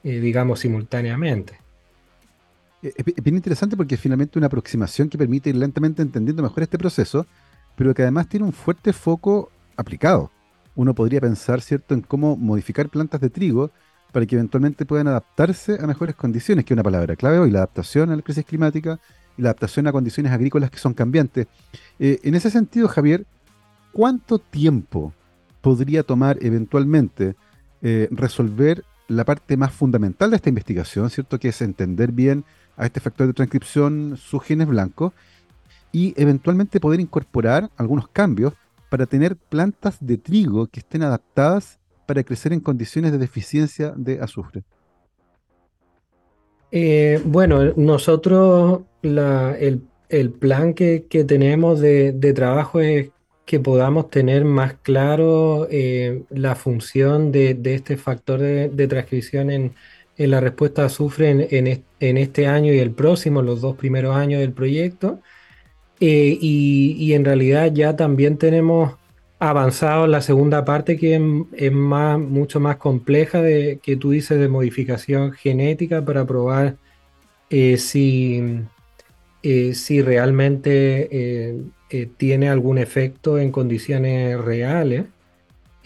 digamos, 0.03 0.59
simultáneamente. 0.59 1.59
Es 2.81 3.23
bien 3.23 3.35
interesante 3.35 3.77
porque 3.77 3.95
es 3.95 4.01
finalmente 4.01 4.39
una 4.39 4.47
aproximación 4.47 5.07
que 5.07 5.19
permite 5.19 5.51
ir 5.51 5.55
lentamente 5.55 6.01
entendiendo 6.01 6.41
mejor 6.41 6.63
este 6.63 6.79
proceso, 6.79 7.27
pero 7.75 7.93
que 7.93 8.01
además 8.01 8.27
tiene 8.27 8.45
un 8.45 8.53
fuerte 8.53 8.91
foco 8.91 9.51
aplicado. 9.77 10.31
Uno 10.75 10.93
podría 10.93 11.21
pensar, 11.21 11.61
¿cierto?, 11.61 11.93
en 11.93 12.01
cómo 12.01 12.35
modificar 12.35 12.89
plantas 12.89 13.21
de 13.21 13.29
trigo 13.29 13.71
para 14.11 14.25
que 14.25 14.35
eventualmente 14.35 14.85
puedan 14.85 15.07
adaptarse 15.07 15.77
a 15.81 15.87
mejores 15.87 16.15
condiciones, 16.15 16.65
que 16.65 16.73
es 16.73 16.75
una 16.75 16.83
palabra 16.83 17.15
clave 17.15 17.39
hoy, 17.39 17.51
la 17.51 17.59
adaptación 17.59 18.11
a 18.11 18.15
la 18.15 18.21
crisis 18.21 18.45
climática 18.45 18.99
y 19.37 19.41
la 19.41 19.49
adaptación 19.49 19.87
a 19.87 19.91
condiciones 19.91 20.31
agrícolas 20.31 20.71
que 20.71 20.77
son 20.79 20.93
cambiantes. 20.93 21.47
Eh, 21.99 22.19
en 22.23 22.35
ese 22.35 22.49
sentido, 22.49 22.87
Javier, 22.87 23.25
¿cuánto 23.91 24.39
tiempo 24.39 25.13
podría 25.61 26.03
tomar 26.03 26.37
eventualmente 26.41 27.35
eh, 27.81 28.07
resolver 28.11 28.83
la 29.07 29.25
parte 29.25 29.57
más 29.57 29.71
fundamental 29.71 30.29
de 30.29 30.37
esta 30.37 30.49
investigación, 30.49 31.09
¿cierto? 31.09 31.39
Que 31.39 31.49
es 31.49 31.61
entender 31.61 32.11
bien 32.11 32.43
a 32.75 32.85
este 32.85 32.99
factor 32.99 33.27
de 33.27 33.33
transcripción 33.33 34.17
sus 34.17 34.43
genes 34.43 34.67
blancos 34.67 35.13
y 35.91 36.13
eventualmente 36.17 36.79
poder 36.79 36.99
incorporar 36.99 37.69
algunos 37.77 38.07
cambios 38.09 38.53
para 38.89 39.05
tener 39.05 39.35
plantas 39.35 39.97
de 39.99 40.17
trigo 40.17 40.67
que 40.67 40.79
estén 40.79 41.03
adaptadas 41.03 41.79
para 42.05 42.23
crecer 42.23 42.53
en 42.53 42.59
condiciones 42.59 43.11
de 43.11 43.17
deficiencia 43.17 43.93
de 43.95 44.19
azufre. 44.21 44.63
Eh, 46.71 47.21
bueno, 47.25 47.73
nosotros 47.75 48.81
el, 49.01 50.31
plan 50.31 50.73
que, 50.73 51.05
tenemos 51.27 51.79
de, 51.79 52.33
trabajo 52.35 52.79
es 52.81 53.09
que 53.45 53.59
podamos 53.59 54.09
tener 54.09 54.43
más 54.43 54.73
claro 54.73 55.67
eh, 55.71 56.23
la 56.29 56.55
función 56.55 57.31
de, 57.31 57.59
este 57.63 57.97
factor 57.97 58.39
de 58.39 58.87
transcripción 58.87 59.49
en, 59.51 59.73
en 60.17 60.31
la 60.31 60.41
respuesta 60.41 60.83
a 60.83 60.85
azufre 60.87 61.29
en, 61.29 62.17
este 62.17 62.47
año 62.47 62.73
y 62.73 62.79
el 62.79 62.91
próximo, 62.91 63.41
los 63.41 63.61
dos 63.61 63.75
primeros 63.75 64.15
años 64.15 64.41
del 64.41 64.51
proyecto. 64.51 65.21
Eh, 65.99 66.37
y, 66.39 67.13
en 67.13 67.25
realidad 67.25 67.71
ya 67.73 67.95
también 67.95 68.37
tenemos 68.37 68.95
avanzado 69.39 70.07
la 70.07 70.21
segunda 70.21 70.65
parte 70.65 70.97
que 70.97 71.15
es, 71.53 71.71
más, 71.71 72.19
mucho 72.19 72.59
más 72.59 72.77
compleja 72.77 73.41
de 73.41 73.79
que 73.81 73.95
tú 73.97 74.11
dices 74.11 74.39
de 74.39 74.47
modificación 74.47 75.31
genética 75.31 76.05
para 76.05 76.25
probar 76.25 76.77
eh, 77.49 77.77
si, 77.77 78.61
eh, 79.43 79.73
si 79.73 80.01
realmente 80.01 81.55
tiene 82.17 82.49
algún 82.49 82.77
efecto 82.77 83.39
en 83.39 83.51
condiciones 83.51 84.39
reales. 84.39 85.05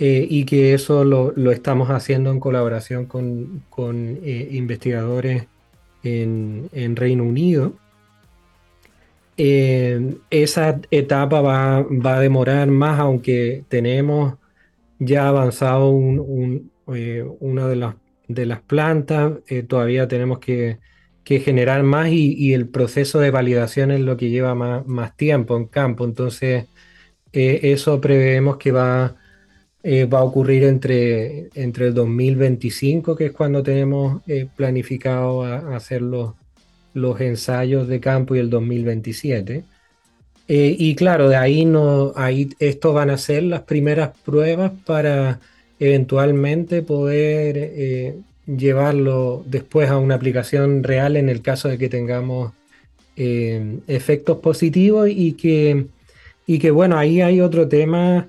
Y 0.03 0.45
que 0.45 0.73
eso 0.73 1.03
lo, 1.03 1.51
estamos 1.51 1.89
haciendo 1.91 2.31
en 2.31 2.39
colaboración 2.39 3.05
con, 3.05 3.63
eh, 4.23 4.47
investigadores 4.51 5.45
en, 6.03 6.95
Reino 6.95 7.23
Unido. 7.23 7.73
Esa 9.37 10.81
etapa 10.91 11.41
va, 11.41 11.77
a 11.79 12.19
demorar 12.19 12.67
más, 12.67 12.99
aunque 12.99 13.63
tenemos 13.69 14.35
ya 14.99 15.27
avanzado 15.27 15.89
una 15.89 17.67
de 17.67 17.75
las, 17.75 17.95
de 18.27 18.45
las 18.45 18.61
plantas, 18.61 19.33
todavía 19.67 20.07
tenemos 20.07 20.39
que, 20.39 20.79
generar 21.25 21.83
más 21.83 22.09
y, 22.11 22.53
el 22.53 22.67
proceso 22.67 23.19
de 23.19 23.31
validación 23.31 23.91
es 23.91 24.01
lo 24.01 24.17
que 24.17 24.29
lleva 24.29 24.53
más, 24.53 24.85
más 24.85 25.15
tiempo 25.15 25.55
en 25.57 25.65
campo. 25.65 26.05
Entonces, 26.05 26.67
eso 27.31 28.01
preveemos 28.01 28.57
que 28.57 28.71
va 28.71 29.15
eh, 29.83 30.05
va 30.05 30.19
a 30.19 30.23
ocurrir 30.23 30.63
entre, 30.63 31.49
entre 31.55 31.87
el 31.87 31.93
2025, 31.95 33.15
que 33.15 33.27
es 33.27 33.31
cuando 33.31 33.63
tenemos 33.63 34.21
eh, 34.27 34.47
planificado 34.55 35.43
los, 36.01 36.33
los, 36.93 37.19
ensayos 37.21 37.87
de 37.87 37.99
campo, 37.99 38.35
y 38.35 38.39
el 38.39 38.49
2027. 38.49 39.63
Eh, 40.47 40.75
y 40.77 40.95
claro, 40.95 41.29
de 41.29 41.35
ahí, 41.35 41.65
no, 41.65 42.13
ahí 42.15 42.49
esto 42.59 42.93
van 42.93 43.09
a 43.09 43.17
ser 43.17 43.43
las 43.43 43.61
primeras 43.61 44.11
pruebas 44.25 44.71
para 44.85 45.39
eventualmente 45.79 46.81
poder 46.83 48.15
llevarlo 48.45 49.43
después 49.47 49.89
a 49.89 49.97
una 49.97 50.15
aplicación 50.15 50.83
real 50.83 51.15
en 51.15 51.29
el 51.29 51.41
caso 51.41 51.69
de 51.69 51.77
que 51.77 51.89
tengamos 51.89 52.53
efectos 53.15 54.37
positivos 54.39 55.09
y 55.09 55.33
que, 55.33 55.87
y 56.45 56.59
que, 56.59 56.71
bueno, 56.71 56.97
ahí 56.97 57.21
hay 57.21 57.41
otro 57.41 57.67
tema 57.67 58.27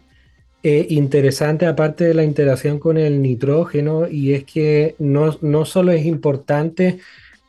eh, 0.65 0.87
interesante 0.91 1.67
aparte 1.67 2.05
de 2.05 2.15
la 2.15 2.23
interacción 2.23 2.79
con 2.79 2.97
el 2.97 3.21
nitrógeno 3.21 4.07
y 4.09 4.33
es 4.35 4.45
que 4.45 4.95
no, 5.01 5.37
no 5.41 5.65
solo 5.65 5.91
es 5.91 6.07
importante 6.07 7.01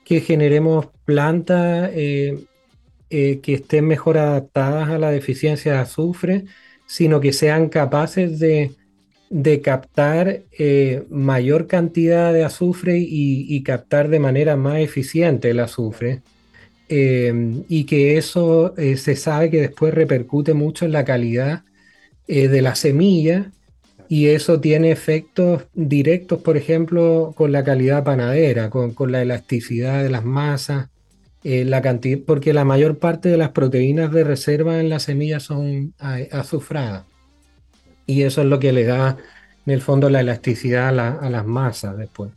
que 0.04 0.22
generemos 0.22 0.88
plantas 1.06 1.92
eh, 1.94 2.46
eh, 3.10 3.40
que 3.42 3.56
estén 3.56 3.86
mejor 3.86 4.18
adaptadas 4.18 4.90
a 4.90 4.98
la 4.98 5.12
deficiencia 5.12 5.74
de 5.74 5.80
azufre, 5.80 6.46
sino 6.86 7.20
que 7.20 7.34
sean 7.34 7.70
capaces 7.70 8.40
de, 8.40 8.72
captar 9.64 10.44
mayor 11.10 11.68
cantidad 11.68 12.32
de 12.34 12.44
azufre 12.44 13.00
y, 13.00 13.46
y, 13.50 13.64
captar 13.64 14.10
de 14.10 14.20
manera 14.20 14.56
más 14.56 14.80
eficiente 14.80 15.50
el 15.50 15.60
azufre. 15.60 16.22
y 16.90 17.84
que 17.86 18.18
eso 18.18 18.76
se 18.78 19.16
sabe 19.16 19.50
que 19.50 19.62
después 19.62 19.94
repercute 19.94 20.54
mucho 20.54 20.86
en 20.86 20.92
la 20.92 21.06
calidad 21.06 21.64
eh, 22.26 22.48
de 22.48 22.62
la 22.62 22.74
semilla 22.76 23.52
y 24.14 24.28
eso 24.28 24.60
tiene 24.60 24.92
efectos 24.92 25.64
directos, 25.74 26.40
por 26.40 26.56
ejemplo, 26.56 27.34
con 27.36 27.52
la 27.52 27.64
calidad 27.64 28.04
panadera, 28.04 28.70
con, 28.70 28.94
la 29.12 29.24
elasticidad 29.24 30.04
de 30.04 30.12
las 30.12 30.24
masas, 30.24 30.90
eh, 31.44 31.66
la 31.66 31.82
cantidad, 31.82 32.20
porque 32.24 32.54
la 32.54 32.64
mayor 32.64 33.00
parte 33.00 33.30
de 33.30 33.38
las 33.38 33.50
proteínas 33.50 34.12
de 34.12 34.24
reserva 34.24 34.80
en 34.80 34.90
la 34.90 35.00
semilla 35.00 35.40
son 35.40 35.96
azufradas. 36.32 37.06
Y 38.06 38.22
eso 38.22 38.44
es 38.44 38.48
lo 38.48 38.60
que 38.60 38.72
le 38.72 38.84
da, 38.84 39.18
en 39.66 39.74
el 39.74 39.82
fondo, 39.82 40.12
la 40.12 40.20
elasticidad 40.20 40.90
a, 40.90 41.30
las 41.32 41.46
masas 41.48 41.98
después. 41.98 42.32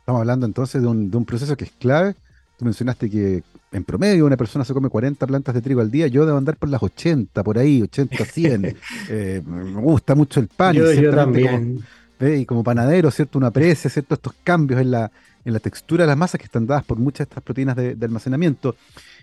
Estamos 0.00 0.20
hablando 0.20 0.46
entonces 0.46 0.80
de 0.80 0.88
un, 0.88 1.10
de 1.10 1.16
un 1.18 1.26
proceso 1.26 1.58
que 1.58 1.64
es 1.64 1.72
clave. 1.72 2.14
Tú 2.56 2.64
mencionaste 2.64 3.10
que 3.10 3.42
en 3.72 3.84
promedio 3.84 4.26
una 4.26 4.36
persona 4.36 4.64
se 4.64 4.72
come 4.72 4.88
40 4.88 5.26
plantas 5.26 5.54
de 5.54 5.60
trigo 5.60 5.80
al 5.80 5.90
día, 5.90 6.06
yo 6.06 6.24
debo 6.24 6.38
andar 6.38 6.56
por 6.56 6.68
las 6.68 6.82
80, 6.82 7.42
por 7.42 7.58
ahí, 7.58 7.82
80, 7.82 8.24
100. 8.24 8.76
Eh, 9.10 9.42
me 9.44 9.80
gusta 9.80 10.14
mucho 10.14 10.40
el 10.40 10.48
pan. 10.48 10.74
Yo, 10.74 11.14
también. 11.14 11.82
y 12.20 12.44
como 12.44 12.62
panadero, 12.62 13.10
¿cierto? 13.10 13.38
Uno 13.38 13.46
aprecia, 13.46 13.88
¿cierto? 13.90 14.14
Estos 14.14 14.34
cambios 14.44 14.80
en 14.80 14.90
la, 14.90 15.10
en 15.44 15.52
la 15.52 15.60
textura 15.60 16.04
de 16.04 16.08
las 16.08 16.16
masas 16.16 16.38
que 16.38 16.44
están 16.44 16.66
dadas 16.66 16.84
por 16.84 16.98
muchas 16.98 17.18
de 17.20 17.30
estas 17.30 17.42
proteínas 17.42 17.76
de, 17.76 17.96
almacenamiento. 18.02 18.76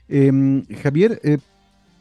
Em, 0.08 0.66
Javier, 0.82 1.20
eh, 1.24 1.38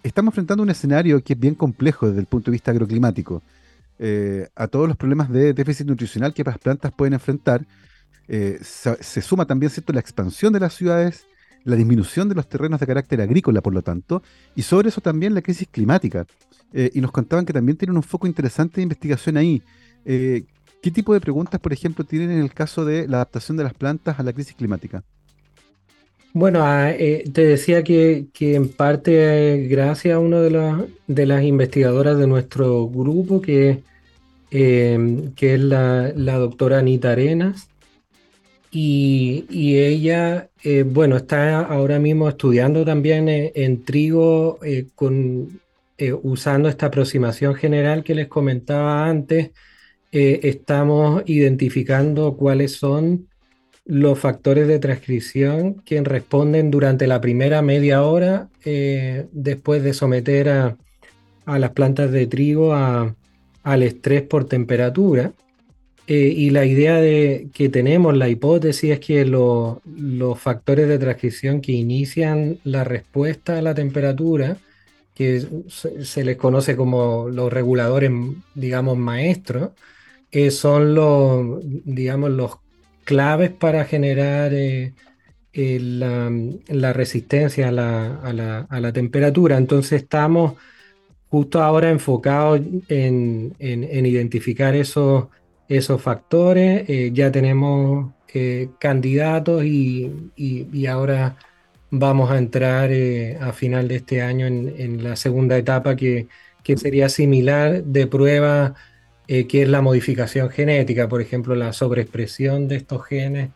estamos 0.02 0.32
enfrentando 0.32 0.62
un 0.62 0.70
escenario 0.70 1.22
que 1.22 1.34
es 1.34 1.38
bien 1.38 1.54
complejo 1.54 2.08
desde 2.08 2.20
el 2.20 2.26
punto 2.26 2.50
de 2.50 2.52
vista 2.52 2.70
agroclimático. 2.70 3.42
Eh, 3.98 4.48
a 4.56 4.66
todos 4.66 4.88
los 4.88 4.96
problemas 4.96 5.30
de 5.30 5.52
déficit 5.52 5.86
nutricional 5.86 6.32
que 6.32 6.42
las 6.42 6.58
plantas 6.58 6.92
pueden 6.92 7.14
enfrentar, 7.14 7.64
se, 8.26 9.02
se, 9.02 9.20
suma 9.20 9.44
también, 9.44 9.70
¿cierto?, 9.70 9.92
la 9.92 10.00
expansión 10.00 10.50
de 10.54 10.60
las 10.60 10.74
ciudades, 10.74 11.26
la 11.64 11.76
disminución 11.76 12.28
de 12.28 12.34
los 12.34 12.48
terrenos 12.48 12.78
de 12.78 12.86
carácter 12.86 13.20
agrícola, 13.20 13.60
por 13.60 13.74
lo 13.74 13.82
tanto, 13.82 14.22
y 14.54 14.62
sobre 14.62 14.90
eso 14.90 15.00
también 15.00 15.34
la 15.34 15.42
crisis 15.42 15.68
climática. 15.70 16.26
Eh, 16.72 16.90
y 16.94 17.00
nos 17.00 17.12
contaban 17.12 17.46
que 17.46 17.52
también 17.52 17.78
tienen 17.78 17.96
un 17.96 18.02
foco 18.02 18.26
interesante 18.26 18.76
de 18.76 18.82
investigación 18.82 19.36
ahí. 19.36 19.62
Eh, 20.04 20.44
¿Qué 20.82 20.90
tipo 20.90 21.14
de 21.14 21.20
preguntas, 21.20 21.60
por 21.60 21.72
ejemplo, 21.72 22.04
tienen 22.04 22.30
en 22.32 22.40
el 22.40 22.52
caso 22.52 22.84
de 22.84 23.08
la 23.08 23.18
adaptación 23.18 23.56
de 23.56 23.64
las 23.64 23.74
plantas 23.74 24.18
a 24.18 24.22
la 24.22 24.32
crisis 24.32 24.54
climática? 24.54 25.02
Bueno, 26.34 26.60
ah, 26.62 26.90
eh, 26.90 27.24
te 27.32 27.46
decía 27.46 27.84
que, 27.84 28.26
en 28.38 28.68
parte 28.68 29.68
gracias 29.70 30.16
a 30.16 30.18
una 30.18 30.40
de, 30.40 30.88
de 31.06 31.26
las 31.26 31.44
investigadoras 31.44 32.18
de 32.18 32.26
nuestro 32.26 32.88
grupo, 32.88 33.40
que, 33.40 33.82
que 34.50 35.54
es 35.54 35.60
la, 35.60 36.12
la 36.14 36.38
doctora 36.38 36.80
Anita 36.80 37.12
Arenas, 37.12 37.68
y, 38.76 39.78
ella, 39.78 40.50
eh, 40.64 40.82
bueno, 40.82 41.16
está 41.16 41.60
ahora 41.60 42.00
mismo 42.00 42.28
estudiando 42.28 42.84
también 42.84 43.28
eh, 43.28 43.52
en, 43.54 43.84
trigo 43.84 44.58
eh, 44.64 44.86
con, 44.96 45.60
usando 46.22 46.68
esta 46.68 46.86
aproximación 46.86 47.54
general 47.54 48.02
que 48.02 48.16
les 48.16 48.26
comentaba 48.26 49.06
antes. 49.08 49.52
estamos 50.10 51.22
identificando 51.26 52.36
cuáles 52.36 52.72
son 52.72 53.28
los 53.84 54.18
factores 54.18 54.66
de 54.68 54.78
transcripción 54.78 55.74
que 55.84 56.00
responden 56.02 56.70
durante 56.70 57.06
la 57.06 57.20
primera 57.20 57.62
media 57.62 58.02
hora 58.02 58.48
después 59.32 59.82
de 59.82 59.94
someter 59.94 60.48
a, 60.48 60.76
las 61.46 61.70
plantas 61.70 62.10
de 62.10 62.26
trigo 62.26 62.74
al 62.74 63.82
estrés 63.82 64.22
por 64.22 64.46
temperatura. 64.46 65.32
Eh, 66.06 66.34
y 66.36 66.50
la 66.50 66.66
idea 66.66 67.00
de, 67.00 67.48
que 67.54 67.70
tenemos, 67.70 68.14
la 68.16 68.28
hipótesis 68.28 68.90
es 68.90 69.00
que 69.00 69.24
los 69.24 69.80
factores 70.38 70.86
de 70.86 70.98
transcripción 70.98 71.62
que 71.62 71.72
inician 71.72 72.58
la 72.64 72.84
respuesta 72.84 73.58
a 73.58 73.62
la 73.62 73.74
temperatura, 73.74 74.58
que 75.14 75.46
se, 75.68 76.24
les 76.24 76.36
conoce 76.36 76.76
como 76.76 77.28
los 77.30 77.52
reguladores, 77.52 78.10
digamos, 78.54 78.98
maestros, 78.98 79.70
eh, 80.30 80.50
son 80.50 80.94
los, 80.94 81.60
digamos, 81.84 82.30
los 82.30 82.58
claves 83.04 83.50
para 83.50 83.84
generar 83.84 84.52
eh, 84.52 84.92
la, 85.52 86.92
resistencia 86.92 87.68
a 87.68 87.72
la, 87.72 88.92
temperatura. 88.92 89.56
Entonces 89.56 90.02
estamos 90.02 90.54
justo 91.28 91.62
ahora 91.62 91.90
enfocados 91.90 92.60
en, 92.88 93.54
en 93.58 94.06
identificar 94.06 94.74
esos 94.74 95.28
esos 95.68 96.02
factores. 96.02 96.88
Eh, 96.88 97.10
ya 97.12 97.30
tenemos 97.32 98.12
eh, 98.32 98.68
candidatos 98.78 99.64
y, 99.64 100.86
ahora 100.88 101.36
vamos 101.90 102.30
a 102.30 102.38
entrar 102.38 102.90
eh, 102.92 103.38
a 103.40 103.52
final 103.52 103.88
de 103.88 103.96
este 103.96 104.22
año 104.22 104.46
en, 104.46 105.02
la 105.04 105.16
segunda 105.16 105.56
etapa 105.56 105.96
que, 105.96 106.28
sería 106.76 107.08
similar 107.08 107.84
de 107.84 108.06
prueba, 108.06 108.74
que 109.26 109.62
es 109.62 109.68
la 109.68 109.82
modificación 109.82 110.50
genética, 110.50 111.08
por 111.08 111.20
ejemplo, 111.20 111.54
la 111.54 111.72
sobreexpresión 111.72 112.68
de 112.68 112.76
estos 112.76 113.04
genes. 113.04 113.50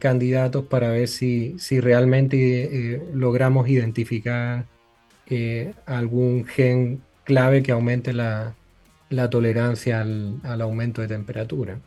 candidatos 0.00 0.64
para 0.66 0.90
ver 0.90 1.08
si, 1.08 1.56
si 1.58 1.80
realmente 1.80 3.00
logramos 3.12 3.68
identificar 3.68 4.66
algún 5.86 6.44
gen 6.46 7.00
clave 7.24 7.62
que 7.62 7.72
aumente 7.72 8.12
la, 8.12 8.54
la 9.10 9.30
tolerancia 9.30 10.00
al, 10.00 10.60
aumento 10.60 11.00
de 11.00 11.08
temperatura. 11.08 11.78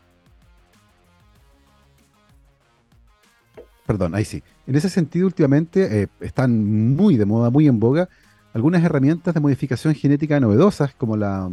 Perdón, 3.86 4.16
ahí 4.16 4.26
sí. 4.26 4.44
En 4.68 4.76
ese 4.76 4.90
sentido, 4.90 5.28
últimamente 5.28 6.04
eh, 6.04 6.08
están 6.22 6.96
muy 6.96 7.18
de 7.18 7.26
moda, 7.26 7.50
muy 7.50 7.68
en 7.68 7.80
boga, 7.80 8.10
algunas 8.54 8.84
herramientas 8.84 9.34
de 9.34 9.40
modificación 9.40 9.94
genética 9.96 10.40
novedosas, 10.40 10.94
como 10.94 11.18
la, 11.18 11.50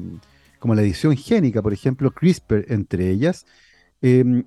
como 0.58 0.74
la 0.74 0.82
edición 0.82 1.16
génica, 1.16 1.62
por 1.62 1.72
ejemplo, 1.72 2.10
CRISPR 2.12 2.66
entre 2.68 3.10
ellas. 3.10 3.46
Em, 4.00 4.44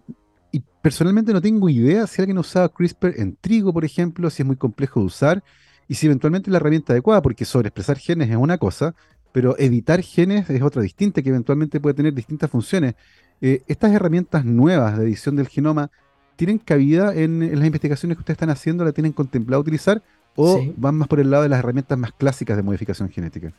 y 0.51 0.63
personalmente 0.81 1.33
no 1.33 1.41
tengo 1.41 1.69
idea 1.69 2.07
si 2.07 2.21
alguien 2.21 2.37
usaba 2.37 2.69
CRISPR 2.69 3.19
en 3.19 3.35
trigo, 3.35 3.73
por 3.73 3.85
ejemplo, 3.85 4.29
si 4.29 4.41
es 4.41 4.47
muy 4.47 4.55
complejo 4.55 4.99
de 4.99 5.05
usar 5.05 5.43
y 5.87 5.95
si 5.95 6.05
eventualmente 6.07 6.49
es 6.49 6.51
la 6.51 6.57
herramienta 6.57 6.93
adecuada, 6.93 7.21
porque 7.21 7.45
sobreexpresar 7.45 7.97
genes 7.97 8.29
es 8.29 8.35
una 8.35 8.57
cosa, 8.57 8.95
pero 9.31 9.57
editar 9.57 10.01
genes 10.01 10.49
es 10.49 10.61
otra 10.61 10.81
distinta 10.81 11.21
que 11.21 11.29
eventualmente 11.29 11.79
puede 11.79 11.95
tener 11.95 12.13
distintas 12.13 12.49
funciones. 12.49 12.95
Eh, 13.41 13.63
¿Estas 13.67 13.91
herramientas 13.91 14.45
nuevas 14.45 14.97
de 14.97 15.05
edición 15.05 15.35
del 15.35 15.47
genoma 15.47 15.89
tienen 16.35 16.57
cabida 16.57 17.13
en, 17.15 17.39
las 17.39 17.65
investigaciones 17.65 18.17
que 18.17 18.21
ustedes 18.21 18.35
están 18.35 18.49
haciendo? 18.49 18.83
¿La 18.83 18.91
tienen 18.91 19.13
contemplado 19.13 19.61
utilizar? 19.61 20.01
¿O 20.35 20.63
van 20.77 20.95
más 20.95 21.07
por 21.07 21.19
el 21.19 21.29
lado 21.29 21.43
de 21.43 21.49
las 21.49 21.59
herramientas 21.59 21.97
más 21.97 22.13
clásicas 22.13 22.55
de 22.55 22.63
modificación 22.63 23.09
genética? 23.09 23.51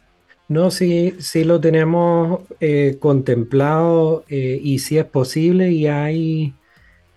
No, 0.49 0.71
sí, 0.71 1.15
sí 1.19 1.45
lo 1.45 1.61
tenemos 1.61 2.41
eh, 2.61 2.97
contemplado 2.99 4.25
eh, 4.29 4.59
y 4.63 4.79
sí 4.79 4.99
es 4.99 5.05
posible 5.05 5.71
y 5.71 5.87
hay, 5.87 6.55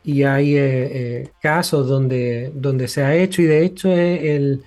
y 0.03 0.23
hay 0.23 1.29
casos 1.41 1.87
donde, 1.87 2.51
donde 2.53 2.87
se 2.87 3.03
ha 3.03 3.15
hecho 3.15 3.41
y 3.41 3.45
de 3.45 3.65
hecho 3.65 3.91
el, 3.91 4.61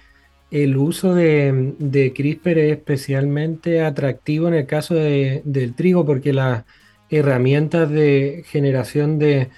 el 0.50 0.76
uso 0.76 1.14
de, 1.14 2.12
CRISPR 2.14 2.58
es 2.58 2.78
especialmente 2.78 3.82
atractivo 3.82 4.48
en 4.48 4.54
el 4.54 4.66
caso 4.66 4.94
del 4.94 5.74
trigo 5.74 6.06
porque 6.06 6.32
las 6.32 6.64
herramientas 7.10 7.90
de 7.90 8.44
generación 8.46 9.18
de, 9.18 9.50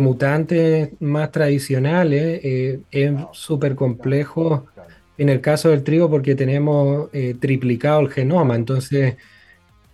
mutantes 0.00 0.90
más 1.00 1.30
tradicionales 1.30 2.40
eh, 2.42 2.80
es 2.90 3.12
súper 3.32 3.74
complejo 3.74 4.66
en 5.18 5.28
el 5.28 5.40
caso 5.40 5.70
del 5.70 5.84
trigo 5.84 6.08
porque 6.10 6.34
tenemos 6.34 7.08
eh, 7.12 7.34
triplicado 7.38 8.00
el 8.00 8.10
genoma, 8.10 8.56
entonces 8.56 9.16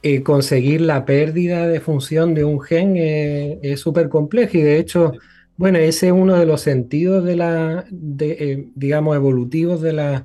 eh, 0.03 0.23
conseguir 0.23 0.81
la 0.81 1.05
pérdida 1.05 1.67
de 1.67 1.81
función 1.81 2.35
de 2.35 2.45
un 2.45 2.61
gen 2.61 2.95
es 2.97 3.81
súper 3.81 4.09
complejo. 4.09 4.57
Y 4.57 4.63
de 4.63 4.79
hecho, 4.79 5.15
bueno, 5.57 5.79
ese 5.79 6.07
es 6.09 6.13
uno 6.13 6.39
de 6.39 6.47
los 6.47 6.61
sentidos 6.61 7.25
de 7.25 7.37
la, 7.37 7.85
de, 7.91 8.69
digamos, 8.75 9.17
evolutivos 9.17 9.81
de 9.81 9.93
la 9.93 10.25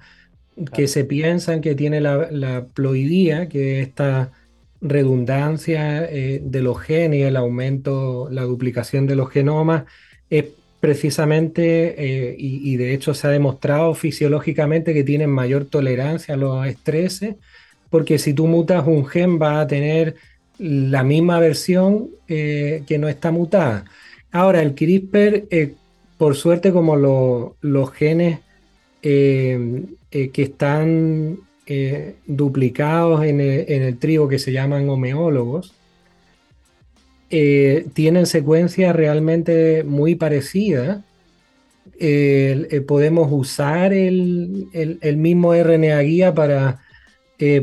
que 0.74 0.88
se 0.88 1.06
piensan 1.06 1.62
que 1.62 1.76
tiene 1.76 2.02
la, 2.02 2.68
ploidía, 2.74 3.48
que 3.48 3.82
esta 3.82 4.32
redundancia 4.82 6.04
eh, 6.06 6.42
de 6.44 6.62
los 6.62 6.80
genes, 6.80 7.28
el 7.28 7.38
aumento, 7.38 8.28
la 8.32 8.44
duplicación 8.44 9.08
de 9.08 9.16
los 9.16 9.30
genomas, 9.30 9.86
es 10.30 10.46
precisamente, 10.80 12.32
eh, 12.32 12.36
y, 12.38 12.76
de 12.76 12.94
hecho 12.94 13.14
se 13.14 13.28
ha 13.28 13.30
demostrado 13.30 13.94
fisiológicamente 13.94 14.94
que 14.94 15.04
tienen 15.04 15.30
mayor 15.30 15.66
tolerancia 15.66 16.34
a 16.34 16.38
los 16.38 16.66
estreses, 16.66 17.36
porque 17.90 18.18
si 18.18 18.34
tú 18.34 18.48
mutas 18.48 18.88
un 18.88 19.06
gen 19.06 19.40
va 19.40 19.62
a 19.62 19.68
tener 19.68 20.16
la 20.58 21.04
misma 21.04 21.40
versión 21.40 22.10
eh, 22.28 22.84
que 22.88 22.98
no 22.98 23.08
está 23.08 23.32
mutada. 23.32 23.86
Ahora, 24.32 24.62
el 24.62 24.76
CRISPR, 24.76 25.76
por 26.18 26.36
suerte, 26.36 26.72
como 26.72 26.96
los 27.62 27.92
genes 27.92 28.40
eh, 29.04 29.88
que 30.10 30.44
están 30.44 31.40
eh, 31.66 32.16
duplicados 32.28 33.24
en 33.24 33.42
el, 33.42 33.98
trigo 33.98 34.28
que 34.28 34.40
se 34.40 34.52
llaman 34.52 34.88
homeólogos, 34.88 35.74
eh, 37.30 37.88
tienen 37.94 38.26
secuencias 38.26 38.96
realmente 38.96 39.84
muy 39.84 40.16
parecidas. 40.16 41.04
podemos 42.88 43.30
usar 43.32 43.94
el, 43.94 44.68
mismo 45.18 45.54
RNA 45.56 46.00
guía 46.02 46.34
para, 46.34 46.82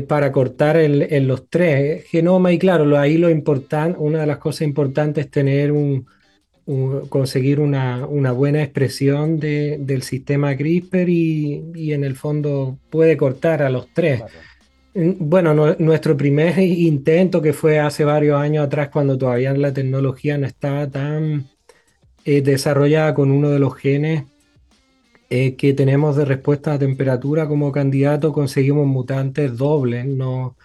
para 0.07 0.31
cortar 0.31 0.77
en 0.77 1.27
los 1.27 1.49
tres 1.49 2.05
genomas 2.09 2.53
y 2.53 2.59
claro, 2.59 2.97
ahí 2.97 3.17
lo 3.17 3.29
importante, 3.29 3.97
una 3.99 4.21
de 4.21 4.27
las 4.27 4.37
cosas 4.37 4.63
importantes 4.63 5.25
es 5.25 5.31
tener 5.31 5.71
un, 5.71 6.05
conseguir 7.09 7.59
una, 7.59 8.05
buena 8.05 8.61
expresión 8.61 9.39
del 9.39 10.03
sistema 10.03 10.55
CRISPR 10.55 11.09
y, 11.09 11.93
en 11.93 12.03
el 12.03 12.15
fondo 12.15 12.77
puede 12.89 13.17
cortar 13.17 13.63
a 13.63 13.69
los 13.69 13.87
tres. 13.93 14.21
Bueno, 14.93 15.75
nuestro 15.79 16.15
primer 16.15 16.59
intento 16.59 17.41
que 17.41 17.53
fue 17.53 17.79
hace 17.79 18.03
varios 18.03 18.39
años 18.39 18.65
atrás 18.65 18.89
cuando 18.89 19.17
todavía 19.17 19.53
la 19.53 19.73
tecnología 19.73 20.37
no 20.37 20.45
estaba 20.45 20.87
tan 20.87 21.47
eh, 22.25 22.41
desarrollada 22.41 23.13
con 23.13 23.31
uno 23.31 23.49
de 23.49 23.59
los 23.59 23.75
genes 23.75 24.25
eh, 25.31 25.55
que 25.55 25.73
tenemos 25.73 26.15
de 26.15 26.25
respuesta 26.25 26.73
a 26.73 26.79
temperatura 26.79 27.47
como 27.47 27.71
candidato, 27.71 28.33
conseguimos 28.33 28.85
mutantes 28.87 29.57
dobles, 29.57 30.05
no, 30.05 30.55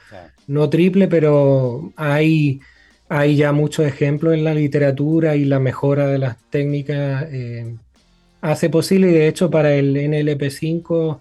no 0.46 0.70
triple, 0.70 1.06
pero 1.06 1.92
hay 1.96 2.60
hay 3.08 3.36
ya 3.36 3.52
muchos 3.52 3.86
ejemplos 3.86 4.34
en 4.34 4.44
la 4.44 4.54
literatura 4.54 5.36
y 5.36 5.44
la 5.44 5.60
mejora 5.60 6.06
de 6.06 6.18
las 6.18 6.36
técnicas 6.50 7.26
eh, 7.30 7.76
hace 8.40 8.70
posible, 8.70 9.10
y 9.10 9.12
de 9.12 9.28
hecho 9.28 9.50
para 9.50 9.74
el 9.74 9.94
NLP5, 9.96 11.20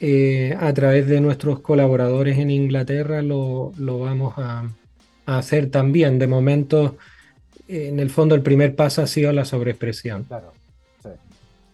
eh, 0.00 0.56
a 0.58 0.72
través 0.74 1.06
de 1.06 1.20
nuestros 1.20 1.60
colaboradores 1.60 2.38
en 2.38 2.50
Inglaterra, 2.50 3.22
lo, 3.22 3.72
vamos 3.76 4.34
a, 4.36 4.68
hacer 5.26 5.70
también. 5.70 6.18
De 6.18 6.26
momento, 6.26 6.98
en 7.68 7.98
el 7.98 8.10
fondo, 8.10 8.34
el 8.34 8.42
primer 8.42 8.74
paso 8.76 9.00
ha 9.00 9.06
sido 9.06 9.32
la 9.32 9.46
sobreexpresión. 9.46 10.24
Claro, 10.24 10.52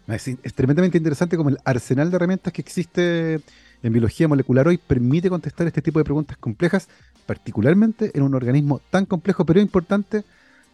es, 0.07 0.28
es 0.28 0.55
tremendamente 0.55 0.98
interesante 0.98 1.36
como 1.36 1.51
el 1.51 1.59
arsenal 1.64 2.11
de 2.11 2.16
herramientas 2.16 2.53
que 2.53 2.62
existe 2.62 3.40
en 3.82 3.92
biología 3.92 4.28
molecular 4.28 4.68
hoy 4.68 4.78
permite 4.78 5.30
contestar 5.30 5.66
este 5.66 5.82
tipo 5.82 5.98
de 5.98 6.05
preguntas 6.05 6.36
complejas 6.36 6.88
particularmente 7.27 8.11
en 8.14 8.23
un 8.23 8.35
organismo 8.35 8.81
tan 8.91 9.07
complejo 9.07 9.45
pero 9.45 9.61
importante 9.61 10.25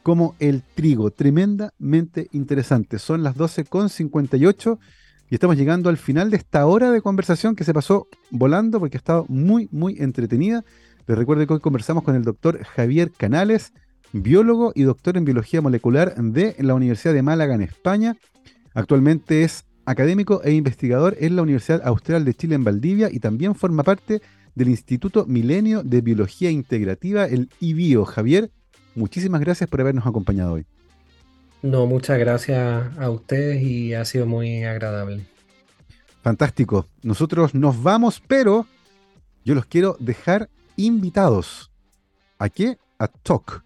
como 0.03 0.37
el 0.39 0.63
trigo. 0.63 1.11
Tremendamente 1.11 2.29
interesante. 2.33 2.99
Son 2.99 3.23
las 3.23 3.37
12.58 3.37 4.79
y 5.29 5.35
estamos 5.35 5.57
llegando 5.57 5.89
al 5.89 5.97
final 5.97 6.31
de 6.31 6.37
esta 6.37 6.65
hora 6.67 6.93
de 6.93 7.01
conversación 7.01 7.57
que 7.57 7.65
se 7.65 7.75
pasó 7.75 8.07
volando 8.31 8.79
porque 8.79 8.97
ha 8.97 8.99
estado 8.99 9.27
muy, 9.29 9.69
muy 9.73 9.97
entretenida. 9.99 10.65
Les 11.07 11.19
recuerdo 11.19 11.47
que 11.47 11.55
hoy 11.55 11.61
conversamos 11.61 12.05
con 12.05 12.15
el 12.15 12.23
doctor 12.23 12.63
Javier 12.63 13.11
Canales, 13.11 13.73
biólogo 14.13 14.73
y 14.75 14.83
doctor 14.83 15.17
en 15.17 15.25
biología 15.25 15.61
molecular 15.61 16.15
de 16.15 16.55
la 16.61 16.75
Universidad 16.75 17.13
de 17.13 17.23
Málaga 17.23 17.55
en 17.55 17.63
España. 17.63 18.17
Actualmente 18.75 19.43
es 19.43 19.65
académico 19.87 20.43
e 20.45 20.53
investigador 20.53 21.17
en 21.19 21.37
la 21.37 21.43
Universidad 21.43 21.83
Austral 21.85 22.25
de 22.25 22.35
Chile 22.35 22.55
en 22.55 22.65
Valdivia 22.65 23.09
y 23.11 23.21
también 23.21 23.55
forma 23.55 23.83
parte 23.83 24.21
del 24.57 24.71
Instituto 24.71 25.27
Milenio 25.27 25.85
de 25.85 26.01
Biología 26.01 26.51
Integrativa, 26.51 27.27
el 27.27 27.49
IBIO. 27.61 28.05
Javier, 28.05 28.51
muchísimas 28.97 29.41
gracias 29.41 29.71
por 29.71 29.81
habernos 29.81 30.07
acompañado 30.07 30.55
hoy. 30.55 30.67
No, 31.63 31.87
muchas 31.87 32.19
gracias 32.19 32.97
a 32.99 33.11
ustedes 33.11 33.63
y 33.63 33.95
ha 33.95 34.05
sido 34.05 34.27
muy 34.27 34.65
agradable. 34.65 35.27
Fantástico. 36.23 36.89
Nosotros 37.03 37.55
nos 37.55 37.83
vamos, 37.83 38.23
pero 38.27 38.67
yo 39.45 39.55
los 39.55 39.67
quiero 39.67 39.97
dejar 40.01 40.49
invitados. 40.77 41.71
¿A 42.39 42.49
qué? 42.49 42.79
A 42.99 43.09
Talk. 43.09 43.63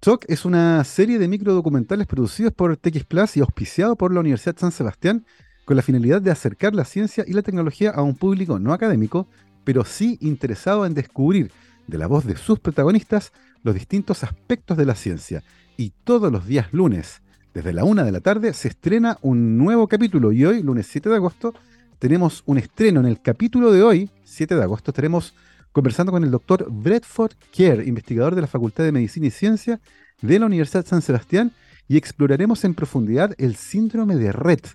Talk 0.00 0.24
es 0.28 0.44
una 0.44 0.84
serie 0.84 1.18
de 1.18 1.26
microdocumentales 1.26 2.06
producidos 2.06 2.52
por 2.52 2.76
TX 2.76 3.04
Plus 3.04 3.36
y 3.36 3.40
auspiciado 3.40 3.96
por 3.96 4.14
la 4.14 4.20
Universidad 4.20 4.56
San 4.56 4.70
Sebastián 4.70 5.26
con 5.64 5.76
la 5.76 5.82
finalidad 5.82 6.22
de 6.22 6.30
acercar 6.30 6.74
la 6.74 6.84
ciencia 6.84 7.24
y 7.26 7.32
la 7.32 7.42
tecnología 7.42 7.90
a 7.90 8.02
un 8.02 8.14
público 8.14 8.58
no 8.58 8.72
académico, 8.72 9.28
pero 9.68 9.84
sí 9.84 10.16
interesado 10.22 10.86
en 10.86 10.94
descubrir 10.94 11.52
de 11.86 11.98
la 11.98 12.06
voz 12.06 12.24
de 12.24 12.38
sus 12.38 12.58
protagonistas 12.58 13.34
los 13.62 13.74
distintos 13.74 14.24
aspectos 14.24 14.78
de 14.78 14.86
la 14.86 14.94
ciencia. 14.94 15.44
Y 15.76 15.92
todos 16.04 16.32
los 16.32 16.46
días 16.46 16.72
lunes, 16.72 17.20
desde 17.52 17.74
la 17.74 17.84
una 17.84 18.02
de 18.02 18.10
la 18.10 18.20
tarde, 18.20 18.54
se 18.54 18.68
estrena 18.68 19.18
un 19.20 19.58
nuevo 19.58 19.86
capítulo. 19.86 20.32
Y 20.32 20.46
hoy, 20.46 20.62
lunes 20.62 20.86
7 20.86 21.10
de 21.10 21.16
agosto, 21.16 21.52
tenemos 21.98 22.42
un 22.46 22.56
estreno. 22.56 23.00
En 23.00 23.04
el 23.04 23.20
capítulo 23.20 23.70
de 23.70 23.82
hoy, 23.82 24.10
7 24.24 24.54
de 24.54 24.62
agosto, 24.62 24.90
estaremos 24.90 25.34
conversando 25.70 26.12
con 26.12 26.24
el 26.24 26.30
doctor 26.30 26.66
Bradford 26.70 27.32
Kerr, 27.52 27.86
investigador 27.86 28.34
de 28.34 28.40
la 28.40 28.46
Facultad 28.46 28.84
de 28.84 28.92
Medicina 28.92 29.26
y 29.26 29.30
Ciencia 29.30 29.80
de 30.22 30.38
la 30.38 30.46
Universidad 30.46 30.86
San 30.86 31.02
Sebastián, 31.02 31.52
y 31.88 31.98
exploraremos 31.98 32.64
en 32.64 32.72
profundidad 32.72 33.34
el 33.36 33.54
síndrome 33.54 34.16
de 34.16 34.32
Rett, 34.32 34.66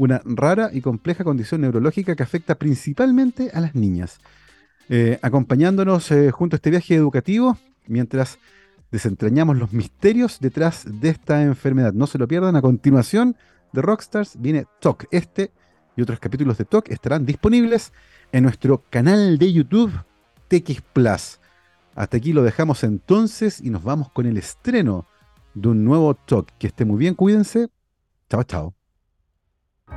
una 0.00 0.22
rara 0.24 0.70
y 0.72 0.80
compleja 0.80 1.24
condición 1.24 1.60
neurológica 1.60 2.16
que 2.16 2.22
afecta 2.22 2.54
principalmente 2.54 3.50
a 3.52 3.60
las 3.60 3.74
niñas. 3.74 4.18
Eh, 4.88 5.18
acompañándonos 5.20 6.10
eh, 6.10 6.30
junto 6.30 6.54
a 6.54 6.58
este 6.58 6.70
viaje 6.70 6.94
educativo 6.94 7.58
mientras 7.86 8.38
desentrañamos 8.90 9.58
los 9.58 9.74
misterios 9.74 10.38
detrás 10.40 10.86
de 10.86 11.10
esta 11.10 11.42
enfermedad. 11.42 11.92
No 11.92 12.06
se 12.06 12.16
lo 12.16 12.26
pierdan. 12.26 12.56
A 12.56 12.62
continuación 12.62 13.36
de 13.74 13.82
Rockstars 13.82 14.40
viene 14.40 14.64
Talk. 14.80 15.06
Este 15.10 15.52
y 15.96 16.00
otros 16.00 16.18
capítulos 16.18 16.56
de 16.56 16.64
Talk 16.64 16.88
estarán 16.88 17.26
disponibles 17.26 17.92
en 18.32 18.44
nuestro 18.44 18.82
canal 18.88 19.36
de 19.36 19.52
YouTube 19.52 19.92
TX 20.48 20.80
Plus. 20.94 21.40
Hasta 21.94 22.16
aquí 22.16 22.32
lo 22.32 22.42
dejamos 22.42 22.84
entonces 22.84 23.60
y 23.60 23.68
nos 23.68 23.82
vamos 23.82 24.10
con 24.12 24.24
el 24.24 24.38
estreno 24.38 25.06
de 25.52 25.68
un 25.68 25.84
nuevo 25.84 26.14
Talk. 26.14 26.48
Que 26.58 26.68
esté 26.68 26.86
muy 26.86 26.96
bien, 26.96 27.14
cuídense. 27.14 27.68
Chao, 28.30 28.44
chao. 28.44 28.79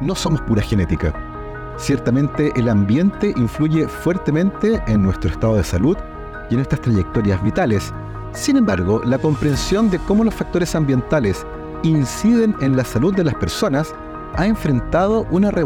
No 0.02 0.16
somos 0.16 0.42
pura 0.42 0.62
genética 0.62 1.14
Ciertamente 1.78 2.52
el 2.56 2.70
ambiente 2.70 3.34
influye 3.36 3.88
fuertemente 3.88 4.82
en 4.88 5.02
nuestro 5.02 5.32
estado 5.32 5.56
de 5.56 5.64
salud 5.64 5.98
y 6.50 6.54
en 6.54 6.58
nuestras 6.58 6.82
trayectorias 6.82 7.44
vitales. 7.44 7.92
Sin 8.32 8.58
embargo, 8.58 9.02
la 9.04 9.18
comprensión 9.18 9.90
de 9.90 10.00
cómo 10.00 10.24
los 10.24 10.36
factores 10.36 10.76
ambientales 10.76 11.46
inciden 11.84 12.56
en 12.62 12.78
la 12.78 12.86
salud 12.86 13.14
de 13.16 13.24
las 13.24 13.36
personas 13.36 13.94
ha 14.36 14.46
enfrentado 14.46 15.28
una 15.32 15.52
revolución 15.52 15.64